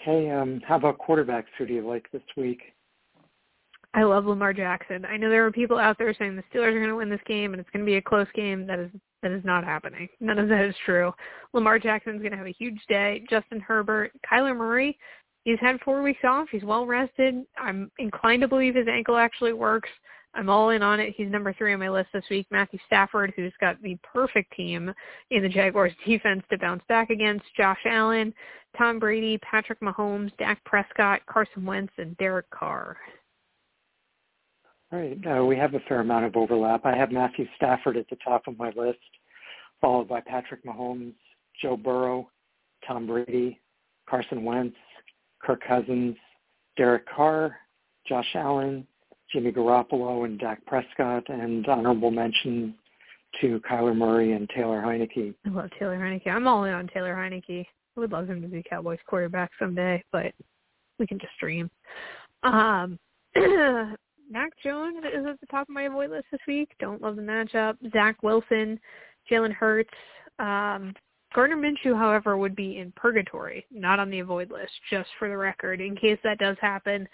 Okay, 0.03 0.31
um, 0.31 0.61
how 0.67 0.77
about 0.77 0.99
quarterbacks? 0.99 1.47
Who 1.59 1.67
do 1.67 1.75
you 1.75 1.87
like 1.87 2.11
this 2.13 2.23
week? 2.37 2.61
I 3.95 4.03
love 4.03 4.27
Lamar 4.27 4.53
Jackson. 4.53 5.05
I 5.07 5.17
know 5.17 5.31
there 5.31 5.47
are 5.47 5.53
people 5.53 5.79
out 5.79 5.97
there 5.99 6.15
saying 6.15 6.37
the 6.37 6.43
Steelers 6.43 6.75
are 6.75 6.79
going 6.79 6.89
to 6.89 6.97
win 6.97 7.09
this 7.09 7.21
game 7.27 7.53
and 7.53 7.61
it's 7.61 7.71
going 7.71 7.85
to 7.85 7.91
be 7.91 7.97
a 7.97 8.03
close 8.03 8.27
game. 8.35 8.67
That 8.67 8.79
is 8.79 8.91
that 9.23 9.33
is 9.33 9.45
not 9.45 9.65
happening. 9.65 10.09
None 10.21 10.39
of 10.39 10.49
that 10.49 10.65
is 10.67 10.75
true. 10.85 11.13
Lamar 11.53 11.79
Jackson's 11.79 12.21
going 12.21 12.33
to 12.33 12.37
have 12.37 12.47
a 12.47 12.53
huge 12.53 12.81
day. 12.89 13.25
Justin 13.29 13.61
Herbert, 13.61 14.13
Kyler 14.31 14.57
Murray, 14.57 14.99
he's 15.45 15.59
had 15.61 15.81
four 15.81 16.03
weeks 16.03 16.21
off. 16.25 16.49
He's 16.53 16.63
well 16.63 16.87
rested. 16.87 17.37
I'm 17.59 17.91
inclined 17.99 18.43
to 18.43 18.49
believe 18.49 18.75
his 18.75 18.89
ankle 18.89 19.17
actually 19.17 19.55
works. 19.55 19.89
I'm 20.35 20.51
all 20.51 20.69
in 20.71 20.83
on 20.83 21.01
it. 21.01 21.15
He's 21.17 21.31
number 21.31 21.55
three 21.55 21.73
on 21.73 21.81
my 21.81 21.89
list 21.89 22.11
this 22.13 22.25
week. 22.31 22.47
Matthew 22.51 22.79
Stafford, 22.87 23.33
who's 23.35 23.55
got 23.59 23.81
the 23.83 23.97
perfect 24.03 24.55
team 24.55 24.93
in 25.31 25.43
the 25.43 25.49
Jaguars 25.49 25.93
defense 26.07 26.43
to 26.51 26.59
bounce 26.59 26.83
back 26.89 27.09
against. 27.11 27.47
Josh 27.57 27.81
Allen, 27.87 28.35
Tom 28.77 28.99
Brady, 28.99 29.39
Patrick 29.39 29.81
Mahomes, 29.81 30.37
Dak 30.37 30.63
Prescott, 30.65 31.23
Carson 31.27 31.65
Wentz, 31.65 31.93
and 31.97 32.17
Derek 32.19 32.51
Carr. 32.51 32.99
All 34.93 34.99
right. 34.99 35.19
Uh, 35.27 35.45
we 35.45 35.57
have 35.57 35.75
a 35.75 35.81
fair 35.81 36.01
amount 36.01 36.27
of 36.27 36.37
overlap. 36.37 36.85
I 36.85 36.97
have 36.97 37.11
Matthew 37.11 37.47
Stafford 37.57 37.97
at 37.97 38.09
the 38.09 38.17
top 38.25 38.47
of 38.47 38.59
my 38.59 38.71
list, 38.77 38.99
followed 39.81 40.09
by 40.09 40.21
Patrick 40.21 40.65
Mahomes, 40.65 41.15
Joe 41.61 41.77
Burrow, 41.77 42.31
Tom 42.87 43.07
Brady, 43.07 43.61
Carson 44.09 44.45
Wentz, 44.45 44.77
Kirk 45.43 45.63
Cousins, 45.67 46.17
Derek 46.77 47.05
Carr, 47.09 47.57
Josh 48.09 48.29
Allen, 48.35 48.87
Jimmy 49.33 49.51
Garoppolo, 49.51 50.25
and 50.25 50.39
Dak 50.39 50.65
Prescott, 50.67 51.29
and 51.29 51.67
honorable 51.67 52.13
mention 52.13 52.75
to 53.41 53.61
Kyler 53.69 53.97
Murray 53.97 54.33
and 54.33 54.49
Taylor 54.51 54.81
Heinicke. 54.81 55.35
I 55.45 55.49
love 55.51 55.71
Taylor 55.79 55.99
Heinicke. 55.99 56.29
I'm 56.29 56.47
all 56.47 56.65
in 56.65 56.73
on 56.73 56.89
Taylor 56.89 57.15
Heinicke. 57.15 57.67
I 57.97 58.01
would 58.01 58.13
love 58.13 58.29
him 58.29 58.41
to 58.43 58.49
be 58.49 58.63
Cowboys 58.69 58.99
quarterback 59.07 59.51
someday, 59.59 60.03
but 60.13 60.33
we 60.99 61.07
can 61.07 61.19
just 61.19 61.33
dream. 61.41 61.71
Um, 62.45 62.99
Mac 64.31 64.51
Jones 64.63 65.05
is 65.05 65.27
at 65.27 65.41
the 65.41 65.47
top 65.47 65.69
of 65.69 65.75
my 65.75 65.83
avoid 65.83 66.11
list 66.11 66.27
this 66.31 66.41
week. 66.47 66.71
Don't 66.81 67.03
love 67.03 67.17
the 67.17 67.23
matchup. 67.23 67.77
Zach 67.93 68.23
Wilson, 68.23 68.79
Jalen 69.31 69.53
Hurts. 69.53 69.91
Um, 70.39 70.95
Gardner 71.35 71.57
Minshew, 71.57 71.97
however, 71.97 72.37
would 72.37 72.57
be 72.57 72.79
in 72.79 72.93
purgatory, 72.97 73.67
not 73.71 73.99
on 73.99 74.11
the 74.11 74.21
avoid 74.21 74.51
list, 74.51 74.73
just 74.91 75.09
for 75.19 75.29
the 75.29 75.37
record, 75.37 75.81
in 75.81 75.97
case 75.97 76.19
that 76.25 76.39
does 76.39 76.57
happen. 76.61 77.09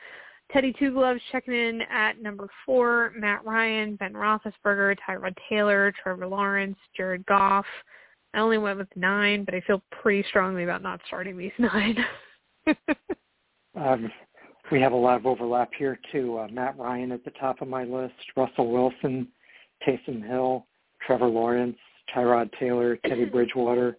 Teddy 0.53 0.75
Two 0.79 0.93
Gloves 0.93 1.21
checking 1.31 1.55
in 1.55 1.81
at 1.91 2.21
number 2.21 2.49
four. 2.67 3.13
Matt 3.17 3.45
Ryan, 3.45 3.97
Ben 3.97 4.13
Roethlisberger, 4.13 4.97
Tyrod 5.09 5.35
Taylor, 5.49 5.93
Trevor 6.03 6.27
Lawrence, 6.27 6.77
Jared 6.97 7.25
Goff. 7.27 7.65
I 8.35 8.41
only 8.41 8.59
went 8.59 8.79
with 8.79 8.89
nine, 8.97 9.45
but 9.45 9.55
I 9.55 9.61
feel 9.63 9.83
pretty 9.91 10.27
strongly 10.29 10.65
about 10.65 10.83
not 10.83 11.01
starting 11.07 11.37
these 11.37 11.53
nine. 11.59 11.97
um, 13.75 14.11
we 14.73 14.81
have 14.81 14.93
a 14.93 14.97
lot 14.97 15.17
of 15.17 15.27
overlap 15.27 15.71
here 15.79 15.99
too. 16.11 16.39
Uh, 16.39 16.49
Matt 16.49 16.79
Ryan 16.79 17.13
at 17.13 17.23
the 17.25 17.31
top 17.33 17.61
of 17.61 17.69
my 17.69 17.85
list, 17.85 18.15
Russell 18.35 18.71
Wilson, 18.73 19.29
Taysom 19.87 20.27
Hill, 20.27 20.67
Trevor 21.07 21.29
Lawrence, 21.29 21.77
Tyrod 22.13 22.51
Taylor, 22.59 22.97
Teddy 23.07 23.27
Bridgewater, 23.27 23.99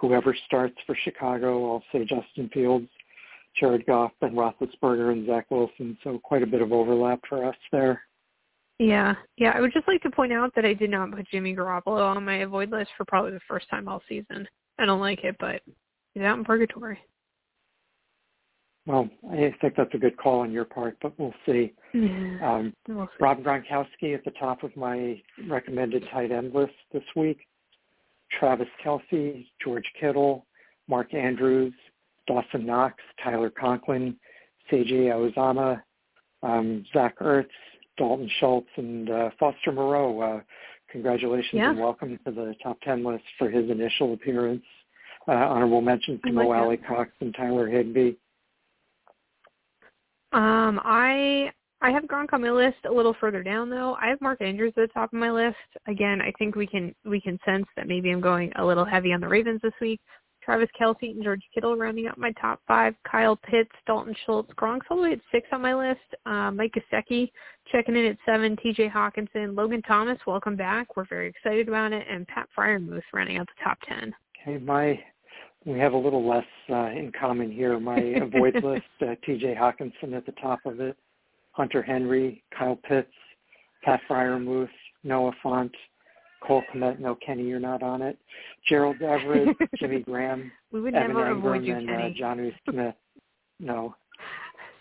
whoever 0.00 0.34
starts 0.46 0.76
for 0.86 0.96
Chicago, 1.04 1.74
I'll 1.74 1.84
say 1.92 2.06
Justin 2.06 2.48
Fields, 2.54 2.88
Jared 3.60 3.84
Goff, 3.84 4.12
Ben 4.22 4.32
Roethlisberger, 4.34 5.12
and 5.12 5.26
Zach 5.26 5.50
Wilson. 5.50 5.96
So 6.02 6.18
quite 6.24 6.42
a 6.42 6.46
bit 6.46 6.62
of 6.62 6.72
overlap 6.72 7.20
for 7.28 7.44
us 7.44 7.56
there. 7.70 8.00
Yeah, 8.78 9.14
yeah. 9.36 9.52
I 9.54 9.60
would 9.60 9.72
just 9.72 9.86
like 9.86 10.02
to 10.02 10.10
point 10.10 10.32
out 10.32 10.52
that 10.56 10.64
I 10.64 10.72
did 10.72 10.90
not 10.90 11.12
put 11.12 11.28
Jimmy 11.28 11.54
Garoppolo 11.54 12.16
on 12.16 12.24
my 12.24 12.38
avoid 12.38 12.70
list 12.70 12.90
for 12.96 13.04
probably 13.04 13.32
the 13.32 13.40
first 13.46 13.68
time 13.68 13.88
all 13.88 14.02
season. 14.08 14.48
I 14.78 14.86
don't 14.86 15.00
like 15.00 15.22
it, 15.22 15.36
but 15.38 15.60
he's 16.14 16.24
out 16.24 16.38
in 16.38 16.44
purgatory. 16.44 16.98
Well, 18.86 19.08
I 19.30 19.54
think 19.60 19.74
that's 19.76 19.94
a 19.94 19.98
good 19.98 20.16
call 20.18 20.40
on 20.40 20.52
your 20.52 20.66
part, 20.66 20.98
but 21.00 21.18
we'll 21.18 21.34
see. 21.46 21.72
Um, 22.42 22.74
we'll 22.86 23.06
see. 23.06 23.24
Rob 23.24 23.42
Gronkowski 23.42 24.14
at 24.14 24.24
the 24.24 24.32
top 24.38 24.62
of 24.62 24.76
my 24.76 25.20
recommended 25.48 26.06
tight 26.12 26.30
end 26.30 26.54
list 26.54 26.74
this 26.92 27.04
week. 27.16 27.38
Travis 28.38 28.68
Kelce, 28.84 29.46
George 29.62 29.90
Kittle, 29.98 30.44
Mark 30.88 31.14
Andrews, 31.14 31.72
Dawson 32.26 32.66
Knox, 32.66 32.96
Tyler 33.22 33.50
Conklin, 33.50 34.16
CJ 34.70 35.34
Uzomah, 35.34 35.80
um, 36.42 36.84
Zach 36.92 37.18
Ertz, 37.20 37.46
Dalton 37.96 38.30
Schultz, 38.38 38.68
and 38.76 39.08
uh, 39.10 39.30
Foster 39.38 39.72
Moreau. 39.72 40.20
Uh, 40.20 40.40
congratulations 40.90 41.54
yeah. 41.54 41.70
and 41.70 41.78
welcome 41.78 42.18
to 42.24 42.30
the 42.32 42.54
top 42.62 42.78
10 42.82 43.04
list 43.04 43.24
for 43.38 43.48
his 43.48 43.70
initial 43.70 44.12
appearance. 44.12 44.64
Uh, 45.26 45.32
honorable 45.32 45.80
mentions 45.80 46.20
to 46.22 46.32
Mo 46.32 46.52
Alie-Cox 46.52 47.10
and 47.20 47.34
Tyler 47.34 47.66
Higbee. 47.66 48.12
Um, 50.34 50.80
I 50.84 51.52
I 51.80 51.90
have 51.90 52.04
Gronk 52.04 52.32
on 52.32 52.42
my 52.42 52.50
list 52.50 52.78
a 52.88 52.92
little 52.92 53.14
further 53.20 53.42
down 53.42 53.70
though. 53.70 53.96
I 54.00 54.08
have 54.08 54.20
Mark 54.20 54.42
Andrews 54.42 54.72
at 54.76 54.88
the 54.88 54.92
top 54.92 55.12
of 55.12 55.18
my 55.18 55.30
list. 55.30 55.56
Again, 55.86 56.20
I 56.20 56.32
think 56.38 56.56
we 56.56 56.66
can 56.66 56.92
we 57.04 57.20
can 57.20 57.38
sense 57.44 57.66
that 57.76 57.86
maybe 57.86 58.10
I'm 58.10 58.20
going 58.20 58.52
a 58.56 58.64
little 58.64 58.84
heavy 58.84 59.12
on 59.12 59.20
the 59.20 59.28
Ravens 59.28 59.60
this 59.62 59.72
week. 59.80 60.00
Travis 60.42 60.68
Kelce 60.78 61.12
and 61.12 61.22
George 61.22 61.40
Kittle 61.54 61.76
rounding 61.76 62.06
out 62.06 62.18
my 62.18 62.32
top 62.32 62.60
five. 62.66 62.94
Kyle 63.10 63.36
Pitts, 63.36 63.70
Dalton 63.86 64.14
Schultz, 64.26 64.52
Gronk's 64.54 64.86
all 64.90 64.98
the 64.98 65.04
way 65.04 65.12
at 65.12 65.20
six 65.32 65.46
on 65.52 65.62
my 65.62 65.74
list. 65.74 66.00
Uh, 66.26 66.50
Mike 66.50 66.74
Gesicki 66.74 67.30
checking 67.70 67.96
in 67.96 68.04
at 68.06 68.18
seven. 68.26 68.56
T.J. 68.56 68.90
Hockenson, 68.90 69.56
Logan 69.56 69.82
Thomas, 69.82 70.18
welcome 70.26 70.56
back. 70.56 70.96
We're 70.96 71.06
very 71.06 71.28
excited 71.28 71.68
about 71.68 71.92
it, 71.92 72.06
and 72.10 72.26
Pat 72.26 72.48
Freiermuth 72.58 73.02
rounding 73.12 73.38
out 73.38 73.46
the 73.46 73.64
top 73.64 73.78
ten. 73.88 74.12
Okay, 74.42 74.58
my 74.58 75.00
we 75.66 75.78
have 75.78 75.92
a 75.92 75.98
little 75.98 76.26
less 76.28 76.44
uh, 76.70 76.86
in 76.90 77.12
common 77.18 77.50
here. 77.50 77.78
My 77.78 77.96
avoid 78.22 78.62
list: 78.62 78.82
uh, 79.00 79.14
T.J. 79.24 79.54
Hockenson 79.54 80.14
at 80.16 80.26
the 80.26 80.32
top 80.40 80.60
of 80.64 80.80
it, 80.80 80.96
Hunter 81.52 81.82
Henry, 81.82 82.42
Kyle 82.56 82.78
Pitts, 82.88 83.08
Pat 83.82 84.00
Freiermuth, 84.08 84.68
Noah 85.02 85.32
Fant, 85.44 85.70
Cole 86.46 86.62
Kmet. 86.74 86.98
No, 87.00 87.14
Kenny, 87.16 87.44
you're 87.44 87.60
not 87.60 87.82
on 87.82 88.02
it. 88.02 88.18
Gerald 88.68 89.00
Everett, 89.02 89.56
Jimmy 89.78 90.00
Graham, 90.00 90.50
we 90.72 90.80
would 90.80 90.94
Evan 90.94 91.08
never 91.16 91.26
Engram, 91.34 91.38
avoid 91.38 91.64
you, 91.64 91.76
and 91.76 91.88
Kenny. 91.88 92.16
uh, 92.20 92.24
Jonnu 92.24 92.52
Smith. 92.70 92.94
No. 93.60 93.94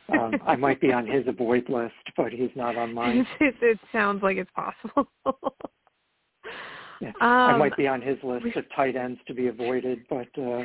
Um, 0.10 0.34
I 0.46 0.58
might 0.58 0.82
be 0.82 0.92
on 0.92 1.08
his 1.08 1.26
avoid 1.28 1.70
list, 1.70 1.94
but 2.18 2.34
he's 2.34 2.50
not 2.56 2.76
on 2.76 2.94
mine. 2.94 3.26
it 3.40 3.80
sounds 3.94 4.22
like 4.22 4.36
it's 4.38 4.52
possible. 4.54 5.08
Yeah, 7.04 7.10
um, 7.20 7.56
I 7.56 7.58
might 7.58 7.76
be 7.76 7.88
on 7.88 8.02
his 8.02 8.18
list 8.24 8.56
of 8.56 8.64
tight 8.76 8.96
ends 8.96 9.20
to 9.28 9.34
be 9.34 9.48
avoided, 9.48 10.06
but 10.10 10.28
uh, 10.42 10.64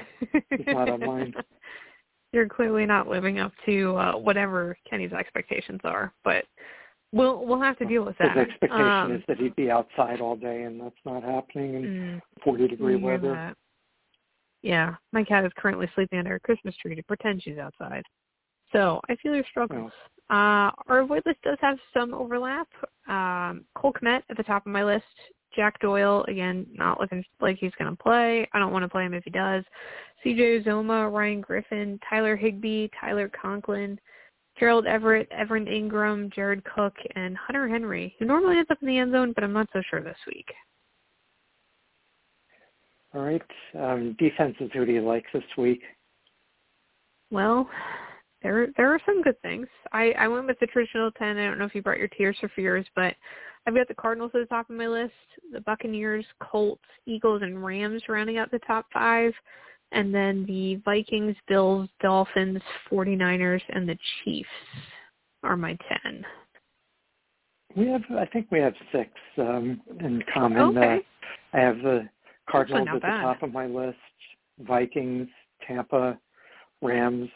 he's 0.56 0.66
not 0.68 0.88
on 0.88 1.00
mine. 1.00 1.34
You're 2.32 2.48
clearly 2.48 2.86
not 2.86 3.08
living 3.08 3.40
up 3.40 3.52
to 3.66 3.96
uh, 3.96 4.12
whatever 4.12 4.76
Kenny's 4.88 5.12
expectations 5.12 5.80
are, 5.82 6.12
but 6.22 6.44
we'll 7.10 7.44
we'll 7.44 7.60
have 7.60 7.78
to 7.78 7.86
deal 7.86 8.04
with 8.04 8.16
that. 8.18 8.36
His 8.36 8.46
expectation 8.46 8.92
um, 8.92 9.12
is 9.12 9.22
that 9.26 9.38
he'd 9.38 9.56
be 9.56 9.70
outside 9.70 10.20
all 10.20 10.36
day, 10.36 10.62
and 10.62 10.80
that's 10.80 10.94
not 11.04 11.24
happening 11.24 11.74
in 11.74 11.88
mm, 11.88 12.42
40 12.44 12.68
degree 12.68 12.96
weather. 12.96 13.32
that. 13.32 13.56
Yeah, 14.62 14.94
my 15.12 15.24
cat 15.24 15.44
is 15.44 15.52
currently 15.56 15.90
sleeping 15.94 16.18
under 16.18 16.34
a 16.34 16.40
Christmas 16.40 16.76
tree 16.76 16.94
to 16.94 17.02
pretend 17.02 17.42
she's 17.42 17.58
outside. 17.58 18.02
So 18.72 19.00
I 19.08 19.16
feel 19.16 19.34
your 19.34 19.44
struggles. 19.50 19.92
Uh, 20.30 20.70
our 20.86 21.00
avoid 21.00 21.22
list 21.24 21.40
does 21.42 21.56
have 21.62 21.78
some 21.94 22.12
overlap. 22.12 22.68
Um, 23.08 23.64
Cole 23.74 23.94
Kmet 23.94 24.22
at 24.28 24.36
the 24.36 24.42
top 24.42 24.66
of 24.66 24.72
my 24.72 24.84
list. 24.84 25.04
Jack 25.58 25.80
Doyle, 25.80 26.24
again, 26.28 26.68
not 26.72 27.00
looking 27.00 27.24
like 27.40 27.58
he's 27.58 27.72
going 27.80 27.90
to 27.90 28.00
play. 28.00 28.48
I 28.52 28.60
don't 28.60 28.70
want 28.70 28.84
to 28.84 28.88
play 28.88 29.04
him 29.04 29.12
if 29.12 29.24
he 29.24 29.30
does. 29.30 29.64
CJ 30.24 30.64
Uzomah, 30.64 31.12
Ryan 31.12 31.40
Griffin, 31.40 31.98
Tyler 32.08 32.36
Higbee, 32.36 32.86
Tyler 33.00 33.28
Conklin, 33.28 33.98
Gerald 34.60 34.86
Everett, 34.86 35.26
Evan 35.32 35.66
Engram, 35.66 36.32
Jared 36.32 36.62
Cook, 36.62 36.94
and 37.16 37.36
Hunter 37.36 37.66
Henry, 37.66 38.14
who 38.20 38.24
normally 38.24 38.58
ends 38.58 38.70
up 38.70 38.78
in 38.80 38.86
the 38.86 38.98
end 38.98 39.10
zone, 39.10 39.32
but 39.34 39.42
I'm 39.42 39.52
not 39.52 39.68
so 39.72 39.82
sure 39.90 40.00
this 40.00 40.16
week. 40.28 40.46
All 43.12 43.22
right. 43.22 43.42
Um, 43.76 44.14
defenses, 44.16 44.70
who 44.72 44.86
do 44.86 44.92
you 44.92 45.02
like 45.02 45.24
this 45.34 45.42
week? 45.56 45.82
Well, 47.32 47.68
there 48.42 48.68
there 48.76 48.92
are 48.92 49.00
some 49.04 49.22
good 49.22 49.40
things. 49.42 49.66
I 49.92 50.12
I 50.12 50.28
went 50.28 50.46
with 50.46 50.58
the 50.60 50.66
traditional 50.66 51.10
ten. 51.12 51.36
I 51.36 51.46
don't 51.46 51.58
know 51.58 51.64
if 51.64 51.74
you 51.74 51.82
brought 51.82 51.98
your 51.98 52.08
tears 52.08 52.36
for 52.40 52.48
fears, 52.50 52.86
but 52.94 53.14
I've 53.66 53.74
got 53.74 53.88
the 53.88 53.94
Cardinals 53.94 54.30
at 54.34 54.40
the 54.40 54.46
top 54.46 54.70
of 54.70 54.76
my 54.76 54.86
list, 54.86 55.12
the 55.52 55.60
Buccaneers, 55.60 56.24
Colts, 56.40 56.82
Eagles, 57.06 57.42
and 57.42 57.64
Rams 57.64 58.02
rounding 58.08 58.38
out 58.38 58.50
the 58.50 58.60
top 58.60 58.86
five, 58.92 59.32
and 59.92 60.14
then 60.14 60.46
the 60.46 60.76
Vikings, 60.84 61.36
Bills, 61.48 61.88
Dolphins, 62.00 62.60
49ers, 62.90 63.60
and 63.70 63.88
the 63.88 63.98
Chiefs 64.24 64.48
are 65.42 65.56
my 65.56 65.76
ten. 65.88 66.24
We 67.76 67.88
have, 67.88 68.02
I 68.16 68.26
think 68.26 68.46
we 68.50 68.58
have 68.60 68.74
six 68.92 69.10
um, 69.36 69.80
in 70.00 70.22
common. 70.32 70.78
Okay. 70.78 70.96
Uh, 70.96 71.56
I 71.56 71.60
have 71.60 71.78
the 71.78 72.08
Cardinals 72.48 72.88
at 72.88 72.94
the 72.94 73.00
bad. 73.00 73.22
top 73.22 73.42
of 73.42 73.52
my 73.52 73.66
list, 73.66 73.98
Vikings, 74.60 75.28
Tampa, 75.66 76.18
Rams, 76.80 77.28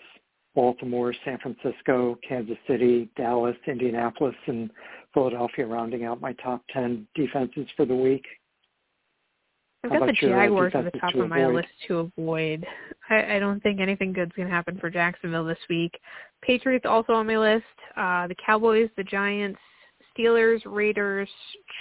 Baltimore, 0.55 1.15
San 1.25 1.39
Francisco, 1.39 2.19
Kansas 2.27 2.59
City, 2.67 3.09
Dallas, 3.17 3.57
Indianapolis, 3.67 4.35
and 4.47 4.71
Philadelphia 5.15 5.67
rounding 5.67 6.05
out 6.05 6.21
my 6.21 6.33
top 6.35 6.63
10 6.73 7.07
defenses 7.15 7.67
for 7.77 7.87
the 7.87 7.95
week. 7.95 8.25
I've 9.85 9.91
got 9.91 10.07
the 10.07 10.13
Jaguars 10.13 10.73
at 10.75 10.85
the 10.85 10.99
top 10.99 11.13
to 11.13 11.23
of 11.23 11.29
my 11.29 11.47
list 11.47 11.69
to 11.89 11.99
avoid. 11.99 12.65
I, 13.11 13.37
I 13.37 13.39
don't 13.41 13.61
think 13.63 13.81
anything 13.81 14.13
good's 14.13 14.33
going 14.37 14.47
to 14.47 14.55
happen 14.55 14.79
for 14.79 14.91
Jacksonville 14.91 15.45
this 15.45 15.59
week. 15.69 15.99
Patriots 16.41 16.87
also 16.89 17.15
on 17.15 17.27
my 17.27 17.37
list. 17.37 17.65
Uh, 17.97 18.29
the 18.29 18.37
Cowboys, 18.47 18.91
the 18.97 19.03
Giants, 19.03 19.59
Steelers, 20.17 20.61
Raiders, 20.67 21.29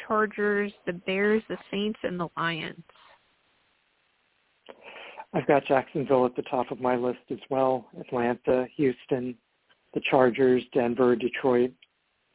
Chargers, 0.08 0.72
the 0.88 0.94
Bears, 0.94 1.44
the 1.48 1.58
Saints, 1.70 2.00
and 2.04 2.20
the 2.20 2.28
Lions. 2.38 2.84
I've 5.34 5.48
got 5.48 5.66
Jacksonville 5.66 6.26
at 6.26 6.36
the 6.36 6.42
top 6.44 6.72
of 6.72 6.82
my 6.82 6.96
list 6.96 7.20
as 7.30 7.40
well. 7.50 7.88
Atlanta, 8.00 8.68
Houston, 8.76 9.36
the 9.94 10.02
Chargers, 10.10 10.64
Denver, 10.74 11.16
Detroit, 11.16 11.72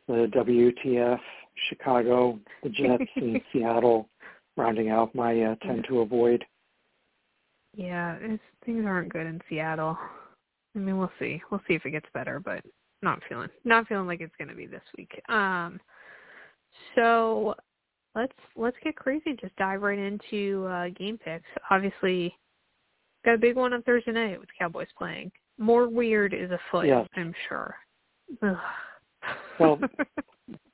the 0.09 0.31
WTF, 0.35 1.21
Chicago, 1.69 2.39
the 2.63 2.71
Jets, 2.71 3.11
and 3.17 3.41
Seattle 3.53 4.09
rounding 4.57 4.89
out 4.89 5.15
my 5.15 5.43
uh, 5.43 5.55
10 5.57 5.83
to 5.89 6.01
avoid. 6.01 6.45
Yeah, 7.75 8.17
it's, 8.21 8.43
things 8.65 8.85
aren't 8.87 9.13
good 9.13 9.27
in 9.27 9.41
Seattle. 9.49 9.99
I 10.75 10.79
mean, 10.79 10.97
we'll 10.97 11.13
see. 11.19 11.43
We'll 11.51 11.61
see 11.69 11.75
if 11.75 11.85
it 11.85 11.91
gets 11.91 12.07
better, 12.15 12.41
but 12.41 12.63
not 13.03 13.21
feeling 13.29 13.49
not 13.65 13.87
feeling 13.87 14.07
like 14.07 14.21
it's 14.21 14.35
going 14.39 14.49
to 14.49 14.55
be 14.55 14.67
this 14.67 14.83
week. 14.97 15.21
Um, 15.29 15.79
so 16.95 17.55
let's 18.15 18.33
let's 18.57 18.77
get 18.83 18.97
crazy. 18.97 19.37
Just 19.41 19.55
dive 19.57 19.83
right 19.83 19.99
into 19.99 20.67
uh, 20.67 20.89
game 20.99 21.19
picks. 21.19 21.45
Obviously, 21.71 22.35
got 23.27 23.35
a 23.35 23.39
big 23.39 23.57
one 23.57 23.75
on 23.75 23.83
Thursday 23.83 24.13
night 24.13 24.41
with 24.41 24.49
Cowboys 24.59 24.87
playing. 24.97 25.31
More 25.59 25.89
weird 25.89 26.33
is 26.33 26.51
afoot, 26.51 26.87
Yes. 26.87 27.07
I'm 27.17 27.35
sure. 27.49 27.75
Ugh. 28.43 28.57
Well, 29.61 29.79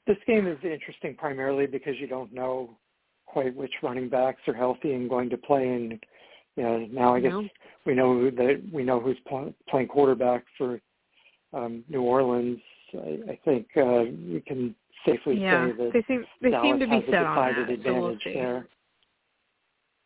This 0.07 0.17
game 0.27 0.49
is 0.49 0.59
interesting 0.65 1.15
primarily 1.15 1.67
because 1.67 1.95
you 1.99 2.09
don't 2.09 2.33
know 2.33 2.77
quite 3.25 3.55
which 3.55 3.73
running 3.83 4.09
backs 4.09 4.41
are 4.49 4.55
healthy 4.55 4.95
and 4.95 5.09
going 5.09 5.31
to 5.31 5.39
play. 5.39 5.69
And 5.69 5.93
you 6.57 6.63
know, 6.65 6.79
now 6.91 7.15
I 7.15 7.21
guess 7.21 7.31
No. 7.31 7.49
we 7.87 7.95
know 7.95 8.29
that 8.31 8.63
we 8.73 8.83
know 8.83 8.99
who's 9.01 9.17
pl- 9.29 9.55
playing 9.71 9.87
quarterback 9.89 10.45
for 10.59 10.81
um, 11.53 11.85
New 11.89 12.03
Orleans. 12.03 12.59
I, 12.95 13.21
I 13.31 13.39
think 13.45 13.69
uh, 13.77 14.05
we 14.29 14.43
can 14.45 14.75
safely 15.07 15.41
yeah, 15.41 15.69
say 15.69 15.73
that 15.77 15.91
they 15.93 16.03
seem 16.09 16.25
they 16.43 16.51
Dallas 16.51 16.67
seem 16.67 16.81
to 16.81 16.87
be 16.87 16.95
has 16.97 17.05
a 17.05 17.11
set 17.11 17.25
on 17.25 17.53
decided 17.53 17.69
that. 17.79 17.85
So 17.85 17.95
we'll 17.95 18.07
advantage 18.09 18.25
see. 18.25 18.35
there. 18.35 18.67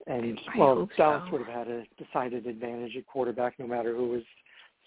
And 0.07 0.39
I 0.55 0.59
well, 0.59 0.89
Dallas 0.97 1.23
so. 1.27 1.33
would 1.33 1.47
have 1.47 1.67
had 1.67 1.69
a 1.69 1.85
decided 2.03 2.47
advantage 2.47 2.97
at 2.97 3.07
quarterback 3.07 3.59
no 3.59 3.67
matter 3.67 3.95
who 3.95 4.09
was 4.09 4.23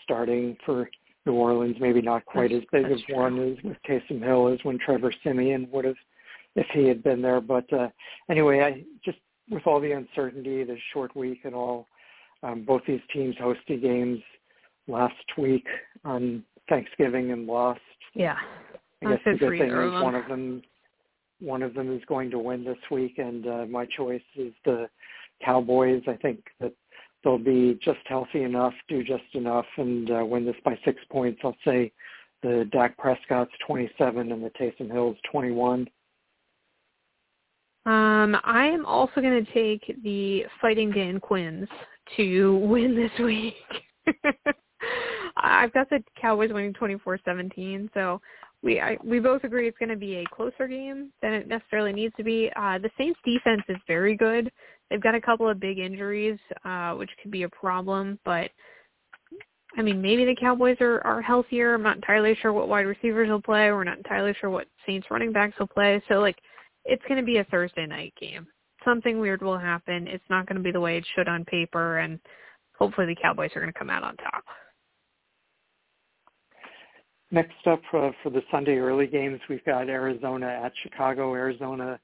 starting 0.04 0.56
for 0.66 0.90
New 1.26 1.34
Orleans. 1.34 1.76
Maybe 1.80 2.02
not 2.02 2.26
quite 2.26 2.52
That's- 2.52 2.66
as 2.74 2.84
big 2.84 2.92
of 2.92 3.00
one 3.16 3.40
as 3.40 3.64
with 3.64 3.78
Taysom 3.88 4.24
Hill 4.24 4.48
as 4.48 4.60
when 4.64 4.80
Trevor 4.80 5.14
Siemian 5.24 5.70
would 5.72 5.86
have 5.86 5.98
if 6.56 6.68
he 6.74 6.88
had 6.88 7.04
been 7.04 7.22
there. 7.22 7.42
But 7.42 7.72
uh, 7.74 7.90
anyway, 8.30 8.62
I 8.62 8.84
just 9.04 9.20
with 9.50 9.66
all 9.66 9.80
the 9.80 9.92
uncertainty, 9.92 10.64
the 10.64 10.78
short 10.94 11.16
week 11.16 11.40
and 11.44 11.56
all, 11.56 11.88
um, 12.44 12.64
both 12.64 12.82
these 12.88 13.02
teams 13.12 13.36
hosted 13.36 13.82
games 13.82 14.20
last 14.88 15.16
week 15.38 15.66
on 16.06 16.44
Thanksgiving 16.70 17.32
and 17.32 17.46
lost. 17.48 17.82
Yeah. 18.14 18.38
I 19.04 19.12
guess 19.12 19.20
the 19.26 19.38
good 19.38 19.60
thing 19.60 19.70
is 19.70 20.04
one 20.04 20.16
of 20.16 20.28
them 20.28 20.62
one 21.40 21.64
of 21.64 21.74
them 21.74 21.96
is 21.96 22.04
going 22.08 22.30
to 22.32 22.40
win 22.40 22.64
this 22.64 22.78
week 22.92 23.18
and 23.18 23.48
uh, 23.48 23.66
my 23.70 23.86
choice 23.86 24.22
is 24.36 24.54
the 24.66 24.90
Cowboys. 25.44 26.04
I 26.08 26.16
think 26.16 26.44
that 26.60 26.74
they'll 27.24 27.38
be 27.38 27.80
just 27.84 28.00
healthy 28.06 28.44
enough, 28.44 28.74
do 28.88 29.04
just 29.04 29.24
enough 29.34 29.66
and 29.78 30.10
uh, 30.12 30.26
win 30.26 30.46
this 30.46 30.56
by 30.64 30.78
six 30.86 31.00
points. 31.12 31.40
I'll 31.44 31.56
say 31.66 31.92
the 32.42 32.68
Dak 32.72 32.98
Prescott's 32.98 33.52
27 33.68 34.32
and 34.32 34.44
the 34.44 34.52
Taysom 34.52 34.92
Hill's 34.92 35.18
21. 35.32 35.88
Um, 37.86 38.38
I 38.44 38.66
am 38.68 38.86
also 38.86 39.22
going 39.22 39.44
to 39.44 39.54
take 39.54 40.04
the 40.04 40.46
Fighting 40.62 40.92
Dan 40.92 41.20
Quinns 41.20 41.68
to 42.18 42.56
win 42.58 42.96
this 42.96 43.12
week. 43.20 43.56
I've 45.38 45.74
got 45.74 45.90
the 45.90 46.04
Cowboys 46.20 46.52
winning 46.52 46.74
24-17, 46.74 47.90
so 47.94 48.22
we 48.62 48.80
I, 48.80 48.98
we 49.04 49.20
both 49.20 49.44
agree 49.44 49.68
it's 49.68 49.78
going 49.78 49.90
to 49.90 49.96
be 49.96 50.18
a 50.18 50.36
closer 50.36 50.68
game 50.68 51.12
than 51.22 51.34
it 51.34 51.48
necessarily 51.48 51.94
needs 51.94 52.14
to 52.18 52.24
be. 52.24 52.52
Uh, 52.56 52.78
the 52.78 52.90
Saints 52.98 53.20
defense 53.24 53.64
is 53.70 53.78
very 53.88 54.16
good. 54.16 54.52
They've 54.90 55.02
got 55.02 55.16
a 55.16 55.22
couple 55.22 55.48
of 55.48 55.60
big 55.60 55.80
injuries, 55.80 56.40
uh, 56.66 56.94
which 56.94 57.12
could 57.22 57.32
be 57.32 57.44
a 57.44 57.50
problem, 57.50 58.20
but 58.26 58.50
I 59.78 59.82
mean, 59.82 60.02
maybe 60.02 60.26
the 60.26 60.36
Cowboys 60.36 60.78
are, 60.82 61.00
are 61.06 61.22
healthier. 61.22 61.76
I'm 61.76 61.84
not 61.84 61.98
entirely 61.98 62.36
sure 62.42 62.52
what 62.52 62.68
wide 62.68 62.88
receivers 62.88 63.30
will 63.30 63.42
play. 63.42 63.72
We're 63.72 63.84
not 63.84 63.98
entirely 63.98 64.34
sure 64.40 64.50
what 64.50 64.68
Saints 64.86 65.08
running 65.12 65.32
backs 65.32 65.60
will 65.60 65.68
play. 65.68 66.02
So, 66.08 66.16
like, 66.16 66.38
it's 66.86 67.04
going 67.08 67.20
to 67.20 67.26
be 67.26 67.38
a 67.38 67.44
Thursday 67.46 67.86
night 67.86 68.14
game. 68.20 68.48
Something 68.84 69.20
weird 69.20 69.44
will 69.44 69.58
happen. 69.58 70.08
It's 70.08 70.24
not 70.30 70.48
going 70.48 70.58
to 70.58 70.64
be 70.64 70.72
the 70.72 70.80
way 70.80 70.98
it 70.98 71.06
should 71.16 71.28
on 71.28 71.46
paper, 71.46 72.00
and 72.00 72.20
hopefully 72.80 73.08
the 73.08 73.22
Cowboys 73.22 73.52
are 73.56 73.62
going 73.62 73.72
to 73.72 73.78
come 73.78 73.90
out 73.92 74.04
on 74.04 74.16
top. 74.18 74.44
Next 77.32 77.68
up 77.68 77.82
uh, 77.94 78.10
for 78.24 78.32
the 78.32 78.42
Sunday 78.52 78.78
early 78.78 79.06
games, 79.06 79.40
we've 79.50 79.64
got 79.64 79.88
Arizona 79.88 80.48
at 80.48 80.72
Chicago. 80.82 81.36
Arizona 81.36 82.00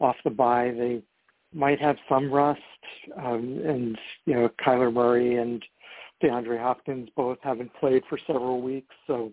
off 0.00 0.16
the 0.22 0.30
bye. 0.30 0.72
They 0.76 1.02
might 1.54 1.80
have 1.80 1.96
some 2.08 2.30
rust, 2.30 2.60
um, 3.16 3.62
and 3.64 3.98
you 4.26 4.34
know 4.34 4.50
Kyler 4.64 4.92
Murray 4.92 5.36
and 5.38 5.64
DeAndre 6.22 6.60
Hopkins 6.60 7.08
both 7.16 7.38
haven't 7.42 7.72
played 7.80 8.02
for 8.08 8.18
several 8.26 8.60
weeks, 8.60 8.94
so 9.06 9.32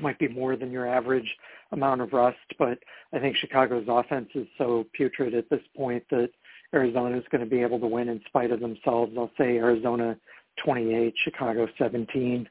might 0.00 0.18
be 0.18 0.28
more 0.28 0.56
than 0.56 0.70
your 0.70 0.86
average 0.86 1.36
amount 1.72 2.02
of 2.02 2.12
rust. 2.12 2.36
But 2.58 2.78
I 3.12 3.20
think 3.20 3.36
Chicago's 3.36 3.86
offense 3.88 4.28
is 4.34 4.46
so 4.58 4.84
putrid 4.92 5.34
at 5.34 5.48
this 5.48 5.62
point 5.76 6.04
that 6.10 6.30
Arizona 6.74 7.16
is 7.16 7.24
going 7.30 7.44
to 7.44 7.50
be 7.50 7.62
able 7.62 7.80
to 7.80 7.86
win 7.86 8.08
in 8.08 8.20
spite 8.26 8.50
of 8.50 8.60
themselves. 8.60 9.12
I'll 9.16 9.30
say 9.38 9.56
Arizona 9.56 10.18
28, 10.64 11.14
Chicago 11.24 11.66
17. 11.78 12.48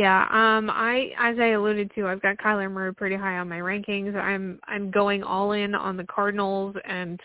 Yeah, 0.00 0.22
um, 0.30 0.70
I 0.70 1.10
as 1.18 1.38
I 1.38 1.48
alluded 1.48 1.90
to, 1.94 2.06
I've 2.06 2.22
got 2.22 2.38
Kyler 2.38 2.72
Murray 2.72 2.94
pretty 2.94 3.16
high 3.16 3.36
on 3.36 3.50
my 3.50 3.58
rankings. 3.58 4.16
I'm 4.16 4.58
I'm 4.66 4.90
going 4.90 5.22
all 5.22 5.52
in 5.52 5.74
on 5.74 5.98
the 5.98 6.04
Cardinals, 6.04 6.74
and 6.88 7.20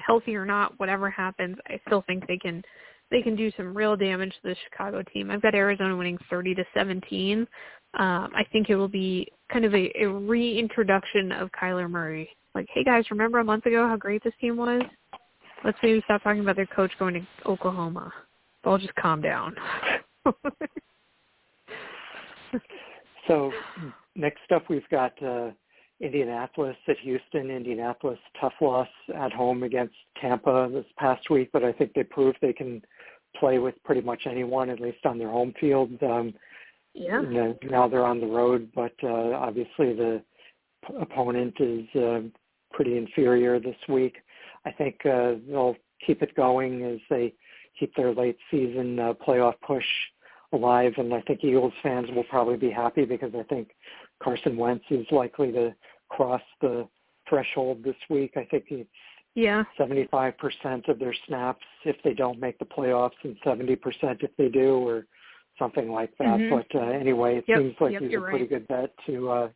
healthy 0.00 0.36
or 0.36 0.44
not, 0.44 0.78
whatever 0.78 1.08
happens, 1.08 1.56
I 1.68 1.80
still 1.86 2.04
think 2.06 2.26
they 2.26 2.36
can 2.36 2.62
they 3.10 3.22
can 3.22 3.34
do 3.34 3.50
some 3.56 3.74
real 3.74 3.96
damage 3.96 4.34
to 4.42 4.50
the 4.50 4.56
Chicago 4.64 5.02
team. 5.02 5.30
I've 5.30 5.40
got 5.40 5.54
Arizona 5.54 5.96
winning 5.96 6.18
30 6.28 6.54
to 6.56 6.64
17. 6.74 7.40
Um, 7.40 7.46
I 8.36 8.44
think 8.52 8.68
it 8.68 8.76
will 8.76 8.88
be 8.88 9.26
kind 9.50 9.64
of 9.64 9.74
a, 9.74 9.90
a 9.98 10.06
reintroduction 10.06 11.32
of 11.32 11.48
Kyler 11.58 11.88
Murray. 11.88 12.28
Like, 12.54 12.66
hey 12.74 12.84
guys, 12.84 13.10
remember 13.10 13.38
a 13.38 13.44
month 13.44 13.64
ago 13.64 13.88
how 13.88 13.96
great 13.96 14.22
this 14.22 14.34
team 14.38 14.58
was? 14.58 14.82
Let's 15.64 15.78
maybe 15.82 16.02
stop 16.04 16.22
talking 16.22 16.42
about 16.42 16.56
their 16.56 16.66
coach 16.66 16.92
going 16.98 17.14
to 17.14 17.50
Oklahoma. 17.50 18.12
I'll 18.64 18.76
just 18.76 18.94
calm 18.96 19.22
down. 19.22 19.56
So 23.28 23.52
next 24.16 24.50
up, 24.52 24.64
we've 24.68 24.88
got 24.90 25.22
uh, 25.22 25.50
Indianapolis 26.00 26.76
at 26.88 26.98
Houston. 26.98 27.50
Indianapolis 27.50 28.18
tough 28.40 28.54
loss 28.60 28.88
at 29.14 29.32
home 29.32 29.62
against 29.62 29.94
Tampa 30.20 30.68
this 30.72 30.86
past 30.96 31.30
week, 31.30 31.50
but 31.52 31.62
I 31.62 31.72
think 31.72 31.92
they 31.94 32.02
proved 32.02 32.38
they 32.40 32.52
can 32.52 32.82
play 33.38 33.58
with 33.58 33.74
pretty 33.84 34.00
much 34.00 34.22
anyone, 34.26 34.70
at 34.70 34.80
least 34.80 35.04
on 35.04 35.18
their 35.18 35.30
home 35.30 35.52
field. 35.60 35.90
Um, 36.02 36.34
yeah. 36.94 37.20
you 37.20 37.28
know, 37.28 37.58
now 37.62 37.86
they're 37.86 38.04
on 38.04 38.20
the 38.20 38.26
road, 38.26 38.70
but 38.74 38.94
uh, 39.04 39.32
obviously 39.34 39.94
the 39.94 40.22
p- 40.86 40.94
opponent 41.00 41.54
is 41.60 41.86
uh, 41.94 42.20
pretty 42.72 42.96
inferior 42.96 43.60
this 43.60 43.76
week. 43.88 44.16
I 44.64 44.72
think 44.72 44.96
uh, 45.04 45.34
they'll 45.46 45.76
keep 46.04 46.22
it 46.22 46.34
going 46.34 46.82
as 46.84 46.98
they 47.10 47.34
keep 47.78 47.94
their 47.94 48.12
late 48.12 48.38
season 48.50 48.98
uh, 48.98 49.12
playoff 49.14 49.54
push 49.64 49.84
alive, 50.52 50.94
and 50.96 51.12
I 51.12 51.20
think 51.22 51.44
Eagles 51.44 51.72
fans 51.82 52.08
will 52.14 52.24
probably 52.24 52.56
be 52.56 52.70
happy 52.70 53.04
because 53.04 53.32
I 53.38 53.42
think 53.44 53.70
Carson 54.22 54.56
Wentz 54.56 54.84
is 54.90 55.06
likely 55.10 55.52
to 55.52 55.74
cross 56.08 56.42
the 56.60 56.88
threshold 57.28 57.82
this 57.84 57.96
week. 58.08 58.32
I 58.36 58.44
think 58.44 58.64
it's 58.70 58.88
Yeah. 59.34 59.64
75% 59.78 60.88
of 60.88 60.98
their 60.98 61.14
snaps 61.26 61.64
if 61.84 62.00
they 62.02 62.14
don't 62.14 62.40
make 62.40 62.58
the 62.58 62.64
playoffs 62.64 63.22
and 63.22 63.38
70% 63.42 64.22
if 64.22 64.34
they 64.36 64.48
do 64.48 64.76
or 64.78 65.06
something 65.58 65.90
like 65.90 66.16
that. 66.18 66.38
Mhm. 66.40 66.50
But 66.50 66.74
uh, 66.74 66.86
anyway, 66.86 67.36
it 67.38 67.44
Yep, 67.48 67.58
seems 67.58 67.80
like 67.80 67.92
yep, 67.92 68.02
he's 68.02 68.14
a 68.14 68.20
pretty 68.20 68.38
right. 68.44 68.48
good 68.48 68.68
bet 68.68 68.96
to 69.06 69.30
uh, 69.30 69.48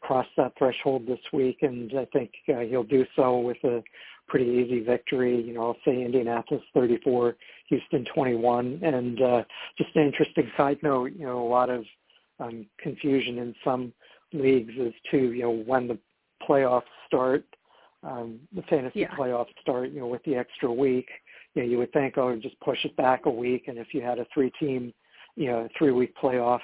cross 0.00 0.26
that 0.36 0.56
threshold 0.56 1.06
this 1.06 1.20
week, 1.32 1.62
and 1.62 1.92
I 1.98 2.04
think 2.06 2.32
uh, 2.48 2.60
he'll 2.60 2.84
do 2.84 3.04
so 3.16 3.38
with 3.40 3.62
a 3.64 3.82
pretty 4.30 4.46
easy 4.46 4.80
victory. 4.80 5.42
You 5.42 5.54
know, 5.54 5.62
I'll 5.62 5.76
say 5.84 6.02
Indianapolis 6.02 6.62
34, 6.72 7.36
Houston 7.68 8.06
21, 8.14 8.80
and 8.82 9.20
uh, 9.20 9.42
just 9.76 9.90
an 9.96 10.02
interesting 10.06 10.50
side 10.56 10.78
note. 10.82 11.12
You 11.18 11.26
know, 11.26 11.44
a 11.44 11.48
lot 11.48 11.68
of 11.68 11.84
um, 12.38 12.64
confusion 12.78 13.38
in 13.38 13.54
some 13.64 13.92
leagues 14.32 14.72
as 14.80 14.92
to 15.10 15.18
you 15.32 15.42
know 15.42 15.50
when 15.50 15.88
the 15.88 15.98
playoffs 16.48 16.82
start, 17.08 17.44
um, 18.04 18.38
the 18.54 18.62
fantasy 18.62 19.00
Yeah. 19.00 19.14
playoffs 19.16 19.52
start. 19.60 19.90
You 19.90 20.00
know, 20.00 20.06
with 20.06 20.22
the 20.24 20.36
extra 20.36 20.72
week, 20.72 21.08
you 21.54 21.62
know, 21.62 21.68
you 21.68 21.78
would 21.78 21.92
think, 21.92 22.16
oh, 22.16 22.34
just 22.36 22.58
push 22.60 22.82
it 22.84 22.96
back 22.96 23.26
a 23.26 23.30
week, 23.30 23.64
and 23.66 23.76
if 23.78 23.92
you 23.92 24.00
had 24.00 24.20
a 24.20 24.26
three-team, 24.32 24.94
you 25.34 25.46
know, 25.48 25.68
three-week 25.76 26.14
playoff 26.22 26.60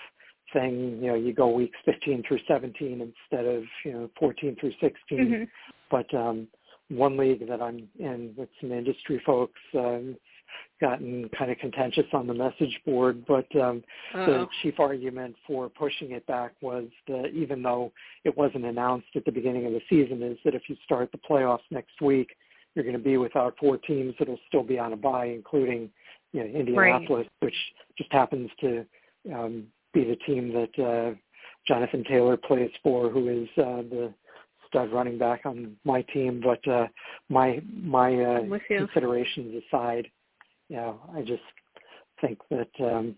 thing, 0.53 1.01
you 1.03 1.09
know, 1.09 1.17
you 1.17 1.33
go 1.35 1.49
weeks 1.49 1.77
15 1.85 2.23
through 2.29 2.39
17 2.47 3.01
instead 3.01 3.45
of 3.45 3.65
you 3.85 3.93
know 3.93 4.09
14 4.17 4.55
through 4.61 4.73
16 4.81 5.19
Mhm. 5.19 5.49
but 5.91 6.15
um 6.15 6.47
one 6.89 7.17
league 7.17 7.47
that 7.49 7.61
I'm 7.61 7.89
in 7.99 8.35
with 8.37 8.49
some 8.61 8.73
industry 8.73 9.21
folks 9.25 9.61
it's 9.75 10.19
gotten 10.81 11.29
kind 11.37 11.51
of 11.51 11.59
contentious 11.59 12.07
on 12.13 12.27
the 12.27 12.35
message 12.35 12.81
board 12.87 13.25
but 13.27 13.47
um 13.57 13.83
the 14.13 14.47
chief 14.63 14.79
argument 14.79 15.35
for 15.47 15.69
pushing 15.69 16.13
it 16.13 16.27
back 16.27 16.53
was 16.61 16.85
that 17.09 17.31
even 17.35 17.63
though 17.63 17.93
it 18.25 18.37
wasn't 18.37 18.65
announced 18.65 19.09
at 19.17 19.25
the 19.25 19.33
beginning 19.33 19.67
of 19.67 19.73
the 19.73 19.81
season 19.89 20.23
is 20.23 20.39
that 20.45 20.55
if 20.55 20.63
you 20.69 20.77
start 20.85 21.11
the 21.13 21.19
playoffs 21.19 21.59
next 21.71 22.01
week 22.01 22.37
you're 22.75 22.85
going 22.85 22.97
to 22.97 23.03
be 23.03 23.17
without 23.17 23.57
four 23.59 23.79
teams 23.79 24.15
that'll 24.19 24.39
still 24.47 24.63
be 24.63 24.79
on 24.79 24.93
a 24.93 24.97
bye 24.97 25.27
including 25.27 25.91
you 26.33 26.41
know 26.41 26.47
Indianapolis 26.47 27.27
which 27.41 27.57
just 27.99 28.13
happens 28.13 28.51
to 28.61 28.85
um 29.35 29.65
be 29.93 30.05
the 30.05 30.17
team 30.27 30.53
that 30.53 30.85
uh 30.85 31.15
Jonathan 31.67 32.05
Taylor 32.05 32.37
plays 32.37 32.71
for 32.83 33.11
who 33.11 33.29
is 33.29 33.49
uh 33.59 33.83
the 33.83 34.15
stud 34.77 34.93
running 34.93 35.19
back 35.19 35.47
on 35.47 35.77
my 35.85 36.03
team 36.03 36.43
but 36.43 36.67
uh 36.71 36.87
my 37.29 37.63
my 37.83 38.15
uh 38.15 38.39
I'm 38.41 38.51
with 38.51 38.63
you. 38.69 38.79
considerations 38.79 39.63
aside 39.69 40.07
you 40.69 40.77
know 40.77 41.01
I 41.15 41.23
just 41.23 41.43
think 42.21 42.39
that 42.51 42.69
um 42.81 43.17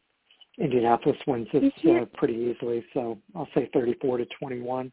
Indianapolis 0.59 1.19
wins 1.27 1.49
this 1.53 1.73
uh, 1.89 2.05
pretty 2.15 2.35
easily 2.35 2.85
so 2.95 3.19
I'll 3.35 3.49
say 3.55 3.69
34 3.73 4.19
to 4.19 4.27
21 4.39 4.93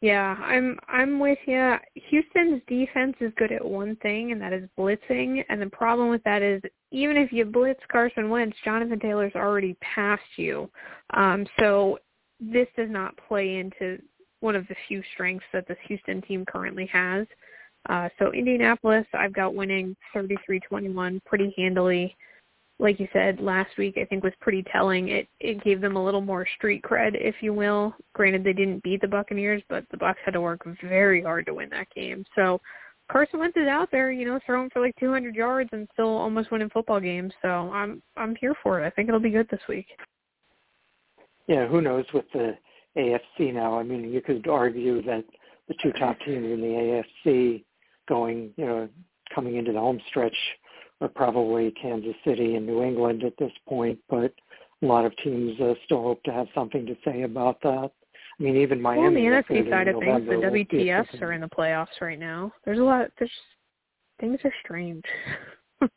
Yeah, 0.00 0.36
I'm 0.40 0.78
I'm 0.88 1.18
with 1.18 1.38
you. 1.46 1.76
Houston's 1.94 2.62
defense 2.68 3.16
is 3.20 3.32
good 3.36 3.50
at 3.50 3.64
one 3.64 3.96
thing, 3.96 4.30
and 4.30 4.40
that 4.40 4.52
is 4.52 4.68
blitzing. 4.78 5.44
And 5.48 5.60
the 5.60 5.70
problem 5.70 6.08
with 6.08 6.22
that 6.22 6.40
is, 6.40 6.62
even 6.92 7.16
if 7.16 7.32
you 7.32 7.44
blitz 7.44 7.80
Carson 7.90 8.30
Wentz, 8.30 8.56
Jonathan 8.64 9.00
Taylor's 9.00 9.34
already 9.34 9.76
past 9.80 10.22
you. 10.36 10.70
Um, 11.14 11.44
so 11.58 11.98
this 12.38 12.68
does 12.76 12.90
not 12.90 13.18
play 13.28 13.56
into 13.56 13.98
one 14.40 14.56
of 14.56 14.66
the 14.68 14.76
few 14.86 15.02
strengths 15.14 15.46
that 15.52 15.66
this 15.66 15.78
Houston 15.86 16.22
team 16.22 16.44
currently 16.46 16.86
has. 16.86 17.26
Uh, 17.88 18.08
so 18.18 18.32
Indianapolis, 18.32 19.06
I've 19.14 19.32
got 19.32 19.54
winning 19.54 19.96
33-21 20.14 21.24
pretty 21.24 21.54
handily. 21.56 22.16
Like 22.80 23.00
you 23.00 23.08
said 23.12 23.40
last 23.40 23.76
week, 23.76 23.98
I 24.00 24.04
think 24.04 24.22
was 24.22 24.32
pretty 24.40 24.62
telling. 24.70 25.08
It 25.08 25.26
it 25.40 25.64
gave 25.64 25.80
them 25.80 25.96
a 25.96 26.04
little 26.04 26.20
more 26.20 26.46
street 26.56 26.82
cred, 26.82 27.12
if 27.14 27.36
you 27.40 27.52
will. 27.52 27.92
Granted, 28.12 28.44
they 28.44 28.52
didn't 28.52 28.84
beat 28.84 29.00
the 29.00 29.08
Buccaneers, 29.08 29.62
but 29.68 29.84
the 29.90 29.96
Bucks 29.96 30.20
had 30.24 30.34
to 30.34 30.40
work 30.40 30.60
very 30.82 31.22
hard 31.22 31.46
to 31.46 31.54
win 31.54 31.70
that 31.70 31.90
game. 31.92 32.24
So 32.36 32.60
Carson 33.10 33.40
Wentz 33.40 33.56
is 33.56 33.66
out 33.66 33.90
there, 33.90 34.12
you 34.12 34.26
know, 34.26 34.38
throwing 34.44 34.70
for 34.70 34.80
like 34.80 34.94
200 35.00 35.34
yards 35.34 35.70
and 35.72 35.88
still 35.92 36.06
almost 36.06 36.52
winning 36.52 36.70
football 36.70 37.00
games. 37.00 37.32
So 37.42 37.48
I'm 37.48 38.02
I'm 38.16 38.36
here 38.36 38.54
for 38.62 38.80
it. 38.80 38.86
I 38.86 38.90
think 38.90 39.08
it'll 39.08 39.18
be 39.18 39.30
good 39.30 39.48
this 39.50 39.66
week. 39.68 39.86
Yeah, 41.48 41.66
who 41.66 41.80
knows 41.80 42.04
with 42.12 42.26
the 42.32 42.56
AFC 42.98 43.52
now? 43.54 43.78
I 43.78 43.82
mean, 43.82 44.12
you 44.12 44.20
could 44.20 44.46
argue 44.48 45.02
that 45.02 45.24
the 45.68 45.74
two 45.82 45.92
top 45.92 46.18
teams 46.20 46.44
in 46.44 46.60
the 46.60 47.02
AFC 47.26 47.64
going, 48.08 48.50
you 48.56 48.66
know, 48.66 48.88
coming 49.34 49.56
into 49.56 49.72
the 49.72 49.78
home 49.78 50.00
stretch 50.08 50.36
are 51.00 51.08
probably 51.08 51.70
Kansas 51.72 52.14
City 52.24 52.56
and 52.56 52.66
New 52.66 52.82
England 52.82 53.22
at 53.22 53.34
this 53.38 53.52
point, 53.68 53.98
but 54.08 54.32
a 54.82 54.86
lot 54.86 55.04
of 55.04 55.16
teams 55.18 55.58
uh, 55.60 55.74
still 55.84 56.02
hope 56.02 56.22
to 56.24 56.32
have 56.32 56.46
something 56.54 56.86
to 56.86 56.96
say 57.04 57.22
about 57.22 57.60
that. 57.62 57.90
I 58.38 58.42
mean, 58.42 58.56
even 58.56 58.80
Miami. 58.80 59.00
Well, 59.00 59.08
on 59.08 59.14
the 59.14 59.20
NFC 59.20 59.70
side 59.70 59.88
of 59.88 59.98
things, 59.98 60.26
the 60.26 60.34
WTFs 60.34 61.20
are 61.22 61.32
in 61.32 61.40
the 61.40 61.48
playoffs 61.48 62.00
right 62.00 62.18
now. 62.18 62.52
There's 62.64 62.78
a 62.78 62.82
lot. 62.82 63.10
There's 63.18 63.30
things 64.20 64.38
are 64.44 64.54
strange. 64.64 65.04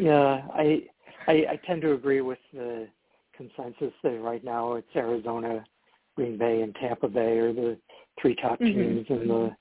yeah, 0.00 0.42
I, 0.54 0.84
I 1.26 1.32
I 1.32 1.60
tend 1.66 1.82
to 1.82 1.92
agree 1.92 2.22
with 2.22 2.38
the 2.54 2.88
consensus 3.36 3.92
that 4.02 4.20
right 4.20 4.42
now 4.42 4.74
it's 4.74 4.88
Arizona, 4.96 5.64
Green 6.20 6.36
Bay, 6.36 6.60
and 6.60 6.74
Tampa 6.74 7.08
Bay 7.08 7.38
are 7.38 7.52
the 7.52 7.78
three 8.20 8.34
top 8.36 8.60
mm-hmm. 8.60 8.78
teams, 8.78 9.06
mm-hmm. 9.06 9.14
and 9.14 9.30
the 9.30 9.56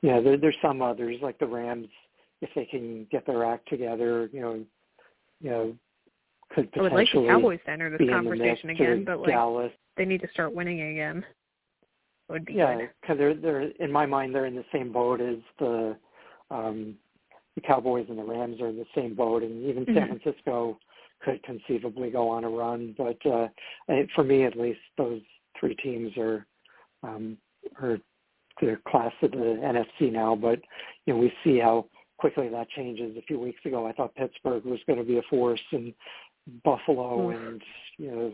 yeah, 0.00 0.20
there, 0.20 0.36
there's 0.36 0.56
some 0.62 0.80
others 0.80 1.16
like 1.22 1.38
the 1.40 1.46
Rams 1.46 1.88
if 2.40 2.50
they 2.54 2.66
can 2.66 3.04
get 3.10 3.26
their 3.26 3.44
act 3.44 3.68
together, 3.68 4.30
you 4.32 4.40
know, 4.40 4.64
you 5.40 5.50
know, 5.50 5.74
could 6.54 6.70
potentially 6.70 6.88
I 6.88 6.92
would 6.92 6.92
like 6.92 7.12
the 7.12 7.26
Cowboys 7.26 7.60
to 7.66 7.70
enter 7.72 7.98
this 7.98 8.08
conversation 8.08 8.70
again, 8.70 9.04
but 9.04 9.20
like 9.20 9.30
Dallas. 9.30 9.72
they 9.96 10.04
need 10.04 10.20
to 10.20 10.28
start 10.32 10.54
winning 10.54 10.80
again. 10.92 11.24
Would 12.28 12.44
be 12.44 12.52
yeah, 12.52 12.78
because 13.00 13.18
they're 13.18 13.34
they're 13.34 13.62
in 13.80 13.90
my 13.90 14.06
mind 14.06 14.34
they're 14.34 14.46
in 14.46 14.54
the 14.54 14.64
same 14.72 14.92
boat 14.92 15.20
as 15.20 15.38
the 15.58 15.96
um 16.52 16.94
the 17.56 17.60
Cowboys 17.62 18.06
and 18.08 18.18
the 18.18 18.22
Rams 18.22 18.60
are 18.60 18.68
in 18.68 18.76
the 18.76 18.86
same 18.94 19.16
boat, 19.16 19.42
and 19.42 19.64
even 19.64 19.84
mm-hmm. 19.84 19.96
San 19.96 20.20
Francisco 20.20 20.78
could 21.24 21.42
conceivably 21.42 22.10
go 22.10 22.28
on 22.28 22.44
a 22.44 22.48
run. 22.48 22.94
But 22.96 23.18
uh, 23.26 23.48
for 24.14 24.22
me, 24.22 24.44
at 24.44 24.56
least, 24.56 24.78
those 24.96 25.20
three 25.58 25.74
teams 25.76 26.16
are 26.16 26.46
um, 27.02 27.36
are 27.80 27.98
the 28.60 28.78
class 28.88 29.12
of 29.22 29.30
the 29.32 29.36
NFC 29.36 30.12
now. 30.12 30.34
But 30.34 30.60
you 31.06 31.14
know, 31.14 31.20
we 31.20 31.32
see 31.44 31.58
how 31.58 31.86
quickly 32.18 32.48
that 32.48 32.68
changes. 32.70 33.16
A 33.16 33.22
few 33.22 33.38
weeks 33.38 33.60
ago, 33.64 33.86
I 33.86 33.92
thought 33.92 34.14
Pittsburgh 34.14 34.64
was 34.64 34.80
going 34.86 34.98
to 34.98 35.04
be 35.04 35.18
a 35.18 35.22
force, 35.30 35.60
and 35.72 35.94
Buffalo, 36.64 37.30
Oof. 37.30 37.36
and 37.36 37.62
you 37.96 38.10
know, 38.10 38.32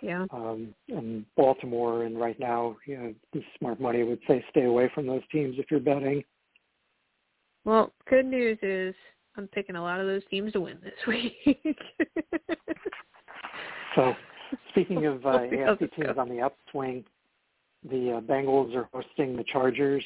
yeah, 0.00 0.26
um, 0.32 0.74
and 0.88 1.24
Baltimore, 1.36 2.04
and 2.04 2.18
right 2.18 2.38
now, 2.38 2.76
you 2.86 2.98
know, 2.98 3.14
the 3.32 3.42
smart 3.58 3.80
money 3.80 4.02
would 4.02 4.20
say 4.26 4.44
stay 4.50 4.64
away 4.64 4.90
from 4.94 5.06
those 5.06 5.22
teams 5.30 5.56
if 5.58 5.70
you're 5.70 5.80
betting. 5.80 6.24
Well, 7.64 7.92
good 8.10 8.26
news 8.26 8.58
is 8.62 8.94
I'm 9.36 9.46
picking 9.48 9.76
a 9.76 9.82
lot 9.82 10.00
of 10.00 10.06
those 10.06 10.22
teams 10.30 10.52
to 10.52 10.60
win 10.60 10.78
this 10.82 10.92
week. 11.06 11.78
so, 13.94 14.14
speaking 14.70 15.06
of 15.06 15.24
uh, 15.26 15.38
AFC 15.38 15.94
teams 15.94 16.18
on 16.18 16.28
the 16.28 16.40
upswing, 16.40 17.04
the 17.88 18.12
uh, 18.12 18.20
Bengals 18.20 18.74
are 18.74 18.88
hosting 18.92 19.36
the 19.36 19.44
Chargers 19.44 20.04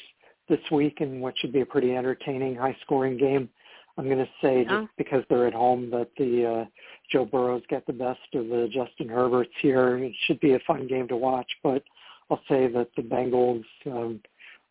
this 0.49 0.59
week 0.71 1.01
in 1.01 1.19
what 1.19 1.37
should 1.37 1.51
be 1.51 1.61
a 1.61 1.65
pretty 1.65 1.95
entertaining, 1.95 2.55
high-scoring 2.55 3.17
game. 3.17 3.49
I'm 3.97 4.05
going 4.05 4.19
to 4.19 4.29
say 4.41 4.63
yeah. 4.63 4.81
just 4.81 4.91
because 4.97 5.23
they're 5.29 5.47
at 5.47 5.53
home 5.53 5.89
that 5.91 6.09
the 6.17 6.45
uh, 6.45 6.65
Joe 7.11 7.25
Burrows 7.25 7.63
get 7.67 7.85
the 7.87 7.93
best 7.93 8.19
of 8.35 8.47
the 8.47 8.69
Justin 8.71 9.07
Herberts 9.07 9.53
here. 9.61 9.97
It 9.97 10.13
should 10.25 10.39
be 10.39 10.53
a 10.53 10.59
fun 10.67 10.87
game 10.87 11.07
to 11.07 11.17
watch, 11.17 11.51
but 11.63 11.83
I'll 12.29 12.41
say 12.47 12.67
that 12.67 12.89
the 12.95 13.01
Bengals 13.01 13.63
um, 13.87 14.21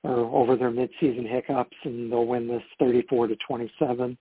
are 0.04 0.20
over 0.20 0.56
their 0.56 0.70
midseason 0.70 1.28
hiccups 1.28 1.76
and 1.84 2.10
they'll 2.10 2.26
win 2.26 2.46
this 2.46 2.62
34 2.78 3.28
to 3.28 3.36
27. 3.46 4.16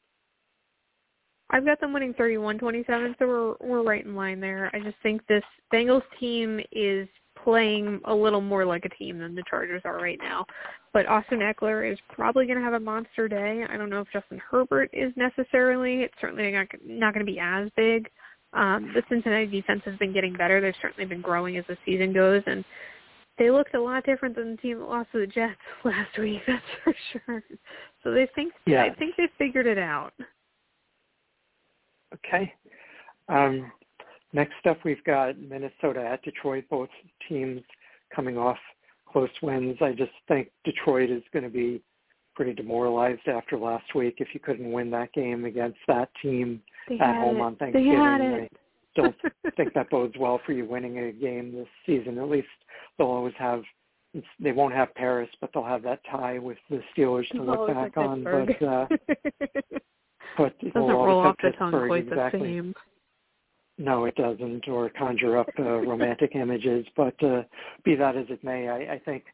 I've 1.50 1.66
got 1.66 1.80
them 1.80 1.94
winning 1.94 2.14
31-27, 2.16 3.16
so 3.20 3.28
we're 3.28 3.56
we're 3.62 3.84
right 3.84 4.04
in 4.04 4.16
line 4.16 4.40
there. 4.40 4.72
I 4.74 4.80
just 4.80 4.98
think 5.04 5.26
this 5.28 5.44
Bengals 5.72 6.04
team 6.20 6.60
is 6.72 7.08
playing 7.44 8.02
a 8.06 8.14
little 8.14 8.42
more 8.42 8.66
like 8.66 8.86
a 8.86 8.90
team 8.90 9.20
than 9.20 9.36
the 9.36 9.44
Chargers 9.50 9.84
are 9.86 9.98
right 9.98 10.18
now. 10.20 10.46
But 10.94 11.08
Austin 11.08 11.40
Ekeler 11.40 11.92
is 11.92 12.00
probably 12.10 12.48
going 12.48 12.58
to 12.58 12.64
have 12.64 12.74
a 12.74 12.80
monster 12.80 13.28
day. 13.28 13.64
I 13.70 13.78
don't 13.78 13.90
know 13.90 14.02
if 14.02 14.08
Justin 14.12 14.42
Herbert 14.50 14.90
is 14.94 15.14
necessarily. 15.16 16.02
It's 16.02 16.14
certainly 16.20 16.52
not 16.52 16.68
not 16.84 17.14
going 17.14 17.26
to 17.26 17.32
be 17.32 17.40
as 17.40 17.70
big. 17.76 18.10
Um, 18.54 18.92
the 18.96 19.04
Cincinnati 19.10 19.48
defense 19.48 19.82
has 19.86 19.98
been 19.98 20.14
getting 20.14 20.34
better. 20.34 20.62
They've 20.62 20.74
certainly 20.82 21.06
been 21.06 21.22
growing 21.22 21.58
as 21.58 21.66
the 21.68 21.78
season 21.86 22.14
goes, 22.14 22.42
and 22.48 22.64
they 23.38 23.52
looked 23.52 23.76
a 23.76 23.82
lot 23.82 24.06
different 24.06 24.36
than 24.36 24.52
the 24.52 24.58
team 24.58 24.80
that 24.80 24.86
lost 24.86 25.12
to 25.12 25.20
the 25.20 25.28
Jets 25.28 25.60
last 25.84 26.18
week. 26.18 26.42
That's 26.48 26.64
for 26.84 26.96
sure. 27.12 27.44
So 28.04 28.12
they 28.12 28.28
think 28.34 28.54
yeah. 28.66 28.84
I 28.84 28.96
think 28.96 29.16
they 29.18 29.28
figured 29.38 29.68
it 29.68 29.78
out. 29.78 30.14
Okay. 32.14 32.54
Um, 33.28 33.72
next 34.34 34.66
up, 34.70 34.78
we've 34.84 35.04
got 35.04 35.38
Minnesota 35.40 36.02
at 36.02 36.24
Detroit. 36.24 36.66
Both 36.70 36.90
teams 37.28 37.62
coming 38.16 38.38
off 38.38 38.58
close 39.12 39.30
wins. 39.42 39.78
I 39.82 39.94
just 39.94 40.12
think 40.28 40.50
Detroit 40.64 41.10
is 41.10 41.24
going 41.34 41.44
to 41.44 41.50
be 41.50 41.82
pretty 42.36 42.54
demoralized 42.54 43.28
after 43.28 43.58
last 43.58 43.96
week 43.96 44.16
if 44.20 44.28
you 44.34 44.40
couldn't 44.40 44.72
win 44.72 44.92
that 44.92 45.14
game 45.14 45.46
against 45.46 45.78
that 45.88 46.10
team 46.22 46.62
they 46.90 47.00
at 47.00 47.16
home 47.16 47.38
it. 47.38 47.42
on 47.42 47.56
Thanksgiving. 47.56 47.92
They 47.92 47.98
had 47.98 48.22
it. 48.22 48.52
I 48.98 49.02
don't 49.02 49.16
think 49.58 49.74
that 49.74 49.90
bodes 49.90 50.16
well 50.20 50.42
for 50.46 50.52
you 50.52 50.66
winning 50.66 51.00
a 51.00 51.12
game 51.12 51.54
this 51.54 51.68
season. 51.86 52.18
At 52.18 52.30
least 52.30 52.48
they'll 52.98 53.08
always 53.08 53.34
have 53.38 53.64
they 54.40 54.54
won't 54.54 54.74
have 54.74 54.94
Paris, 54.96 55.30
but 55.42 55.50
they'll 55.54 55.64
have 55.64 55.84
that 55.84 56.00
tie 56.10 56.40
with 56.40 56.58
the 56.70 56.82
Steelers 56.96 57.28
to 57.30 57.44
look 57.44 57.68
back 57.68 57.98
on. 57.98 58.24
Pittsburgh. 58.24 58.56
But 58.60 58.66
uh, 58.66 59.80
but 60.38 60.58
doesn't 60.60 60.90
roll 60.90 61.20
off 61.20 61.36
the 61.42 61.52
tongue 61.52 61.88
quite 61.88 62.08
exactly. 62.08 62.40
the 62.40 62.46
same. 62.46 62.74
No, 63.78 64.06
it 64.06 64.16
doesn't, 64.16 64.68
or 64.70 64.90
conjure 64.90 65.38
up 65.38 65.50
uh, 65.60 65.64
romantic 65.64 66.36
images. 66.36 66.86
But 66.96 67.22
uh, 67.24 67.44
be 67.84 67.96
that 67.96 68.16
as 68.16 68.26
it 68.30 68.44
may, 68.44 68.70
I, 68.70 68.94
I 68.94 69.02
think 69.04 69.26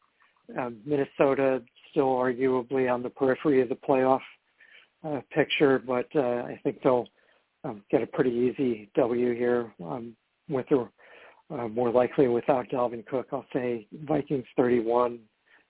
um, 0.58 0.78
Minnesota 0.86 1.62
still 1.92 2.08
arguably 2.08 2.92
on 2.92 3.04
the 3.04 3.10
periphery 3.10 3.62
of 3.62 3.70
the 3.70 3.76
playoff 3.76 4.22
uh, 5.04 5.22
picture, 5.32 5.80
but 5.80 6.08
uh, 6.16 6.44
I 6.46 6.60
think 6.64 6.82
they'll 6.84 7.08
um, 7.64 7.84
get 7.92 8.02
a 8.02 8.08
pretty 8.08 8.32
easy 8.32 8.90
W 8.96 9.36
here 9.36 9.72
um, 9.84 10.16
with 10.50 10.66
or 10.72 10.92
uh, 11.52 11.68
more 11.68 11.92
likely 11.92 12.28
without 12.28 12.70
Dalvin 12.70 13.06
Cook. 13.06 13.28
I'll 13.32 13.46
say 13.54 13.88
Vikings 14.08 14.46
31 14.56 15.20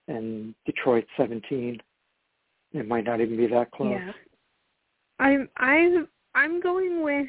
and 0.07 0.53
Detroit 0.65 1.05
17. 1.17 1.81
It 2.73 2.87
might 2.87 3.03
not 3.03 3.19
even 3.19 3.35
be 3.35 3.47
that 3.47 3.71
close. 3.71 3.97
Yeah. 3.99 4.11
I'm 5.21 5.47
I'm 5.57 6.07
I'm 6.35 6.59
going 6.59 7.03
with 7.03 7.27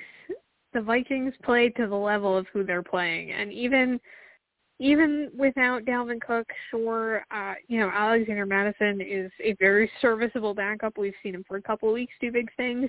the 0.72 0.80
Vikings 0.80 1.34
play 1.44 1.68
to 1.70 1.86
the 1.86 1.94
level 1.94 2.36
of 2.36 2.46
who 2.52 2.64
they're 2.64 2.82
playing, 2.82 3.32
and 3.32 3.52
even 3.52 4.00
even 4.80 5.30
without 5.36 5.84
Dalvin 5.84 6.20
Cook, 6.20 6.46
sure, 6.70 7.24
uh, 7.30 7.54
you 7.68 7.78
know 7.78 7.90
Alexander 7.94 8.46
Mattison 8.46 9.00
is 9.00 9.30
a 9.44 9.54
very 9.60 9.90
serviceable 10.00 10.54
backup. 10.54 10.96
We've 10.96 11.12
seen 11.22 11.34
him 11.34 11.44
for 11.46 11.58
a 11.58 11.62
couple 11.62 11.90
of 11.90 11.94
weeks 11.94 12.14
do 12.20 12.32
big 12.32 12.48
things. 12.56 12.88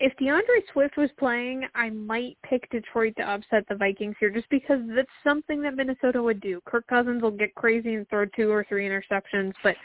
If 0.00 0.12
D'Andre 0.16 0.64
Swift 0.72 0.96
was 0.96 1.10
playing, 1.16 1.64
I 1.76 1.90
might 1.90 2.36
pick 2.44 2.68
Detroit 2.70 3.14
to 3.18 3.22
upset 3.22 3.64
the 3.68 3.76
Vikings 3.76 4.16
here, 4.18 4.30
just 4.30 4.50
because 4.50 4.80
that's 4.96 5.08
something 5.22 5.62
that 5.62 5.76
Minnesota 5.76 6.20
would 6.20 6.40
do. 6.40 6.60
Kirk 6.66 6.88
Cousins 6.88 7.22
will 7.22 7.30
get 7.30 7.54
crazy 7.54 7.94
and 7.94 8.08
throw 8.08 8.26
two 8.26 8.50
or 8.50 8.66
three 8.68 8.88
interceptions, 8.88 9.52
but 9.62 9.76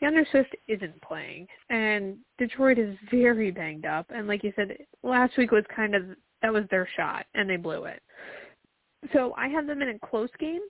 D'Andre 0.00 0.24
Swift 0.30 0.54
isn't 0.68 1.00
playing, 1.02 1.46
and 1.70 2.16
Detroit 2.38 2.78
is 2.78 2.96
very 3.10 3.50
banged 3.50 3.86
up. 3.86 4.06
And 4.10 4.26
like 4.28 4.44
you 4.44 4.52
said, 4.56 4.76
last 5.02 5.36
week 5.38 5.52
was 5.52 5.64
kind 5.74 5.94
of 5.94 6.02
that 6.42 6.52
was 6.52 6.64
their 6.70 6.88
shot, 6.96 7.26
and 7.34 7.48
they 7.48 7.56
blew 7.56 7.84
it. 7.84 8.02
So 9.12 9.34
I 9.36 9.48
have 9.48 9.66
them 9.66 9.82
in 9.82 9.88
a 9.88 9.98
close 9.98 10.30
game. 10.38 10.60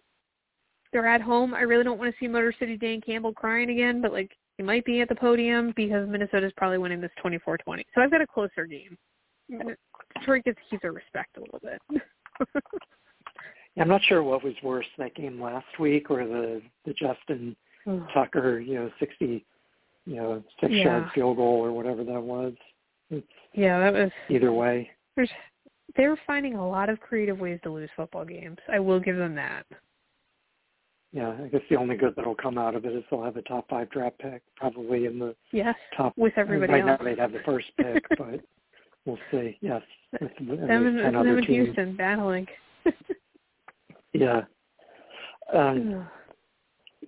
They're 0.92 1.08
at 1.08 1.20
home. 1.20 1.54
I 1.54 1.62
really 1.62 1.84
don't 1.84 1.98
want 1.98 2.12
to 2.14 2.18
see 2.18 2.28
Motor 2.28 2.54
City 2.58 2.76
Dan 2.76 3.00
Campbell 3.00 3.32
crying 3.32 3.70
again, 3.70 4.00
but 4.00 4.12
like 4.12 4.30
he 4.56 4.62
might 4.62 4.84
be 4.84 5.00
at 5.00 5.08
the 5.08 5.14
podium 5.14 5.72
because 5.76 6.08
Minnesota's 6.08 6.52
probably 6.56 6.78
winning 6.78 7.00
this 7.00 7.10
24-20. 7.22 7.84
So 7.94 8.00
I've 8.00 8.10
got 8.10 8.22
a 8.22 8.26
closer 8.26 8.64
game. 8.66 8.96
Detroit 10.18 10.44
gets 10.44 10.58
keep 10.70 10.82
their 10.82 10.92
respect 10.92 11.36
a 11.36 11.40
little 11.40 11.60
bit. 11.60 12.02
I'm 13.78 13.88
not 13.88 14.02
sure 14.04 14.22
what 14.22 14.42
was 14.42 14.54
worse, 14.62 14.86
that 14.96 15.14
game 15.14 15.40
last 15.40 15.66
week 15.78 16.10
or 16.10 16.26
the 16.26 16.62
the 16.84 16.94
Justin 16.94 17.54
Tucker, 18.12 18.58
you 18.60 18.74
know, 18.74 18.90
60, 18.98 19.44
you 20.06 20.16
know, 20.16 20.42
six 20.60 20.72
yeah. 20.72 20.84
yard 20.84 21.10
field 21.14 21.36
goal 21.36 21.64
or 21.64 21.72
whatever 21.72 22.04
that 22.04 22.20
was. 22.20 22.54
It's 23.10 23.26
yeah, 23.54 23.78
that 23.78 23.92
was 23.92 24.10
either 24.28 24.52
way. 24.52 24.90
There's 25.14 25.30
they're 25.96 26.18
finding 26.26 26.54
a 26.54 26.68
lot 26.68 26.88
of 26.88 27.00
creative 27.00 27.38
ways 27.38 27.60
to 27.62 27.70
lose 27.70 27.90
football 27.96 28.24
games. 28.24 28.58
I 28.72 28.78
will 28.78 29.00
give 29.00 29.16
them 29.16 29.34
that. 29.36 29.64
Yeah, 31.12 31.34
I 31.42 31.48
guess 31.48 31.62
the 31.70 31.76
only 31.76 31.96
good 31.96 32.14
that'll 32.16 32.34
come 32.34 32.58
out 32.58 32.74
of 32.74 32.84
it 32.84 32.92
is 32.92 33.04
they'll 33.10 33.22
have 33.22 33.36
a 33.36 33.42
top 33.42 33.68
five 33.68 33.88
draft 33.90 34.18
pick, 34.18 34.42
probably 34.56 35.06
in 35.06 35.18
the 35.18 35.34
yes 35.52 35.74
top. 35.96 36.12
with 36.16 36.34
everybody 36.36 36.74
right 36.74 36.86
else. 36.86 36.98
now 37.00 37.04
they'd 37.04 37.18
have 37.18 37.32
the 37.32 37.40
first 37.44 37.66
pick, 37.78 38.04
but 38.18 38.40
we'll 39.04 39.18
see. 39.30 39.56
Yes, 39.60 39.82
with, 40.20 40.32
with 40.40 40.60
them 40.60 40.86
and, 40.86 41.14
them 41.14 41.38
and. 41.38 41.44
Houston 41.46 41.96
battling. 41.96 42.46
yeah. 44.12 44.42
Um, 45.54 46.06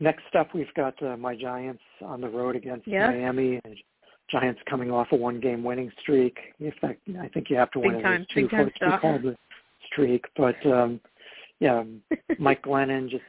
next 0.00 0.34
up, 0.38 0.54
we've 0.54 0.72
got 0.74 1.00
uh, 1.02 1.16
my 1.16 1.34
Giants 1.36 1.82
on 2.02 2.20
the 2.20 2.28
road 2.28 2.56
against 2.56 2.86
yes. 2.86 3.10
Miami. 3.10 3.60
And 3.64 3.76
Giants 4.30 4.60
coming 4.68 4.90
off 4.90 5.08
a 5.12 5.16
one-game 5.16 5.62
winning 5.62 5.90
streak. 6.00 6.36
In 6.60 6.72
fact, 6.80 7.00
I 7.20 7.28
think 7.28 7.48
you 7.48 7.56
have 7.56 7.70
to 7.72 7.80
win 7.80 8.04
at 8.04 8.20
least 8.20 8.30
two 8.34 8.48
for 8.48 8.68
to 8.68 8.98
called 9.00 9.24
a 9.24 9.36
streak. 9.86 10.26
But 10.36 10.54
um, 10.66 11.00
yeah, 11.60 11.82
Mike 12.38 12.62
Glennon 12.62 13.08
just 13.08 13.24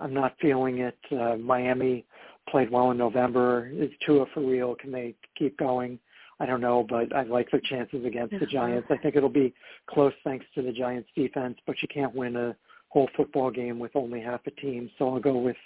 I'm 0.00 0.12
not 0.12 0.34
feeling 0.40 0.78
it. 0.78 0.98
Uh, 1.10 1.36
Miami 1.36 2.04
played 2.48 2.70
well 2.70 2.90
in 2.90 2.98
November. 2.98 3.70
Is 3.72 3.90
Tua 4.04 4.26
for 4.34 4.40
real? 4.40 4.74
Can 4.74 4.92
they 4.92 5.14
keep 5.38 5.56
going? 5.58 5.98
I 6.38 6.46
don't 6.46 6.60
know, 6.60 6.84
but 6.86 7.14
I 7.14 7.22
like 7.22 7.50
their 7.50 7.60
chances 7.60 8.04
against 8.04 8.34
the 8.38 8.46
Giants. 8.46 8.88
I 8.90 8.96
think 8.96 9.16
it'll 9.16 9.28
be 9.28 9.54
close 9.88 10.12
thanks 10.24 10.44
to 10.54 10.62
the 10.62 10.72
Giants 10.72 11.08
defense, 11.14 11.56
but 11.66 11.76
you 11.80 11.88
can't 11.88 12.14
win 12.14 12.36
a 12.36 12.56
whole 12.88 13.08
football 13.16 13.50
game 13.50 13.78
with 13.78 13.92
only 13.94 14.20
half 14.20 14.40
a 14.46 14.50
team. 14.50 14.90
So 14.98 15.08
I'll 15.08 15.20
go 15.20 15.38
with 15.38 15.56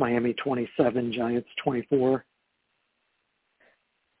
Miami 0.00 0.32
27, 0.34 1.12
Giants 1.12 1.48
24. 1.62 2.24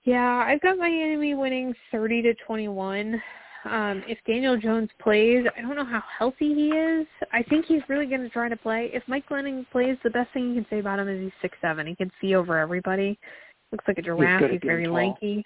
Yeah, 0.04 0.44
I've 0.46 0.60
got 0.60 0.78
Miami 0.78 1.34
winning 1.34 1.74
30 1.90 2.22
to 2.22 2.34
21. 2.46 3.20
Um, 3.64 4.02
if 4.06 4.18
Daniel 4.26 4.56
Jones 4.56 4.88
plays, 5.02 5.44
I 5.56 5.60
don't 5.60 5.76
know 5.76 5.84
how 5.84 6.02
healthy 6.18 6.54
he 6.54 6.68
is. 6.68 7.06
I 7.32 7.42
think 7.42 7.66
he's 7.66 7.82
really 7.88 8.06
going 8.06 8.22
to 8.22 8.30
try 8.30 8.48
to 8.48 8.56
play. 8.56 8.90
If 8.94 9.02
Mike 9.06 9.28
Glennon 9.28 9.66
plays, 9.70 9.96
the 10.02 10.10
best 10.10 10.32
thing 10.32 10.48
you 10.48 10.54
can 10.54 10.66
say 10.70 10.78
about 10.78 10.98
him 10.98 11.08
is 11.08 11.20
he's 11.22 11.32
six 11.42 11.58
seven. 11.60 11.86
He 11.86 11.94
can 11.94 12.10
see 12.20 12.34
over 12.34 12.58
everybody. 12.58 13.18
Looks 13.72 13.84
like 13.86 13.98
a 13.98 14.02
giraffe. 14.02 14.42
at 14.42 14.50
He's, 14.50 14.60
very 14.64 14.84
tall. 14.86 14.94
lanky. 14.94 15.44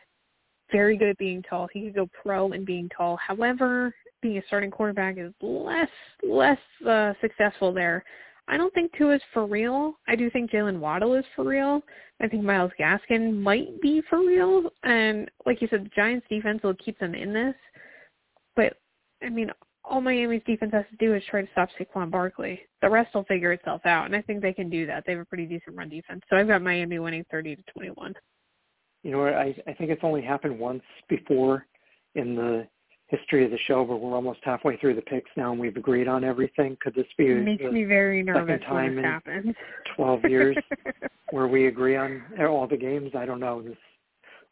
Very 0.71 0.97
good 0.97 1.09
at 1.09 1.19
being 1.19 1.43
tall. 1.43 1.69
He 1.73 1.83
could 1.83 1.95
go 1.95 2.09
pro 2.23 2.53
in 2.53 2.65
being 2.65 2.89
tall. 2.97 3.17
However, 3.17 3.93
being 4.23 4.39
a 4.39 4.43
starting 4.47 4.71
quarterback 4.71 5.19
is 5.19 5.33
less 5.43 5.89
less 6.23 6.59
uh, 6.89 7.13
successful 7.21 7.73
there. 7.73 8.05
I 8.47 8.57
don't 8.57 8.73
think 8.75 8.93
Tua 8.97 9.17
is 9.17 9.23
for 9.33 9.47
real. 9.47 9.95
I 10.07 10.17
do 10.17 10.31
think 10.31 10.51
Jaylen 10.51 10.79
Waddle 10.79 11.15
is 11.15 11.25
for 11.35 11.45
real. 11.45 11.83
I 12.21 12.29
think 12.29 12.43
Myles 12.45 12.73
Gaskin 12.79 13.41
might 13.41 13.81
be 13.81 14.03
for 14.09 14.19
real. 14.19 14.71
And 14.83 15.31
like 15.47 15.63
you 15.63 15.69
said, 15.71 15.85
the 15.85 15.91
Giants 15.97 16.27
defense 16.29 16.63
will 16.63 16.75
keep 16.75 16.99
them 16.99 17.15
in 17.15 17.33
this. 17.33 17.55
But 18.55 18.75
I 19.23 19.31
mean, 19.31 19.51
all 19.85 20.01
Miami's 20.01 20.43
defense 20.47 20.73
has 20.73 20.85
to 20.91 20.97
do 20.97 21.15
is 21.15 21.23
try 21.29 21.43
to 21.43 21.49
stop 21.53 21.69
Saquon 21.79 22.11
Barkley. 22.11 22.61
The 22.83 22.89
rest 22.89 23.15
will 23.15 23.25
figure 23.25 23.53
itself 23.53 23.83
out, 23.85 24.07
and 24.07 24.17
I 24.17 24.23
think 24.23 24.41
they 24.41 24.53
can 24.53 24.71
do 24.71 24.87
that. 24.87 25.05
They 25.07 25.13
have 25.13 25.21
a 25.21 25.27
pretty 25.27 25.47
decent 25.47 25.77
run 25.77 25.89
defense. 25.89 26.23
So 26.29 26.37
I've 26.37 26.49
got 26.49 26.63
Miami 26.63 26.99
winning 26.99 27.25
thirty 27.31 27.57
to 27.57 27.63
twenty 27.73 27.91
one. 27.91 28.15
You 29.03 29.13
know, 29.13 29.27
I 29.27 29.55
I 29.67 29.73
think 29.75 29.91
it's 29.91 30.05
only 30.05 30.23
happened 30.23 30.59
once 30.59 30.83
before 31.09 31.67
in 32.15 32.35
the 32.35 32.67
history 33.17 33.45
of 33.45 33.51
the 33.51 33.59
show, 33.67 33.85
but 33.85 33.97
we're 33.97 34.15
almost 34.15 34.41
halfway 34.43 34.77
through 34.77 34.95
the 34.95 35.03
picks 35.03 35.31
now, 35.37 35.51
and 35.53 35.61
we've 35.61 35.77
agreed 35.77 36.09
on 36.09 36.25
everything. 36.25 36.77
Could 36.81 36.95
this 36.95 37.07
be 37.19 37.27
It 37.27 37.45
makes 37.45 37.63
the 37.63 37.71
me 37.71 37.85
very 37.85 38.23
nervous 38.23 38.61
time 38.67 38.99
in 38.99 39.05
happens. 39.05 39.55
12 39.97 40.25
years 40.29 40.57
where 41.31 41.47
we 41.47 41.67
agree 41.67 41.97
on 41.97 42.23
all 42.41 42.67
the 42.67 42.77
games? 42.77 43.13
I 43.17 43.27
don't 43.27 43.41
know. 43.41 43.63
This 43.63 43.77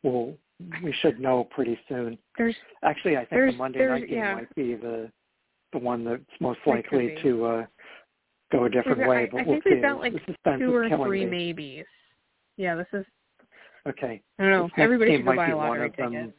will 0.02 0.36
we 0.84 0.92
should 1.00 1.18
know 1.18 1.44
pretty 1.50 1.78
soon. 1.88 2.16
There's 2.38 2.54
Actually, 2.84 3.16
I 3.16 3.20
think 3.20 3.30
There's- 3.30 3.54
the 3.54 3.58
Monday 3.58 3.86
night 3.88 4.08
game 4.08 4.18
yeah. 4.18 4.34
might 4.34 4.54
be 4.54 4.74
the 4.74 5.10
the 5.72 5.78
one 5.78 6.04
that's 6.04 6.22
most 6.40 6.60
likely 6.66 7.16
to 7.22 7.44
uh 7.46 7.66
go 8.52 8.64
a 8.64 8.70
different 8.70 9.08
way. 9.08 9.28
But 9.32 9.40
I 9.40 9.44
we'll 9.44 9.54
think 9.54 9.64
see. 9.64 9.70
we've 9.74 9.82
got, 9.82 9.98
like, 9.98 10.12
two 10.58 10.74
or 10.74 10.88
three 11.06 11.24
me. 11.24 11.30
maybes. 11.52 11.86
Yeah, 12.58 12.74
this 12.76 12.86
is 12.92 13.06
Okay. 13.88 14.22
I 14.38 14.42
don't 14.42 14.52
know. 14.52 14.70
Everybody 14.76 15.16
should 15.16 15.24
go 15.24 15.34
buy 15.34 15.48
a 15.48 15.56
lottery 15.56 15.88
of 15.88 15.96
them. 15.96 16.32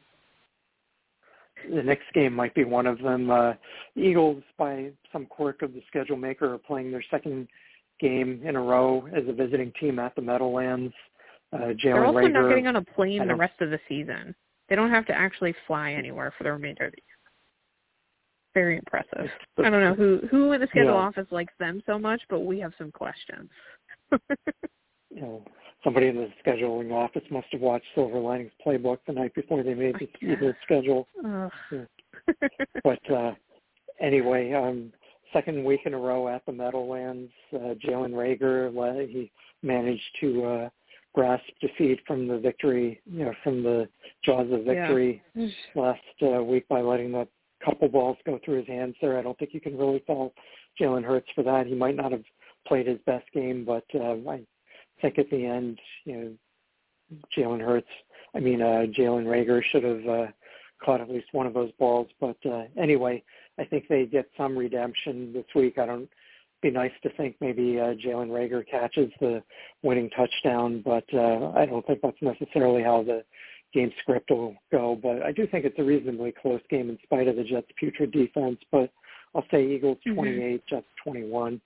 The 1.69 1.83
next 1.83 2.11
game 2.13 2.33
might 2.33 2.53
be 2.53 2.63
one 2.63 2.87
of 2.87 2.99
them. 2.99 3.29
Uh, 3.29 3.53
the 3.95 4.01
Eagles, 4.01 4.43
by 4.57 4.91
some 5.11 5.25
quirk 5.25 5.61
of 5.61 5.73
the 5.73 5.81
schedule 5.87 6.17
maker, 6.17 6.53
are 6.53 6.57
playing 6.57 6.91
their 6.91 7.03
second 7.09 7.47
game 7.99 8.41
in 8.43 8.55
a 8.55 8.61
row 8.61 9.07
as 9.15 9.23
a 9.27 9.33
visiting 9.33 9.71
team 9.79 9.99
at 9.99 10.15
the 10.15 10.21
Meadowlands. 10.21 10.93
Uh, 11.51 11.59
They're 11.59 11.75
Jalen 11.75 12.07
also 12.07 12.19
Reagor, 12.19 12.33
not 12.33 12.49
getting 12.49 12.67
on 12.67 12.75
a 12.77 12.81
plane 12.81 13.27
the 13.27 13.35
rest 13.35 13.61
of 13.61 13.69
the 13.69 13.79
season. 13.87 14.35
They 14.69 14.75
don't 14.75 14.89
have 14.89 15.05
to 15.07 15.13
actually 15.13 15.53
fly 15.67 15.91
anywhere 15.91 16.33
for 16.37 16.43
the 16.43 16.51
remainder 16.51 16.85
of 16.85 16.91
the 16.91 16.97
year. 16.97 17.13
Very 18.53 18.77
impressive. 18.77 19.29
I 19.57 19.69
don't 19.69 19.81
know 19.81 19.95
who 19.95 20.21
who 20.29 20.51
in 20.51 20.61
the 20.61 20.67
schedule 20.67 20.91
Yeah. 20.93 20.93
office 20.93 21.27
likes 21.31 21.53
them 21.59 21.81
so 21.85 21.97
much, 21.97 22.21
but 22.29 22.41
we 22.41 22.59
have 22.59 22.73
some 22.77 22.91
questions. 22.91 23.49
know, 25.11 25.43
somebody 25.83 26.07
in 26.07 26.15
the 26.15 26.29
scheduling 26.45 26.91
office 26.91 27.23
must 27.29 27.47
have 27.51 27.61
watched 27.61 27.85
Silver 27.95 28.19
Linings 28.19 28.51
Playbook 28.65 28.99
the 29.05 29.13
night 29.13 29.33
before 29.35 29.63
they 29.63 29.73
made 29.73 29.95
the, 29.95 30.07
the 30.21 30.55
schedule. 30.63 31.07
Yeah. 31.23 31.49
But 32.83 33.11
uh, 33.11 33.33
anyway, 33.99 34.53
um, 34.53 34.93
second 35.33 35.63
week 35.63 35.81
in 35.85 35.93
a 35.93 35.97
row 35.97 36.27
at 36.29 36.45
the 36.45 36.51
Meadowlands, 36.51 37.31
uh, 37.53 37.75
Jalen 37.85 38.13
Reagor, 38.13 39.09
he 39.09 39.31
managed 39.61 40.01
to 40.21 40.45
uh, 40.45 40.69
grasp 41.13 41.43
defeat 41.59 41.99
from 42.07 42.27
the 42.27 42.37
victory, 42.37 43.01
you 43.05 43.25
know, 43.25 43.33
from 43.43 43.63
the 43.63 43.87
jaws 44.23 44.47
of 44.51 44.65
Yeah. 44.65 44.73
victory 44.73 45.21
last 45.75 46.01
uh, 46.21 46.43
week 46.43 46.67
by 46.69 46.81
letting 46.81 47.11
that 47.13 47.27
couple 47.63 47.87
balls 47.87 48.17
go 48.25 48.39
through 48.43 48.59
his 48.59 48.67
hands 48.67 48.95
there. 49.01 49.17
I 49.17 49.21
don't 49.21 49.37
think 49.39 49.53
you 49.53 49.61
can 49.61 49.77
really 49.77 50.03
fault 50.05 50.33
Jalen 50.79 51.03
Hurts 51.03 51.29
for 51.33 51.43
that. 51.43 51.65
He 51.67 51.75
might 51.75 51.95
not 51.95 52.11
have 52.11 52.23
played 52.67 52.87
his 52.87 52.99
best 53.05 53.25
game, 53.33 53.63
but 53.65 53.85
uh, 53.95 54.15
I 54.29 54.41
think 55.03 55.19
at 55.19 55.29
the 55.29 55.45
end, 55.45 55.79
you 56.05 56.15
know, 56.15 57.17
Jalen 57.37 57.59
Hurts, 57.59 57.87
I 58.33 58.39
mean, 58.39 58.61
uh, 58.61 58.85
Jalen 58.97 59.25
Reagor 59.25 59.61
should 59.71 59.83
have 59.83 60.07
uh, 60.07 60.27
caught 60.83 61.01
at 61.01 61.09
least 61.11 61.27
one 61.33 61.45
of 61.45 61.53
those 61.53 61.71
balls. 61.77 62.07
But 62.19 62.37
uh, 62.49 62.63
anyway, 62.77 63.21
I 63.59 63.65
think 63.65 63.87
they 63.87 64.05
get 64.05 64.29
some 64.35 64.57
redemption 64.57 65.33
this 65.33 65.45
week. 65.53 65.77
I 65.77 65.85
don't. 65.85 66.09
Be 66.61 66.71
nice 66.71 66.93
to 67.03 67.09
think 67.17 67.35
maybe 67.41 67.77
uh, 67.77 67.93
Jalen 67.95 68.29
Reagor 68.29 68.65
catches 68.65 69.11
the 69.19 69.43
winning 69.81 70.09
touchdown, 70.11 70.81
but 70.85 71.03
uh, 71.13 71.51
I 71.53 71.65
don't 71.65 71.85
think 71.85 71.99
that's 72.01 72.15
necessarily 72.21 72.81
how 72.81 73.03
the 73.03 73.25
game 73.73 73.91
script 73.99 74.31
will 74.31 74.55
go. 74.71 74.97
But 75.03 75.23
I 75.23 75.33
do 75.33 75.45
think 75.45 75.65
it's 75.65 75.77
a 75.77 75.83
reasonably 75.83 76.31
close 76.41 76.61
game 76.69 76.89
in 76.89 76.97
spite 77.03 77.27
of 77.27 77.35
the 77.35 77.43
Jets' 77.43 77.67
putrid 77.77 78.13
defense. 78.13 78.59
But 78.71 78.89
I'll 79.35 79.45
say 79.51 79.67
Eagles 79.67 79.97
Mhm. 80.05 80.15
28, 80.15 80.65
Jets 80.67 80.87
21. 81.03 81.59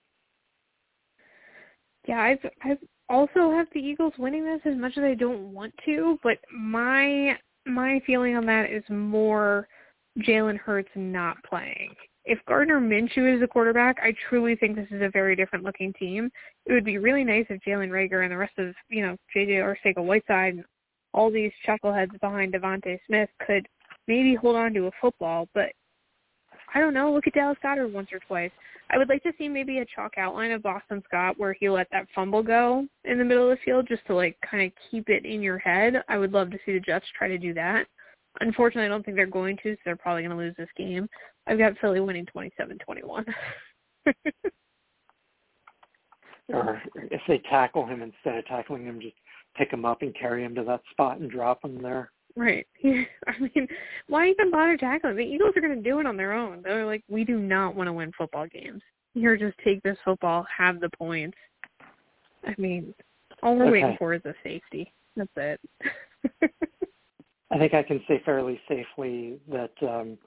Yeah, 2.07 2.21
I've 2.21 2.51
I've 2.63 2.79
also 3.09 3.51
have 3.51 3.67
the 3.73 3.79
Eagles 3.79 4.13
winning 4.17 4.43
this 4.43 4.61
as 4.65 4.77
much 4.77 4.97
as 4.97 5.03
I 5.03 5.13
don't 5.13 5.53
want 5.53 5.73
to, 5.85 6.19
but 6.23 6.37
my 6.51 7.37
my 7.65 8.01
feeling 8.05 8.35
on 8.35 8.45
that 8.45 8.71
is 8.71 8.83
more 8.89 9.67
Jalen 10.19 10.57
Hurts 10.57 10.89
not 10.95 11.37
playing. 11.43 11.93
If 12.25 12.39
Gardner 12.47 12.79
Minshew 12.79 13.33
is 13.33 13.39
the 13.39 13.47
quarterback, 13.47 13.97
I 14.01 14.13
truly 14.29 14.55
think 14.55 14.75
this 14.75 14.87
is 14.91 15.01
a 15.01 15.09
very 15.09 15.35
different 15.35 15.63
looking 15.63 15.93
team. 15.93 16.29
It 16.65 16.73
would 16.73 16.85
be 16.85 16.97
really 16.97 17.23
nice 17.23 17.45
if 17.49 17.61
Jalen 17.61 17.89
Reagor 17.89 18.23
and 18.23 18.31
the 18.31 18.37
rest 18.37 18.57
of, 18.57 18.73
you 18.89 19.05
know, 19.05 19.15
JJ 19.35 19.61
Arcega 19.61 20.03
Whiteside 20.03 20.55
and 20.55 20.65
all 21.13 21.31
these 21.31 21.51
chuckleheads 21.65 22.19
behind 22.19 22.53
DeVonta 22.53 22.99
Smith 23.07 23.29
could 23.45 23.65
maybe 24.07 24.35
hold 24.35 24.55
on 24.55 24.73
to 24.73 24.87
a 24.87 24.91
football, 24.99 25.47
but 25.53 25.71
I 26.73 26.79
don't 26.79 26.93
know. 26.93 27.13
Look 27.13 27.27
at 27.27 27.33
Dallas 27.33 27.57
Goedert 27.63 27.91
once 27.91 28.09
or 28.11 28.19
twice. 28.19 28.51
I 28.89 28.97
would 28.97 29.09
like 29.09 29.23
to 29.23 29.33
see 29.37 29.49
maybe 29.49 29.79
a 29.79 29.85
chalk 29.85 30.13
outline 30.17 30.51
of 30.51 30.63
Boston 30.63 31.03
Scott 31.05 31.37
where 31.37 31.53
he 31.53 31.69
let 31.69 31.87
that 31.91 32.07
fumble 32.15 32.41
go 32.41 32.87
in 33.03 33.17
the 33.17 33.25
middle 33.25 33.51
of 33.51 33.57
the 33.57 33.63
field 33.63 33.87
just 33.87 34.05
to 34.07 34.15
like 34.15 34.37
kind 34.49 34.65
of 34.65 34.71
keep 34.89 35.09
it 35.09 35.25
in 35.25 35.41
your 35.41 35.57
head. 35.57 36.03
I 36.07 36.17
would 36.17 36.31
love 36.31 36.51
to 36.51 36.59
see 36.65 36.73
the 36.73 36.79
Jets 36.79 37.05
try 37.17 37.27
to 37.27 37.37
do 37.37 37.53
that. 37.53 37.85
Unfortunately, 38.39 38.85
I 38.85 38.89
don't 38.89 39.03
think 39.03 39.17
they're 39.17 39.25
going 39.25 39.57
to, 39.63 39.73
so 39.73 39.79
they're 39.83 39.95
probably 39.95 40.21
going 40.21 40.31
to 40.31 40.37
lose 40.37 40.55
this 40.57 40.69
game. 40.77 41.09
I've 41.47 41.57
got 41.57 41.77
Philly 41.79 41.99
winning 41.99 42.27
27-21. 42.35 43.25
Or 46.53 46.75
uh, 46.75 46.79
if 46.95 47.21
they 47.27 47.41
tackle 47.49 47.85
him 47.85 48.01
instead 48.01 48.37
of 48.37 48.45
tackling 48.45 48.85
him, 48.85 49.01
just 49.01 49.15
pick 49.55 49.71
him 49.71 49.85
up 49.85 50.01
and 50.01 50.15
carry 50.15 50.43
him 50.43 50.55
to 50.55 50.63
that 50.63 50.81
spot 50.91 51.19
and 51.19 51.31
drop 51.31 51.63
him 51.65 51.81
there. 51.81 52.11
Right. 52.37 52.65
I 52.85 53.39
mean, 53.39 53.67
why 54.07 54.29
even 54.29 54.51
bother 54.51 54.77
tackling? 54.77 55.17
The 55.17 55.23
Eagles 55.23 55.53
are 55.57 55.61
going 55.61 55.75
to 55.75 55.89
do 55.89 55.99
it 55.99 56.05
on 56.05 56.15
their 56.15 56.33
own. 56.33 56.61
They're 56.63 56.85
like, 56.85 57.03
we 57.09 57.23
do 57.23 57.39
not 57.39 57.75
want 57.75 57.87
to 57.87 57.93
win 57.93 58.11
football 58.17 58.47
games. 58.47 58.81
Here, 59.13 59.35
just 59.35 59.57
take 59.63 59.81
this 59.83 59.97
football, 60.05 60.45
have 60.55 60.79
the 60.79 60.89
points. 60.97 61.37
I 62.45 62.53
mean, 62.57 62.93
all 63.43 63.55
we're 63.55 63.71
waiting 63.71 63.95
for 63.97 64.13
is 64.13 64.21
a 64.25 64.33
safety. 64.43 64.93
That's 65.15 65.29
it. 65.35 65.59
I 67.51 67.57
think 67.57 67.73
I 67.73 67.81
can 67.81 68.01
say 68.07 68.21
fairly 68.25 68.59
safely 68.67 69.39
that 69.49 69.71
um, 69.81 70.17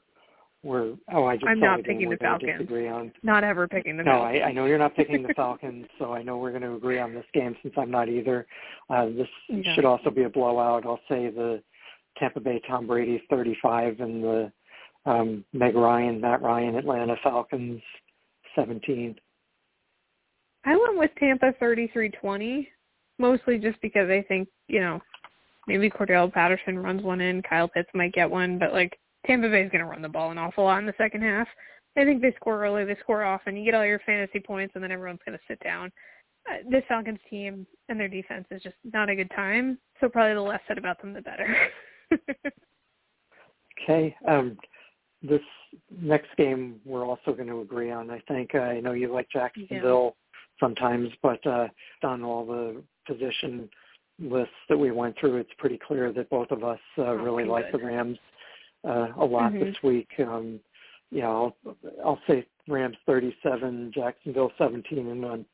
we're. 0.63 0.95
Oh, 1.13 1.25
I 1.25 1.37
just 1.37 1.47
I'm 1.49 1.61
not 1.61 1.83
picking 1.85 2.09
the 2.11 2.17
Falcons. 2.17 2.53
Disagree 2.59 2.89
on. 2.89 3.13
not 3.23 3.45
ever 3.45 3.69
picking 3.69 3.97
the 3.97 4.03
No, 4.03 4.13
Falcons. 4.13 4.41
I, 4.43 4.49
I 4.49 4.53
know 4.53 4.67
you're 4.67 4.79
not 4.79 4.97
picking 4.97 5.23
the 5.23 5.33
Falcons, 5.37 5.87
so 5.99 6.13
I 6.13 6.23
know 6.23 6.39
we're 6.39 6.51
going 6.51 6.63
to 6.63 6.75
agree 6.75 6.99
on 6.99 7.15
this 7.15 7.25
game 7.33 7.55
since 7.63 7.75
I'm 7.77 7.91
not 7.91 8.09
either. 8.09 8.47
Uh, 8.89 9.07
this 9.07 9.29
Yeah. 9.49 9.75
should 9.75 9.85
also 9.85 10.11
be 10.11 10.25
a 10.25 10.29
blowout. 10.29 10.85
I'll 10.87 11.01
say 11.09 11.31
the 11.31 11.63
Tampa 12.21 12.39
Bay 12.41 12.61
Tom 12.69 12.87
Brady 12.87 13.23
35 13.31 13.99
and 14.01 14.23
the 14.23 14.53
um, 15.07 15.45
Meg 15.53 15.75
Ryan, 15.75 16.21
Matt 16.21 16.43
Ryan 16.43 16.77
Atlanta 16.77 17.17
Falcons 17.23 17.81
17. 18.55 19.17
I 20.65 20.77
went 20.77 20.99
with 20.99 21.11
Tampa 21.19 21.55
thirty-three 21.59 22.11
twenty, 22.11 22.69
mostly 23.19 23.59
just 23.59 23.81
because 23.81 24.11
I 24.11 24.23
think, 24.29 24.47
you 24.69 24.81
know, 24.81 25.01
maybe 25.67 25.89
Cordarrelle 25.89 26.31
Patterson 26.33 26.79
runs 26.79 27.03
one 27.03 27.23
in, 27.23 27.41
Kyle 27.43 27.67
Pitts 27.69 27.89
might 27.95 28.13
get 28.13 28.31
one, 28.31 28.59
but 28.59 28.75
like 28.75 28.99
Tampa 29.27 29.49
Bay's 29.49 29.71
going 29.71 29.83
to 29.83 29.91
run 29.91 30.03
the 30.03 30.09
ball 30.09 30.31
an 30.31 30.39
awful 30.39 30.65
lot 30.65 30.79
in 30.81 30.87
the 30.87 30.95
second 30.99 31.23
half. 31.23 31.49
I 31.97 32.05
think 32.05 32.21
they 32.21 32.35
score 32.37 32.63
early, 32.63 32.85
they 32.85 32.97
score 33.01 33.25
often. 33.25 33.57
You 33.57 33.65
get 33.65 33.75
all 33.75 33.87
your 33.87 34.01
fantasy 34.01 34.39
points, 34.39 34.73
and 34.75 34.85
then 34.85 34.93
everyone's 34.93 35.21
going 35.27 35.37
to 35.39 35.45
sit 35.49 35.59
down. 35.65 35.91
uh, 36.49 36.57
this 36.71 36.85
Falcons 36.89 37.19
team 37.29 37.67
and 37.89 37.99
their 37.99 38.09
defense 38.09 38.47
is 38.51 38.63
just 38.63 38.77
not 38.85 39.09
a 39.11 39.17
good 39.17 39.31
time. 39.35 39.79
So 40.01 40.09
probably 40.09 40.35
the 40.35 40.41
less 40.41 40.61
said 40.69 40.79
about 40.79 41.01
them, 41.01 41.13
the 41.13 41.21
better. 41.23 41.47
okay. 43.83 44.17
Um, 44.27 44.57
this 45.23 45.41
next 45.91 46.29
game 46.37 46.81
we're 46.85 47.05
also 47.05 47.33
going 47.33 47.49
to 47.49 47.61
agree 47.61 47.91
on. 47.91 48.11
I 48.11 48.21
think 48.29 48.55
I 48.55 48.81
know 48.81 48.93
you 48.93 49.13
like 49.13 49.29
Jacksonville 49.31 50.17
yeah. 50.17 50.67
sometimes, 50.67 51.11
but 51.23 51.45
uh, 51.47 51.69
on 52.03 52.23
all 52.23 52.47
the 52.47 52.83
position 53.07 53.69
lists 54.19 54.55
that 54.69 54.79
we 54.79 54.91
went 54.91 55.19
through, 55.19 55.37
it's 55.37 55.51
pretty 55.59 55.79
clear 55.79 56.13
that 56.13 56.31
both 56.31 56.51
of 56.51 56.65
us 56.65 56.81
uh, 56.99 57.03
oh, 57.03 57.15
really 57.15 57.45
like 57.45 57.71
the 57.73 57.79
Rams 57.79 58.19
uh, 58.87 59.09
a 59.19 59.25
lot 59.25 59.53
mm-hmm. 59.53 59.65
this 59.65 59.77
week. 59.83 60.09
Um, 60.19 60.61
yeah, 61.11 61.29
I'll, 61.29 61.57
I'll 62.05 62.21
say 62.27 62.47
Rams 62.69 62.97
37, 63.07 63.93
Jacksonville 63.95 64.53
17, 64.59 65.09
and 65.09 65.25
I'm 65.25 65.47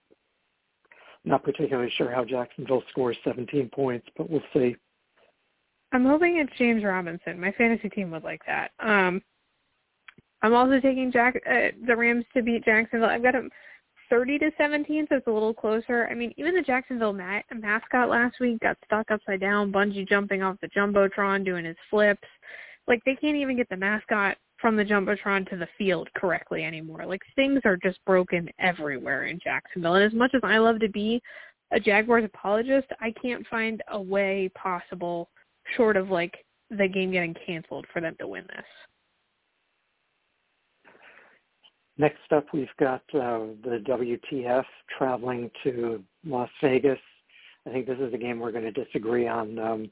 not 1.24 1.42
particularly 1.42 1.90
sure 1.96 2.10
how 2.10 2.24
Jacksonville 2.24 2.82
scores 2.90 3.16
17 3.24 3.70
points, 3.70 4.06
but 4.16 4.28
we'll 4.30 4.42
see. 4.52 4.76
I'm 5.96 6.04
hoping 6.04 6.36
it's 6.36 6.52
James 6.58 6.84
Robinson. 6.84 7.40
My 7.40 7.52
fantasy 7.52 7.88
team 7.88 8.10
would 8.10 8.22
like 8.22 8.42
that. 8.46 8.70
Um, 8.80 9.22
I'm 10.42 10.52
also 10.52 10.78
taking 10.78 11.10
Jack 11.10 11.40
uh, 11.50 11.68
the 11.86 11.96
Rams 11.96 12.26
to 12.34 12.42
beat 12.42 12.66
Jacksonville. 12.66 13.08
I've 13.08 13.22
got 13.22 13.32
them 13.32 13.48
30 14.10 14.38
to 14.40 14.50
17, 14.58 15.06
so 15.08 15.16
it's 15.16 15.26
a 15.26 15.30
little 15.30 15.54
closer. 15.54 16.06
I 16.10 16.14
mean, 16.14 16.34
even 16.36 16.54
the 16.54 16.60
Jacksonville 16.60 17.14
ma- 17.14 17.40
mascot 17.50 18.10
last 18.10 18.40
week 18.40 18.60
got 18.60 18.76
stuck 18.84 19.10
upside 19.10 19.40
down, 19.40 19.72
bungee 19.72 20.06
jumping 20.06 20.42
off 20.42 20.58
the 20.60 20.68
jumbotron, 20.68 21.46
doing 21.46 21.64
his 21.64 21.76
flips. 21.88 22.28
Like 22.86 23.00
they 23.06 23.14
can't 23.14 23.38
even 23.38 23.56
get 23.56 23.70
the 23.70 23.76
mascot 23.78 24.36
from 24.60 24.76
the 24.76 24.84
jumbotron 24.84 25.48
to 25.48 25.56
the 25.56 25.68
field 25.78 26.10
correctly 26.14 26.62
anymore. 26.62 27.06
Like 27.06 27.22
things 27.36 27.62
are 27.64 27.78
just 27.82 28.04
broken 28.04 28.50
everywhere 28.58 29.24
in 29.24 29.40
Jacksonville. 29.42 29.94
And 29.94 30.04
as 30.04 30.12
much 30.12 30.32
as 30.34 30.42
I 30.44 30.58
love 30.58 30.78
to 30.80 30.90
be 30.90 31.22
a 31.72 31.80
Jaguars 31.80 32.24
apologist, 32.26 32.88
I 33.00 33.14
can't 33.22 33.46
find 33.46 33.82
a 33.88 34.00
way 34.00 34.50
possible 34.54 35.30
short 35.76 35.96
of 35.96 36.10
like 36.10 36.44
the 36.70 36.88
game 36.88 37.12
getting 37.12 37.34
canceled 37.46 37.86
for 37.92 38.00
them 38.00 38.16
to 38.20 38.26
win 38.26 38.44
this. 38.48 38.64
Next 41.98 42.30
up, 42.30 42.46
we've 42.52 42.68
got 42.78 43.02
uh, 43.14 43.54
the 43.64 43.82
WTF 43.88 44.64
traveling 44.98 45.50
to 45.64 46.02
Las 46.26 46.50
Vegas. 46.62 46.98
I 47.66 47.70
think 47.70 47.86
this 47.86 47.98
is 47.98 48.12
a 48.12 48.18
game 48.18 48.38
we're 48.38 48.52
going 48.52 48.70
to 48.70 48.84
disagree 48.84 49.26
on. 49.26 49.58
Um, 49.58 49.90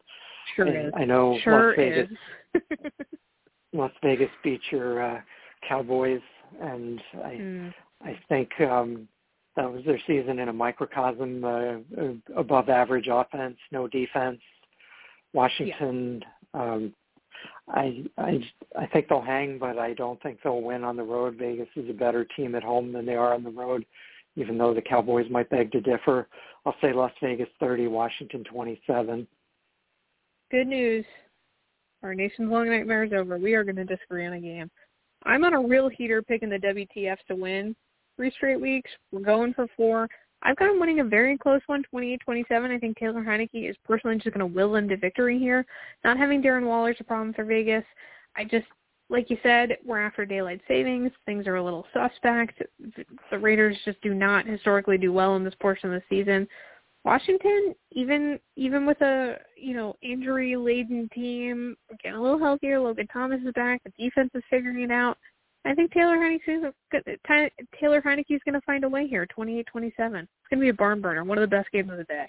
sure 0.54 0.66
is. 0.68 0.92
I 0.94 1.04
know 1.04 1.38
sure 1.42 1.68
Las 1.68 1.76
Vegas. 1.76 2.10
Las 3.72 3.92
Vegas 4.02 4.28
beat 4.42 4.60
your 4.70 5.02
uh, 5.02 5.20
Cowboys, 5.66 6.20
and 6.60 7.00
I 7.24 7.30
mm. 7.30 7.74
I 8.02 8.18
think 8.28 8.50
um, 8.60 9.08
that 9.56 9.72
was 9.72 9.82
their 9.86 10.00
season 10.06 10.38
in 10.38 10.48
a 10.48 10.52
microcosm. 10.52 11.42
Uh, 11.42 12.36
above 12.36 12.68
average 12.68 13.08
offense, 13.10 13.56
no 13.72 13.88
defense. 13.88 14.40
Washington. 15.34 16.22
Yeah. 16.54 16.62
Um, 16.62 16.94
I 17.68 18.04
I 18.16 18.38
I 18.78 18.86
think 18.86 19.08
they'll 19.08 19.20
hang, 19.20 19.58
but 19.58 19.78
I 19.78 19.94
don't 19.94 20.22
think 20.22 20.38
they'll 20.42 20.62
win 20.62 20.84
on 20.84 20.96
the 20.96 21.02
road. 21.02 21.36
Vegas 21.36 21.68
is 21.76 21.88
a 21.90 21.94
better 21.94 22.26
team 22.36 22.54
at 22.54 22.62
home 22.62 22.92
than 22.92 23.04
they 23.04 23.14
are 23.14 23.34
on 23.34 23.42
the 23.42 23.50
road, 23.50 23.84
even 24.36 24.56
though 24.56 24.74
the 24.74 24.82
Cowboys 24.82 25.30
might 25.30 25.50
beg 25.50 25.72
to 25.72 25.80
differ. 25.80 26.28
I'll 26.64 26.76
say 26.80 26.92
Las 26.92 27.12
Vegas 27.22 27.48
30, 27.60 27.88
Washington 27.88 28.44
27. 28.44 29.26
Good 30.50 30.66
news. 30.66 31.04
Our 32.02 32.14
nation's 32.14 32.50
long 32.50 32.68
nightmare 32.68 33.04
is 33.04 33.12
over. 33.12 33.38
We 33.38 33.54
are 33.54 33.64
going 33.64 33.76
to 33.76 33.84
disagree 33.84 34.26
on 34.26 34.34
a 34.34 34.40
game. 34.40 34.70
I'm 35.24 35.44
on 35.44 35.54
a 35.54 35.60
real 35.60 35.88
heater 35.88 36.22
picking 36.22 36.50
the 36.50 36.58
WTF 36.58 37.16
to 37.28 37.34
win 37.34 37.74
three 38.16 38.30
straight 38.30 38.60
weeks. 38.60 38.90
We're 39.10 39.20
going 39.20 39.54
for 39.54 39.66
four. 39.76 40.08
I've 40.44 40.56
got 40.56 40.66
them 40.68 40.78
winning 40.78 41.00
a 41.00 41.04
very 41.04 41.38
close 41.38 41.62
one, 41.66 41.84
28-27. 41.92 42.20
I 42.50 42.78
think 42.78 42.98
Taylor 42.98 43.22
Heinicke 43.22 43.68
is 43.68 43.76
personally 43.84 44.16
just 44.16 44.36
going 44.36 44.40
to 44.40 44.54
will 44.54 44.72
them 44.72 44.88
to 44.88 44.96
victory 44.96 45.38
here. 45.38 45.64
Not 46.04 46.18
having 46.18 46.42
Darren 46.42 46.66
Waller 46.66 46.90
is 46.90 46.96
a 47.00 47.04
problem 47.04 47.32
for 47.32 47.44
Vegas. 47.44 47.84
I 48.36 48.44
just, 48.44 48.66
like 49.08 49.30
you 49.30 49.38
said, 49.42 49.78
we're 49.84 50.04
after 50.04 50.26
daylight 50.26 50.60
savings. 50.68 51.10
Things 51.24 51.46
are 51.46 51.56
a 51.56 51.64
little 51.64 51.86
suspect. 51.94 52.62
The 53.30 53.38
Raiders 53.38 53.76
just 53.86 54.00
do 54.02 54.12
not 54.12 54.46
historically 54.46 54.98
do 54.98 55.12
well 55.12 55.36
in 55.36 55.44
this 55.44 55.54
portion 55.60 55.92
of 55.92 56.00
the 56.00 56.14
season. 56.14 56.46
Washington, 57.04 57.74
even 57.92 58.38
even 58.56 58.86
with 58.86 59.00
a 59.02 59.36
you 59.56 59.74
know 59.74 59.94
injury 60.02 60.56
laden 60.56 61.08
team, 61.14 61.76
getting 62.02 62.18
a 62.18 62.22
little 62.22 62.38
healthier. 62.38 62.80
Logan 62.80 63.06
Thomas 63.12 63.40
is 63.46 63.52
back. 63.52 63.82
The 63.84 63.92
defense 64.02 64.30
is 64.34 64.42
figuring 64.48 64.82
it 64.82 64.90
out. 64.90 65.18
I 65.64 65.74
think 65.74 65.92
Taylor 65.92 66.16
Heinicke 66.16 66.72
Taylor 67.80 68.02
Heinicke 68.02 68.30
is 68.30 68.40
going 68.44 68.54
to 68.54 68.60
find 68.66 68.84
a 68.84 68.88
way 68.88 69.06
here. 69.06 69.26
Twenty 69.26 69.58
eight 69.58 69.66
twenty 69.66 69.92
seven. 69.96 70.20
It's 70.20 70.48
going 70.50 70.60
to 70.60 70.64
be 70.64 70.68
a 70.68 70.74
barn 70.74 71.00
burner. 71.00 71.24
One 71.24 71.38
of 71.38 71.42
the 71.42 71.56
best 71.56 71.70
games 71.72 71.90
of 71.90 71.96
the 71.96 72.04
day. 72.04 72.26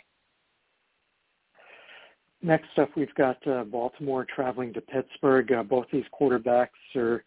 Next 2.41 2.77
up, 2.77 2.89
we've 2.95 3.13
got 3.15 3.45
uh, 3.47 3.63
Baltimore 3.63 4.25
traveling 4.33 4.71
to 4.73 4.81
Pittsburgh. 4.81 5.51
Uh, 5.51 5.63
both 5.63 5.87
these 5.91 6.03
quarterbacks 6.19 6.67
are 6.95 7.23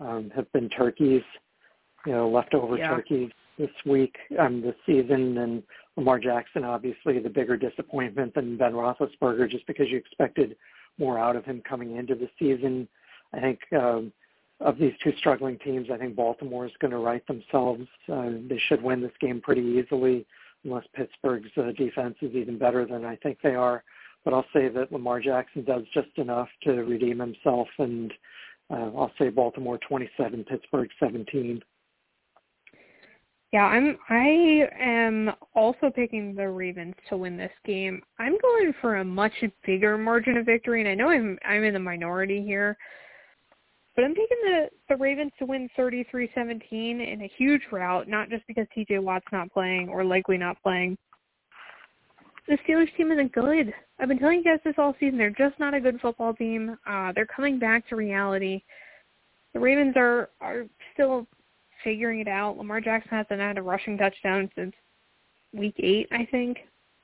um, 0.00 0.30
have 0.34 0.50
been 0.52 0.68
turkeys, 0.68 1.22
you 2.06 2.12
know, 2.12 2.28
leftover 2.28 2.76
yeah. 2.76 2.88
turkeys 2.88 3.30
this 3.58 3.70
week, 3.86 4.14
um, 4.38 4.60
this 4.60 4.74
season, 4.86 5.38
and 5.38 5.62
Lamar 5.96 6.18
Jackson, 6.18 6.64
obviously 6.64 7.18
the 7.18 7.28
bigger 7.28 7.56
disappointment 7.56 8.34
than 8.34 8.56
Ben 8.56 8.72
Roethlisberger, 8.72 9.50
just 9.50 9.66
because 9.66 9.86
you 9.90 9.96
expected 9.96 10.56
more 10.98 11.18
out 11.18 11.36
of 11.36 11.44
him 11.44 11.62
coming 11.68 11.96
into 11.96 12.14
the 12.14 12.28
season. 12.38 12.88
I 13.32 13.40
think 13.40 13.58
um, 13.72 14.12
of 14.60 14.78
these 14.78 14.92
two 15.02 15.12
struggling 15.18 15.58
teams, 15.58 15.88
I 15.92 15.98
think 15.98 16.16
Baltimore 16.16 16.66
is 16.66 16.72
going 16.80 16.90
to 16.90 16.98
right 16.98 17.24
themselves. 17.26 17.86
Uh, 18.12 18.30
they 18.48 18.60
should 18.68 18.82
win 18.82 19.00
this 19.00 19.12
game 19.20 19.40
pretty 19.40 19.62
easily, 19.62 20.26
unless 20.64 20.84
Pittsburgh's 20.94 21.50
uh, 21.56 21.72
defense 21.76 22.16
is 22.22 22.34
even 22.34 22.58
better 22.58 22.84
than 22.84 23.04
I 23.04 23.16
think 23.16 23.38
they 23.42 23.54
are. 23.54 23.84
But 24.24 24.34
I'll 24.34 24.46
say 24.52 24.68
that 24.68 24.92
Lamar 24.92 25.20
Jackson 25.20 25.64
does 25.64 25.82
just 25.94 26.16
enough 26.16 26.48
to 26.64 26.72
redeem 26.72 27.20
himself, 27.20 27.68
and 27.78 28.12
uh, 28.70 28.90
I'll 28.96 29.12
say 29.18 29.28
Baltimore 29.28 29.78
27, 29.88 30.44
Pittsburgh 30.44 30.88
17. 30.98 31.62
Yeah, 33.52 33.64
I'm 33.64 33.96
I 34.10 34.68
am 34.78 35.30
also 35.54 35.88
picking 35.88 36.34
the 36.34 36.50
Ravens 36.50 36.94
to 37.08 37.16
win 37.16 37.38
this 37.38 37.52
game. 37.64 38.02
I'm 38.18 38.36
going 38.42 38.74
for 38.78 38.96
a 38.96 39.04
much 39.04 39.32
bigger 39.64 39.96
margin 39.96 40.36
of 40.36 40.44
victory 40.44 40.80
and 40.80 40.88
I 40.88 40.94
know 40.94 41.08
I'm 41.08 41.38
I'm 41.46 41.64
in 41.64 41.72
the 41.72 41.80
minority 41.80 42.42
here. 42.44 42.76
But 43.98 44.04
I'm 44.04 44.14
taking 44.14 44.38
the 44.44 44.68
the 44.88 44.96
Ravens 44.96 45.32
to 45.40 45.44
win 45.44 45.68
33-17 45.76 46.62
in 46.72 47.20
a 47.20 47.32
huge 47.36 47.62
route, 47.72 48.06
not 48.06 48.30
just 48.30 48.46
because 48.46 48.64
TJ 48.76 49.02
Watt's 49.02 49.26
not 49.32 49.52
playing 49.52 49.88
or 49.88 50.04
likely 50.04 50.38
not 50.38 50.62
playing. 50.62 50.96
The 52.46 52.58
Steelers 52.58 52.96
team 52.96 53.10
isn't 53.10 53.32
good. 53.32 53.74
I've 53.98 54.06
been 54.06 54.20
telling 54.20 54.38
you 54.38 54.44
guys 54.44 54.60
this 54.64 54.76
all 54.78 54.94
season. 55.00 55.18
They're 55.18 55.30
just 55.30 55.58
not 55.58 55.74
a 55.74 55.80
good 55.80 55.98
football 56.00 56.32
team. 56.32 56.76
Uh 56.86 57.10
they're 57.12 57.26
coming 57.26 57.58
back 57.58 57.88
to 57.88 57.96
reality. 57.96 58.62
The 59.52 59.58
Ravens 59.58 59.94
are 59.96 60.30
are 60.40 60.66
still 60.94 61.26
figuring 61.82 62.20
it 62.20 62.28
out. 62.28 62.56
Lamar 62.56 62.80
Jackson 62.80 63.10
hasn't 63.10 63.40
had 63.40 63.58
a 63.58 63.62
rushing 63.62 63.98
touchdown 63.98 64.48
since 64.54 64.74
week 65.52 65.74
eight, 65.78 66.06
I 66.12 66.24
think. 66.30 66.58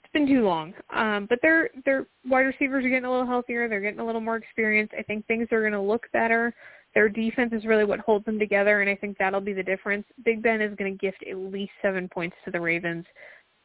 It's 0.05 0.13
been 0.13 0.29
too 0.29 0.45
long. 0.45 0.73
Um, 0.95 1.27
but 1.29 1.41
their 1.43 1.71
their 1.85 2.07
wide 2.25 2.43
receivers 2.43 2.85
are 2.85 2.89
getting 2.89 3.05
a 3.05 3.11
little 3.11 3.27
healthier. 3.27 3.69
They're 3.69 3.81
getting 3.81 3.99
a 3.99 4.07
little 4.07 4.21
more 4.21 4.37
experience. 4.37 4.93
I 4.97 5.03
think 5.03 5.27
things 5.27 5.49
are 5.51 5.61
going 5.61 5.73
to 5.73 5.81
look 5.81 6.07
better. 6.13 6.55
Their 6.95 7.09
defense 7.09 7.53
is 7.53 7.65
really 7.65 7.85
what 7.85 8.01
holds 8.01 8.25
them 8.25 8.39
together, 8.39 8.81
and 8.81 8.89
I 8.89 8.95
think 8.95 9.19
that'll 9.19 9.41
be 9.41 9.53
the 9.53 9.63
difference. 9.63 10.07
Big 10.25 10.43
Ben 10.43 10.61
is 10.61 10.75
going 10.77 10.93
to 10.93 10.99
gift 10.99 11.25
at 11.29 11.37
least 11.37 11.73
seven 11.83 12.09
points 12.09 12.37
to 12.45 12.51
the 12.51 12.61
Ravens. 12.61 13.05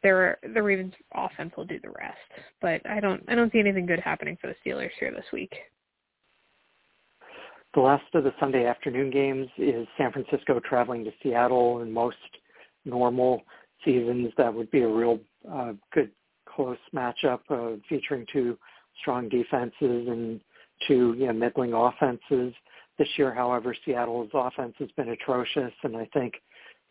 Their 0.02 0.38
the 0.54 0.62
Ravens 0.62 0.94
offense 1.14 1.52
will 1.56 1.66
do 1.66 1.78
the 1.80 1.90
rest, 1.90 2.16
but 2.60 2.80
I 2.88 3.00
don't 3.00 3.22
I 3.28 3.34
don't 3.34 3.52
see 3.52 3.60
anything 3.60 3.86
good 3.86 4.00
happening 4.00 4.36
for 4.40 4.46
the 4.46 4.54
Steelers 4.64 4.90
here 4.98 5.12
this 5.12 5.26
week. 5.32 5.54
The 7.74 7.80
last 7.80 8.02
of 8.14 8.24
the 8.24 8.32
Sunday 8.40 8.66
afternoon 8.66 9.10
games 9.10 9.48
is 9.56 9.86
San 9.96 10.10
Francisco 10.10 10.58
traveling 10.58 11.04
to 11.04 11.12
Seattle. 11.22 11.82
In 11.82 11.92
most 11.92 12.16
normal 12.84 13.42
seasons, 13.84 14.32
that 14.38 14.52
would 14.52 14.70
be 14.70 14.80
a 14.80 14.88
real 14.88 15.20
uh, 15.48 15.74
good 15.92 16.10
close 16.46 16.78
matchup 16.94 17.40
uh, 17.50 17.76
featuring 17.88 18.26
two 18.32 18.58
strong 19.00 19.28
defenses 19.28 20.08
and 20.08 20.40
two 20.88 21.14
you 21.16 21.26
know, 21.26 21.32
middling 21.32 21.72
offenses. 21.72 22.52
This 23.00 23.08
year, 23.16 23.32
however, 23.32 23.74
Seattle's 23.86 24.28
offense 24.34 24.74
has 24.78 24.90
been 24.94 25.08
atrocious, 25.08 25.72
and 25.84 25.96
I 25.96 26.06
think 26.12 26.34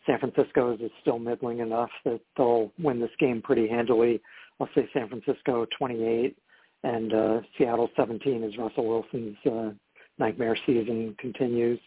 San 0.07 0.17
Francisco's 0.17 0.79
is 0.81 0.89
still 1.01 1.19
middling 1.19 1.59
enough 1.59 1.91
that 2.03 2.19
they'll 2.35 2.71
win 2.79 2.99
this 2.99 3.11
game 3.19 3.43
pretty 3.43 3.67
handily. 3.67 4.19
I'll 4.59 4.67
say 4.73 4.89
San 4.91 5.07
Francisco 5.07 5.67
28 5.77 6.35
and 6.83 7.13
uh, 7.13 7.41
Seattle 7.55 7.91
17 7.95 8.43
as 8.43 8.57
Russell 8.57 8.87
Wilson's 8.87 9.37
uh, 9.45 9.69
nightmare 10.17 10.57
season 10.65 11.15
continues. 11.19 11.79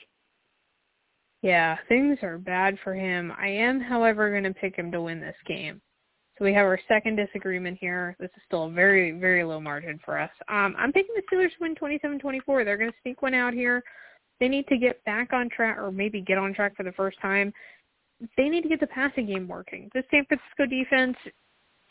Yeah, 1.43 1.77
things 1.89 2.17
are 2.23 2.39
bad 2.39 2.79
for 2.85 2.95
him. 2.95 3.33
I 3.37 3.49
am, 3.49 3.81
however, 3.81 4.31
going 4.31 4.45
to 4.45 4.55
pick 4.55 4.77
him 4.77 4.93
to 4.93 5.03
win 5.03 5.21
this 5.21 5.35
game. 5.49 5.81
So 6.39 6.45
we 6.45 6.55
have 6.55 6.67
our 6.67 6.79
second 6.87 7.17
disagreement 7.17 7.77
here. 7.81 8.15
This 8.21 8.31
is 8.37 8.43
still 8.47 8.67
a 8.67 8.71
very, 8.71 9.19
very 9.19 9.43
low 9.43 9.61
margin 9.61 9.99
for 10.05 10.17
us. 10.17 10.31
Um, 10.49 10.77
I'm 10.79 10.93
picking 10.93 11.17
the 11.17 11.23
Steelers 11.23 11.51
to 11.51 11.57
win 11.61 11.75
27-24. 11.75 12.65
They're 12.65 12.79
going 12.79 12.93
to 12.93 12.97
sneak 13.03 13.21
one 13.21 13.35
out 13.35 13.53
here. 13.53 13.83
They 14.43 14.49
need 14.49 14.67
to 14.71 14.77
get 14.77 15.05
back 15.05 15.33
on 15.33 15.49
track 15.49 15.79
or 15.79 15.93
maybe 15.93 16.21
get 16.21 16.37
on 16.37 16.53
track 16.53 16.77
for 16.77 16.83
the 16.83 16.91
first 16.91 17.17
time. 17.23 17.53
they 18.37 18.49
need 18.49 18.63
to 18.63 18.69
get 18.69 18.81
the 18.81 18.89
passing 18.89 19.27
game 19.27 19.47
working. 19.47 19.89
The 19.95 20.03
San 20.11 20.25
Francisco 20.25 20.67
defense 20.67 21.17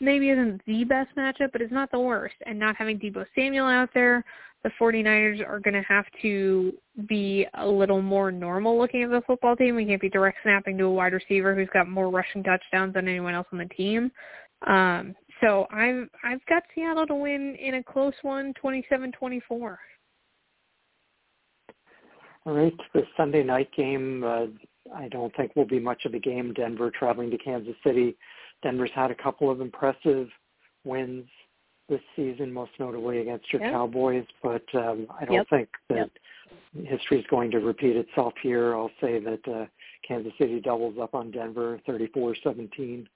maybe 0.00 0.28
isn't 0.28 0.60
the 0.66 0.84
best 0.84 1.08
matchup, 1.16 1.50
but 1.52 1.62
it's 1.62 1.72
not 1.72 1.90
the 1.90 1.98
worst. 1.98 2.34
And 2.44 2.58
not 2.58 2.76
having 2.76 2.98
Deebo 2.98 3.24
Samuel 3.34 3.66
out 3.66 3.88
there, 3.94 4.22
the 4.64 4.70
49ers 4.78 5.40
are 5.48 5.60
going 5.60 5.72
to 5.72 5.82
have 5.88 6.04
to 6.20 6.74
be 7.08 7.46
a 7.54 7.66
little 7.66 8.02
more 8.02 8.30
normal 8.30 8.78
looking 8.78 9.02
at 9.02 9.08
the 9.08 9.22
football 9.26 9.56
team. 9.56 9.74
We 9.74 9.86
can't 9.86 9.98
be 9.98 10.10
direct 10.10 10.36
snapping 10.42 10.76
to 10.76 10.84
a 10.84 10.90
wide 10.90 11.14
receiver 11.14 11.54
who's 11.54 11.70
got 11.72 11.88
more 11.88 12.10
rushing 12.10 12.42
touchdowns 12.42 12.92
than 12.92 13.08
anyone 13.08 13.32
else 13.32 13.46
on 13.50 13.60
the 13.60 13.64
team. 13.64 14.12
Um, 14.66 15.14
so 15.40 15.66
I've 15.70 16.06
I've 16.22 16.44
got 16.50 16.64
Seattle 16.74 17.06
to 17.06 17.14
win 17.14 17.56
in 17.58 17.76
a 17.76 17.82
close 17.82 18.12
one, 18.20 18.52
27-24. 18.62 19.78
All 22.44 22.54
right, 22.54 22.74
the 22.92 23.02
Sunday 23.16 23.44
night 23.44 23.70
game, 23.76 24.24
uh, 24.24 24.46
I 24.94 25.08
don't 25.08 25.34
think 25.36 25.54
will 25.54 25.64
be 25.64 25.78
much 25.78 26.04
of 26.04 26.14
a 26.14 26.18
game. 26.18 26.52
Denver 26.52 26.90
traveling 26.90 27.30
to 27.30 27.38
Kansas 27.38 27.76
City. 27.86 28.16
Denver's 28.62 28.90
had 28.94 29.10
a 29.10 29.14
couple 29.14 29.50
of 29.50 29.60
impressive 29.60 30.28
wins 30.84 31.26
this 31.88 32.00
season, 32.16 32.52
most 32.52 32.72
notably 32.78 33.18
against 33.18 33.52
your 33.52 33.62
yep. 33.62 33.72
Cowboys, 33.72 34.24
but 34.42 34.64
um, 34.74 35.06
I 35.20 35.24
don't 35.24 35.34
yep. 35.34 35.46
think 35.50 35.68
that 35.88 36.10
yep. 36.74 36.86
history 36.86 37.20
is 37.20 37.26
going 37.30 37.50
to 37.52 37.58
repeat 37.58 37.96
itself 37.96 38.32
here. 38.42 38.74
I'll 38.74 38.90
say 39.00 39.20
that 39.20 39.40
uh, 39.48 39.66
Kansas 40.06 40.32
City 40.38 40.60
doubles 40.60 40.96
up 41.00 41.14
on 41.14 41.30
Denver, 41.30 41.80
34-17. 41.88 43.06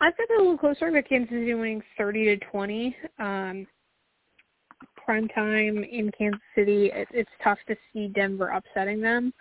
I've 0.00 0.16
got 0.16 0.30
a 0.30 0.38
little 0.38 0.58
closer. 0.58 0.86
I've 0.86 1.04
Kansas 1.04 1.30
City 1.30 1.54
winning 1.54 1.82
30 1.98 2.24
to 2.24 2.36
20. 2.50 2.96
Um, 3.18 3.66
prime 5.04 5.28
time 5.28 5.84
in 5.84 6.10
Kansas 6.16 6.40
City, 6.54 6.90
it, 6.94 7.08
it's 7.12 7.30
tough 7.42 7.58
to 7.68 7.76
see 7.92 8.08
Denver 8.08 8.48
upsetting 8.48 9.00
them. 9.00 9.32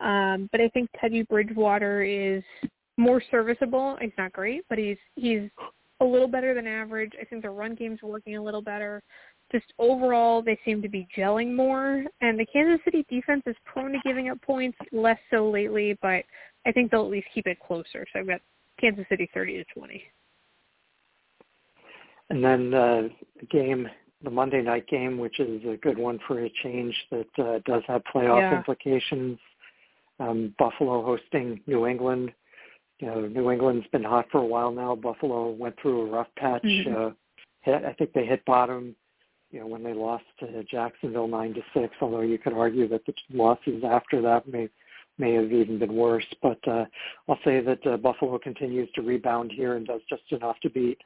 Um, 0.00 0.48
but 0.52 0.60
I 0.60 0.68
think 0.68 0.90
Teddy 1.00 1.22
Bridgewater 1.22 2.02
is 2.02 2.42
more 2.96 3.22
serviceable. 3.30 3.96
He's 4.00 4.10
not 4.18 4.32
great, 4.32 4.64
but 4.68 4.78
he's 4.78 4.98
he's 5.16 5.48
a 6.00 6.04
little 6.04 6.28
better 6.28 6.54
than 6.54 6.66
average. 6.66 7.12
I 7.20 7.24
think 7.24 7.42
the 7.42 7.50
run 7.50 7.74
game's 7.74 8.02
working 8.02 8.36
a 8.36 8.42
little 8.42 8.62
better. 8.62 9.02
Just 9.52 9.66
overall, 9.78 10.42
they 10.42 10.58
seem 10.64 10.82
to 10.82 10.88
be 10.88 11.06
gelling 11.16 11.54
more. 11.54 12.04
And 12.20 12.38
the 12.38 12.46
Kansas 12.46 12.84
City 12.84 13.06
defense 13.08 13.42
is 13.46 13.56
prone 13.64 13.92
to 13.92 13.98
giving 14.04 14.28
up 14.28 14.40
points, 14.42 14.76
less 14.90 15.18
so 15.30 15.48
lately, 15.48 15.96
but 16.02 16.24
I 16.66 16.72
think 16.72 16.90
they'll 16.90 17.04
at 17.04 17.10
least 17.10 17.28
keep 17.34 17.46
it 17.46 17.58
closer. 17.60 18.04
So 18.12 18.20
I've 18.20 18.26
got 18.26 18.40
Kansas 18.80 19.04
City 19.08 19.28
30 19.32 19.58
to 19.58 19.64
20. 19.78 20.02
And 22.30 22.42
then 22.42 22.74
uh, 22.74 23.02
the 23.38 23.46
game, 23.50 23.86
the 24.24 24.30
Monday 24.30 24.62
night 24.62 24.88
game, 24.88 25.18
which 25.18 25.38
is 25.38 25.62
a 25.64 25.76
good 25.76 25.98
one 25.98 26.18
for 26.26 26.44
a 26.44 26.52
change 26.62 26.94
that 27.10 27.38
uh, 27.38 27.58
does 27.66 27.82
have 27.86 28.02
playoff 28.12 28.40
yeah. 28.40 28.56
implications. 28.56 29.38
Um, 30.18 30.54
Buffalo 30.58 31.04
hosting 31.04 31.60
New 31.66 31.86
England 31.86 32.32
you 33.00 33.06
know, 33.08 33.20
New 33.26 33.50
England's 33.50 33.86
been 33.88 34.04
hot 34.04 34.26
for 34.30 34.38
a 34.38 34.46
while 34.46 34.70
now. 34.70 34.94
Buffalo 34.94 35.50
went 35.50 35.74
through 35.80 36.02
a 36.02 36.10
rough 36.10 36.28
patch. 36.36 36.62
Mm-hmm. 36.64 36.96
Uh, 36.96 37.10
hit, 37.62 37.84
I 37.84 37.92
think 37.92 38.12
they 38.12 38.24
hit 38.24 38.44
bottom, 38.44 38.94
you 39.50 39.60
know, 39.60 39.66
when 39.66 39.82
they 39.82 39.92
lost 39.92 40.24
to 40.40 40.64
Jacksonville 40.64 41.28
nine 41.28 41.54
to 41.54 41.60
six. 41.74 41.94
Although 42.00 42.20
you 42.20 42.38
could 42.38 42.52
argue 42.52 42.88
that 42.88 43.04
the 43.06 43.14
losses 43.32 43.82
after 43.84 44.22
that 44.22 44.48
may 44.48 44.68
may 45.18 45.34
have 45.34 45.52
even 45.52 45.78
been 45.78 45.94
worse. 45.94 46.26
But 46.42 46.58
uh, 46.66 46.84
I'll 47.28 47.38
say 47.44 47.60
that 47.60 47.86
uh, 47.86 47.96
Buffalo 47.96 48.38
continues 48.38 48.88
to 48.94 49.02
rebound 49.02 49.52
here 49.52 49.76
and 49.76 49.86
does 49.86 50.00
just 50.08 50.22
enough 50.30 50.56
to 50.62 50.70
beat 50.70 50.98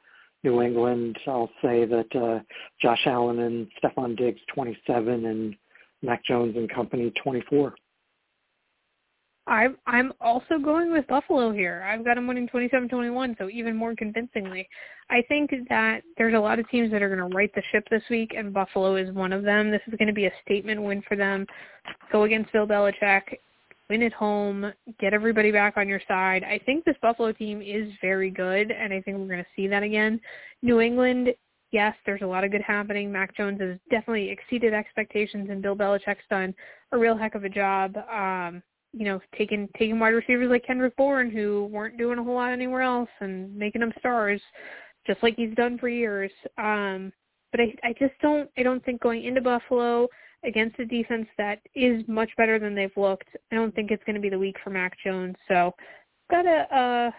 New 0.43 0.61
England. 0.61 1.17
I'll 1.27 1.49
say 1.61 1.85
that 1.85 2.15
uh, 2.15 2.39
Josh 2.81 3.01
Allen 3.05 3.39
and 3.39 3.67
Stefon 3.81 4.17
Diggs 4.17 4.39
27 4.53 5.25
and 5.25 5.55
Mac 6.01 6.23
Jones 6.25 6.55
and 6.55 6.69
company 6.69 7.11
24. 7.21 7.73
I'm 9.49 9.77
I'm 9.87 10.13
also 10.21 10.59
going 10.63 10.91
with 10.91 11.07
Buffalo 11.07 11.51
here. 11.51 11.83
I've 11.83 12.05
got 12.05 12.15
them 12.15 12.27
winning 12.27 12.47
27-21, 12.49 13.35
so 13.39 13.49
even 13.49 13.75
more 13.75 13.95
convincingly. 13.95 14.69
I 15.09 15.23
think 15.27 15.49
that 15.69 16.03
there's 16.19 16.35
a 16.35 16.39
lot 16.39 16.59
of 16.59 16.69
teams 16.69 16.91
that 16.91 17.01
are 17.01 17.13
going 17.13 17.27
to 17.27 17.35
right 17.35 17.51
the 17.55 17.63
ship 17.71 17.83
this 17.89 18.03
week, 18.11 18.33
and 18.37 18.53
Buffalo 18.53 18.95
is 18.95 19.11
one 19.11 19.33
of 19.33 19.41
them. 19.41 19.71
This 19.71 19.81
is 19.87 19.95
going 19.97 20.07
to 20.07 20.13
be 20.13 20.27
a 20.27 20.31
statement 20.45 20.83
win 20.83 21.01
for 21.07 21.17
them. 21.17 21.47
Go 22.11 22.23
against 22.23 22.51
Bill 22.53 22.67
Belichick, 22.67 23.23
win 23.89 24.03
at 24.03 24.13
home, 24.13 24.71
get 24.99 25.13
everybody 25.13 25.51
back 25.51 25.75
on 25.77 25.87
your 25.87 26.01
side. 26.07 26.43
I 26.43 26.59
think 26.65 26.85
this 26.85 26.95
Buffalo 27.01 27.31
team 27.31 27.61
is 27.61 27.91
very 28.01 28.29
good, 28.29 28.71
and 28.71 28.93
I 28.93 29.01
think 29.01 29.17
we're 29.17 29.25
going 29.25 29.43
to 29.43 29.49
see 29.55 29.67
that 29.67 29.83
again. 29.83 30.21
New 30.61 30.79
England, 30.79 31.29
yes, 31.71 31.95
there's 32.05 32.21
a 32.21 32.27
lot 32.27 32.43
of 32.43 32.51
good 32.51 32.61
happening. 32.61 33.11
Mac 33.11 33.35
Jones 33.35 33.59
has 33.61 33.77
definitely 33.89 34.29
exceeded 34.29 34.73
expectations, 34.73 35.47
and 35.49 35.61
Bill 35.61 35.75
Belichick's 35.75 36.19
done 36.29 36.53
a 36.91 36.97
real 36.97 37.17
heck 37.17 37.35
of 37.35 37.43
a 37.43 37.49
job. 37.49 37.97
Um, 37.97 38.61
you 38.93 39.05
know, 39.05 39.19
taking 39.37 39.67
taking 39.77 39.99
wide 39.99 40.09
receivers 40.09 40.49
like 40.49 40.65
Kendrick 40.65 40.95
Bourne 40.95 41.29
who 41.29 41.69
weren't 41.71 41.97
doing 41.97 42.17
a 42.17 42.23
whole 42.23 42.35
lot 42.35 42.51
anywhere 42.51 42.81
else 42.81 43.09
and 43.19 43.55
making 43.55 43.81
them 43.81 43.93
stars, 43.99 44.41
just 45.05 45.21
like 45.21 45.35
he's 45.35 45.53
done 45.55 45.77
for 45.77 45.89
years. 45.89 46.31
Um, 46.57 47.11
but 47.51 47.61
I 47.61 47.73
I 47.83 47.93
just 47.99 48.13
don't 48.21 48.49
I 48.57 48.63
don't 48.63 48.83
think 48.83 49.01
going 49.01 49.23
into 49.23 49.41
Buffalo 49.41 50.07
against 50.43 50.79
a 50.79 50.85
defense 50.85 51.27
that 51.37 51.59
is 51.75 52.03
much 52.07 52.29
better 52.37 52.59
than 52.59 52.75
they've 52.75 52.95
looked, 52.95 53.29
I 53.51 53.55
don't 53.55 53.73
think 53.75 53.91
it's 53.91 54.03
going 54.05 54.15
to 54.15 54.21
be 54.21 54.29
the 54.29 54.39
week 54.39 54.55
for 54.63 54.69
Mac 54.69 54.93
Jones. 55.03 55.35
So 55.47 55.73
got 56.31 56.45
a, 56.45 56.65
a 56.73 57.13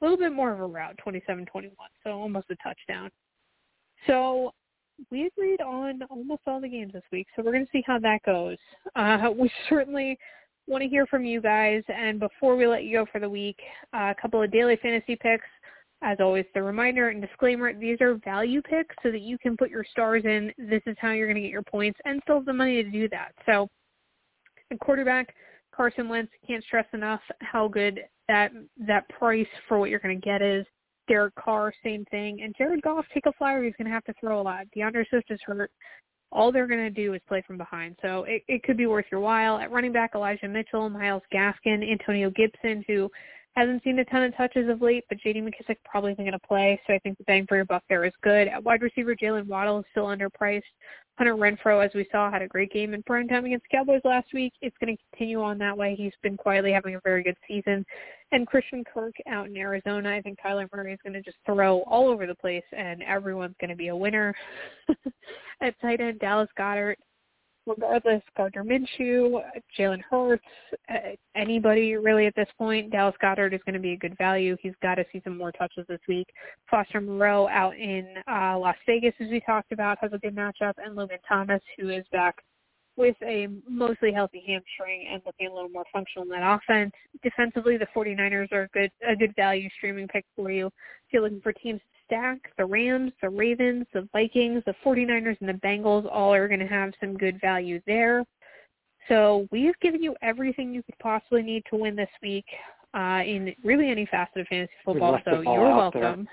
little 0.00 0.16
bit 0.16 0.32
more 0.32 0.52
of 0.52 0.60
a 0.60 0.66
route, 0.66 0.98
27-21, 1.06 1.70
so 2.02 2.10
almost 2.10 2.46
a 2.50 2.56
touchdown. 2.56 3.10
So 4.06 4.52
we 5.10 5.26
agreed 5.26 5.60
on 5.60 6.02
almost 6.10 6.42
all 6.46 6.60
the 6.60 6.68
games 6.68 6.92
this 6.92 7.02
week, 7.12 7.26
so 7.34 7.42
we're 7.42 7.52
going 7.52 7.64
to 7.64 7.72
see 7.72 7.84
how 7.86 7.98
that 8.00 8.22
goes. 8.24 8.58
Uh, 8.96 9.30
we 9.36 9.50
certainly 9.68 10.18
want 10.66 10.82
to 10.82 10.88
hear 10.88 11.06
from 11.06 11.24
you 11.24 11.40
guys. 11.40 11.82
And 11.88 12.18
before 12.18 12.56
we 12.56 12.66
let 12.66 12.84
you 12.84 12.98
go 12.98 13.06
for 13.10 13.20
the 13.20 13.28
week, 13.28 13.58
uh, 13.92 14.12
a 14.16 14.20
couple 14.20 14.42
of 14.42 14.50
daily 14.50 14.76
fantasy 14.76 15.16
picks. 15.16 15.46
As 16.04 16.18
always, 16.20 16.44
the 16.54 16.62
reminder 16.62 17.08
and 17.08 17.22
disclaimer, 17.22 17.72
these 17.72 17.98
are 18.02 18.20
value 18.24 18.60
picks 18.60 18.94
so 19.02 19.10
that 19.10 19.22
you 19.22 19.38
can 19.38 19.56
put 19.56 19.70
your 19.70 19.84
stars 19.90 20.22
in. 20.24 20.52
This 20.58 20.82
is 20.86 20.96
how 21.00 21.12
you're 21.12 21.26
going 21.26 21.36
to 21.36 21.40
get 21.40 21.50
your 21.50 21.62
points 21.62 21.98
and 22.04 22.20
still 22.24 22.36
have 22.36 22.44
the 22.44 22.52
money 22.52 22.82
to 22.82 22.90
do 22.90 23.08
that. 23.08 23.32
So 23.46 23.68
at 24.70 24.78
quarterback, 24.80 25.34
Carson 25.74 26.08
Wentz, 26.08 26.30
can't 26.46 26.62
stress 26.62 26.86
enough 26.92 27.20
how 27.40 27.68
good 27.68 28.00
that 28.28 28.52
that 28.86 29.08
price 29.08 29.46
for 29.66 29.78
what 29.78 29.88
you're 29.88 29.98
going 29.98 30.20
to 30.20 30.24
get 30.24 30.42
is. 30.42 30.66
Derek 31.08 31.34
Carr, 31.36 31.72
same 31.82 32.04
thing. 32.10 32.42
And 32.42 32.54
Jared 32.56 32.82
Goff, 32.82 33.06
take 33.12 33.26
a 33.26 33.32
flyer. 33.32 33.62
He's 33.62 33.74
going 33.76 33.86
to 33.86 33.92
have 33.92 34.04
to 34.04 34.14
throw 34.20 34.40
a 34.40 34.42
lot. 34.42 34.66
D'Andre 34.74 35.04
Swift 35.08 35.30
is 35.30 35.40
hurt 35.46 35.70
all 36.34 36.50
they're 36.50 36.66
going 36.66 36.80
to 36.80 36.90
do 36.90 37.14
is 37.14 37.20
play 37.28 37.42
from 37.46 37.56
behind. 37.56 37.96
So 38.02 38.24
it, 38.24 38.42
it 38.48 38.62
could 38.64 38.76
be 38.76 38.86
worth 38.86 39.06
your 39.10 39.20
while. 39.20 39.58
At 39.58 39.70
running 39.70 39.92
back, 39.92 40.12
Elijah 40.14 40.48
Mitchell, 40.48 40.90
Myles 40.90 41.22
Gaskin, 41.32 41.88
Antonio 41.88 42.30
Gibson, 42.30 42.84
who 42.88 43.08
hasn't 43.56 43.84
seen 43.84 43.98
a 43.98 44.04
ton 44.04 44.24
of 44.24 44.36
touches 44.36 44.68
of 44.68 44.82
late, 44.82 45.04
but 45.08 45.18
J.D. 45.18 45.40
McKissic 45.40 45.76
probably 45.84 46.12
isn't 46.12 46.24
going 46.24 46.32
to 46.32 46.46
play, 46.46 46.80
so 46.86 46.92
I 46.92 46.98
think 46.98 47.18
the 47.18 47.24
bang 47.24 47.46
for 47.46 47.56
your 47.56 47.64
buck 47.64 47.84
there 47.88 48.04
is 48.04 48.12
good. 48.22 48.48
At 48.48 48.62
wide 48.64 48.82
receiver, 48.82 49.14
Jaylen 49.14 49.46
Waddle 49.46 49.78
is 49.78 49.84
still 49.92 50.06
underpriced. 50.06 50.62
Hunter 51.16 51.36
Renfrow, 51.36 51.84
as 51.84 51.94
we 51.94 52.08
saw, 52.10 52.28
had 52.28 52.42
a 52.42 52.48
great 52.48 52.72
game 52.72 52.92
in 52.92 53.02
prime 53.04 53.28
time 53.28 53.44
against 53.44 53.68
Cowboys 53.70 54.00
last 54.02 54.26
week. 54.34 54.52
It's 54.60 54.76
going 54.80 54.96
to 54.96 55.02
continue 55.10 55.40
on 55.40 55.58
that 55.58 55.76
way. 55.76 55.94
He's 55.94 56.12
been 56.24 56.36
quietly 56.36 56.72
having 56.72 56.96
a 56.96 57.00
very 57.04 57.22
good 57.22 57.36
season. 57.46 57.86
And 58.32 58.48
Christian 58.48 58.82
Kirk 58.82 59.14
out 59.28 59.46
in 59.46 59.56
Arizona, 59.56 60.10
I 60.10 60.20
think 60.20 60.40
Kyler 60.44 60.66
Murray 60.74 60.92
is 60.92 60.98
going 61.04 61.12
to 61.12 61.22
just 61.22 61.36
throw 61.46 61.82
all 61.82 62.08
over 62.08 62.26
the 62.26 62.34
place, 62.34 62.64
and 62.76 63.00
everyone's 63.04 63.54
going 63.60 63.70
to 63.70 63.76
be 63.76 63.88
a 63.88 63.96
winner. 63.96 64.34
At 65.60 65.80
tight 65.80 66.00
end, 66.00 66.18
Dallas 66.18 66.48
Goedert 66.58 66.96
regardless, 67.66 68.22
Gardner 68.36 68.64
Minshew, 68.64 69.40
Jalen 69.78 70.02
Hurts, 70.08 70.44
anybody 71.34 71.96
really 71.96 72.26
at 72.26 72.34
this 72.36 72.48
point, 72.58 72.90
Dallas 72.90 73.14
Goedert 73.22 73.54
is 73.54 73.60
going 73.64 73.74
to 73.74 73.80
be 73.80 73.92
a 73.92 73.96
good 73.96 74.16
value. 74.18 74.56
He's 74.60 74.74
got 74.82 74.96
to 74.96 75.04
see 75.12 75.20
some 75.24 75.36
more 75.38 75.52
touches 75.52 75.86
this 75.88 76.00
week. 76.08 76.28
Foster 76.70 77.00
Moreau 77.00 77.48
out 77.48 77.76
in 77.76 78.14
uh, 78.30 78.58
Las 78.58 78.76
Vegas, 78.86 79.14
as 79.20 79.28
we 79.30 79.40
talked 79.40 79.72
about, 79.72 79.98
has 80.00 80.12
a 80.12 80.18
good 80.18 80.36
matchup, 80.36 80.74
and 80.78 80.94
Logan 80.94 81.18
Thomas, 81.28 81.62
who 81.78 81.90
is 81.90 82.04
back 82.12 82.36
with 82.96 83.16
a 83.22 83.48
mostly 83.68 84.12
healthy 84.12 84.42
hamstring 84.46 85.08
and 85.12 85.20
looking 85.26 85.48
a 85.48 85.54
little 85.54 85.68
more 85.68 85.84
functional 85.92 86.24
in 86.24 86.28
that 86.30 86.60
offense. 86.60 86.92
Defensively, 87.22 87.76
the 87.76 87.88
49ers 87.94 88.52
are 88.52 88.62
a 88.62 88.68
good 88.68 88.90
a 89.06 89.16
good 89.16 89.34
value 89.36 89.68
streaming 89.76 90.08
pick 90.08 90.24
for 90.36 90.50
you. 90.50 90.66
If 90.66 91.12
you're 91.12 91.22
looking 91.22 91.40
for 91.40 91.52
teams 91.52 91.80
to 91.80 91.94
stack. 92.06 92.38
The 92.56 92.64
Rams, 92.64 93.12
the 93.20 93.30
Ravens, 93.30 93.86
the 93.92 94.08
Vikings, 94.12 94.62
the 94.66 94.74
49ers, 94.84 95.36
and 95.40 95.48
the 95.48 95.60
Bengals 95.66 96.08
all 96.10 96.32
are 96.34 96.48
going 96.48 96.60
to 96.60 96.66
have 96.66 96.92
some 97.00 97.16
good 97.16 97.40
value 97.40 97.80
there. 97.86 98.24
So 99.08 99.46
we've 99.50 99.78
given 99.80 100.02
you 100.02 100.14
everything 100.22 100.72
you 100.72 100.82
could 100.82 100.98
possibly 100.98 101.42
need 101.42 101.64
to 101.70 101.76
win 101.76 101.94
this 101.94 102.08
week 102.22 102.46
uh, 102.94 103.22
in 103.24 103.54
really 103.62 103.90
any 103.90 104.06
facet 104.06 104.42
of 104.42 104.46
fantasy 104.48 104.72
football. 104.84 105.18
So 105.24 105.42
you're 105.42 105.76
welcome. 105.76 106.26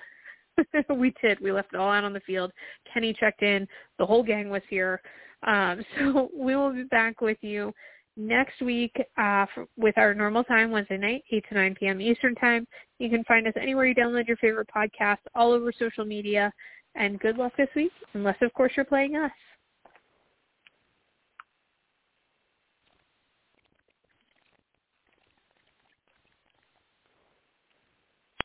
we 0.95 1.13
did. 1.21 1.39
We 1.41 1.51
left 1.51 1.73
it 1.73 1.77
all 1.77 1.91
out 1.91 2.03
on 2.03 2.13
the 2.13 2.21
field. 2.21 2.51
Kenny 2.91 3.13
checked 3.13 3.41
in. 3.41 3.67
The 3.99 4.05
whole 4.05 4.23
gang 4.23 4.49
was 4.49 4.61
here. 4.69 5.01
Um, 5.45 5.83
so 5.97 6.29
we 6.37 6.55
will 6.55 6.73
be 6.73 6.83
back 6.83 7.21
with 7.21 7.37
you 7.41 7.73
next 8.17 8.61
week 8.61 8.95
uh, 9.17 9.45
for, 9.53 9.65
with 9.77 9.97
our 9.97 10.13
normal 10.13 10.43
time, 10.43 10.71
Wednesday 10.71 10.97
night, 10.97 11.23
8 11.31 11.45
to 11.49 11.55
9 11.55 11.75
p.m. 11.79 12.01
Eastern 12.01 12.35
Time. 12.35 12.67
You 12.99 13.09
can 13.09 13.23
find 13.23 13.47
us 13.47 13.53
anywhere 13.59 13.85
you 13.85 13.95
download 13.95 14.27
your 14.27 14.37
favorite 14.37 14.69
podcast, 14.75 15.17
all 15.35 15.51
over 15.51 15.71
social 15.77 16.05
media. 16.05 16.51
And 16.95 17.19
good 17.19 17.37
luck 17.37 17.53
this 17.57 17.69
week, 17.75 17.91
unless, 18.13 18.35
of 18.41 18.53
course, 18.53 18.73
you're 18.75 18.85
playing 18.85 19.15
us. 19.15 19.31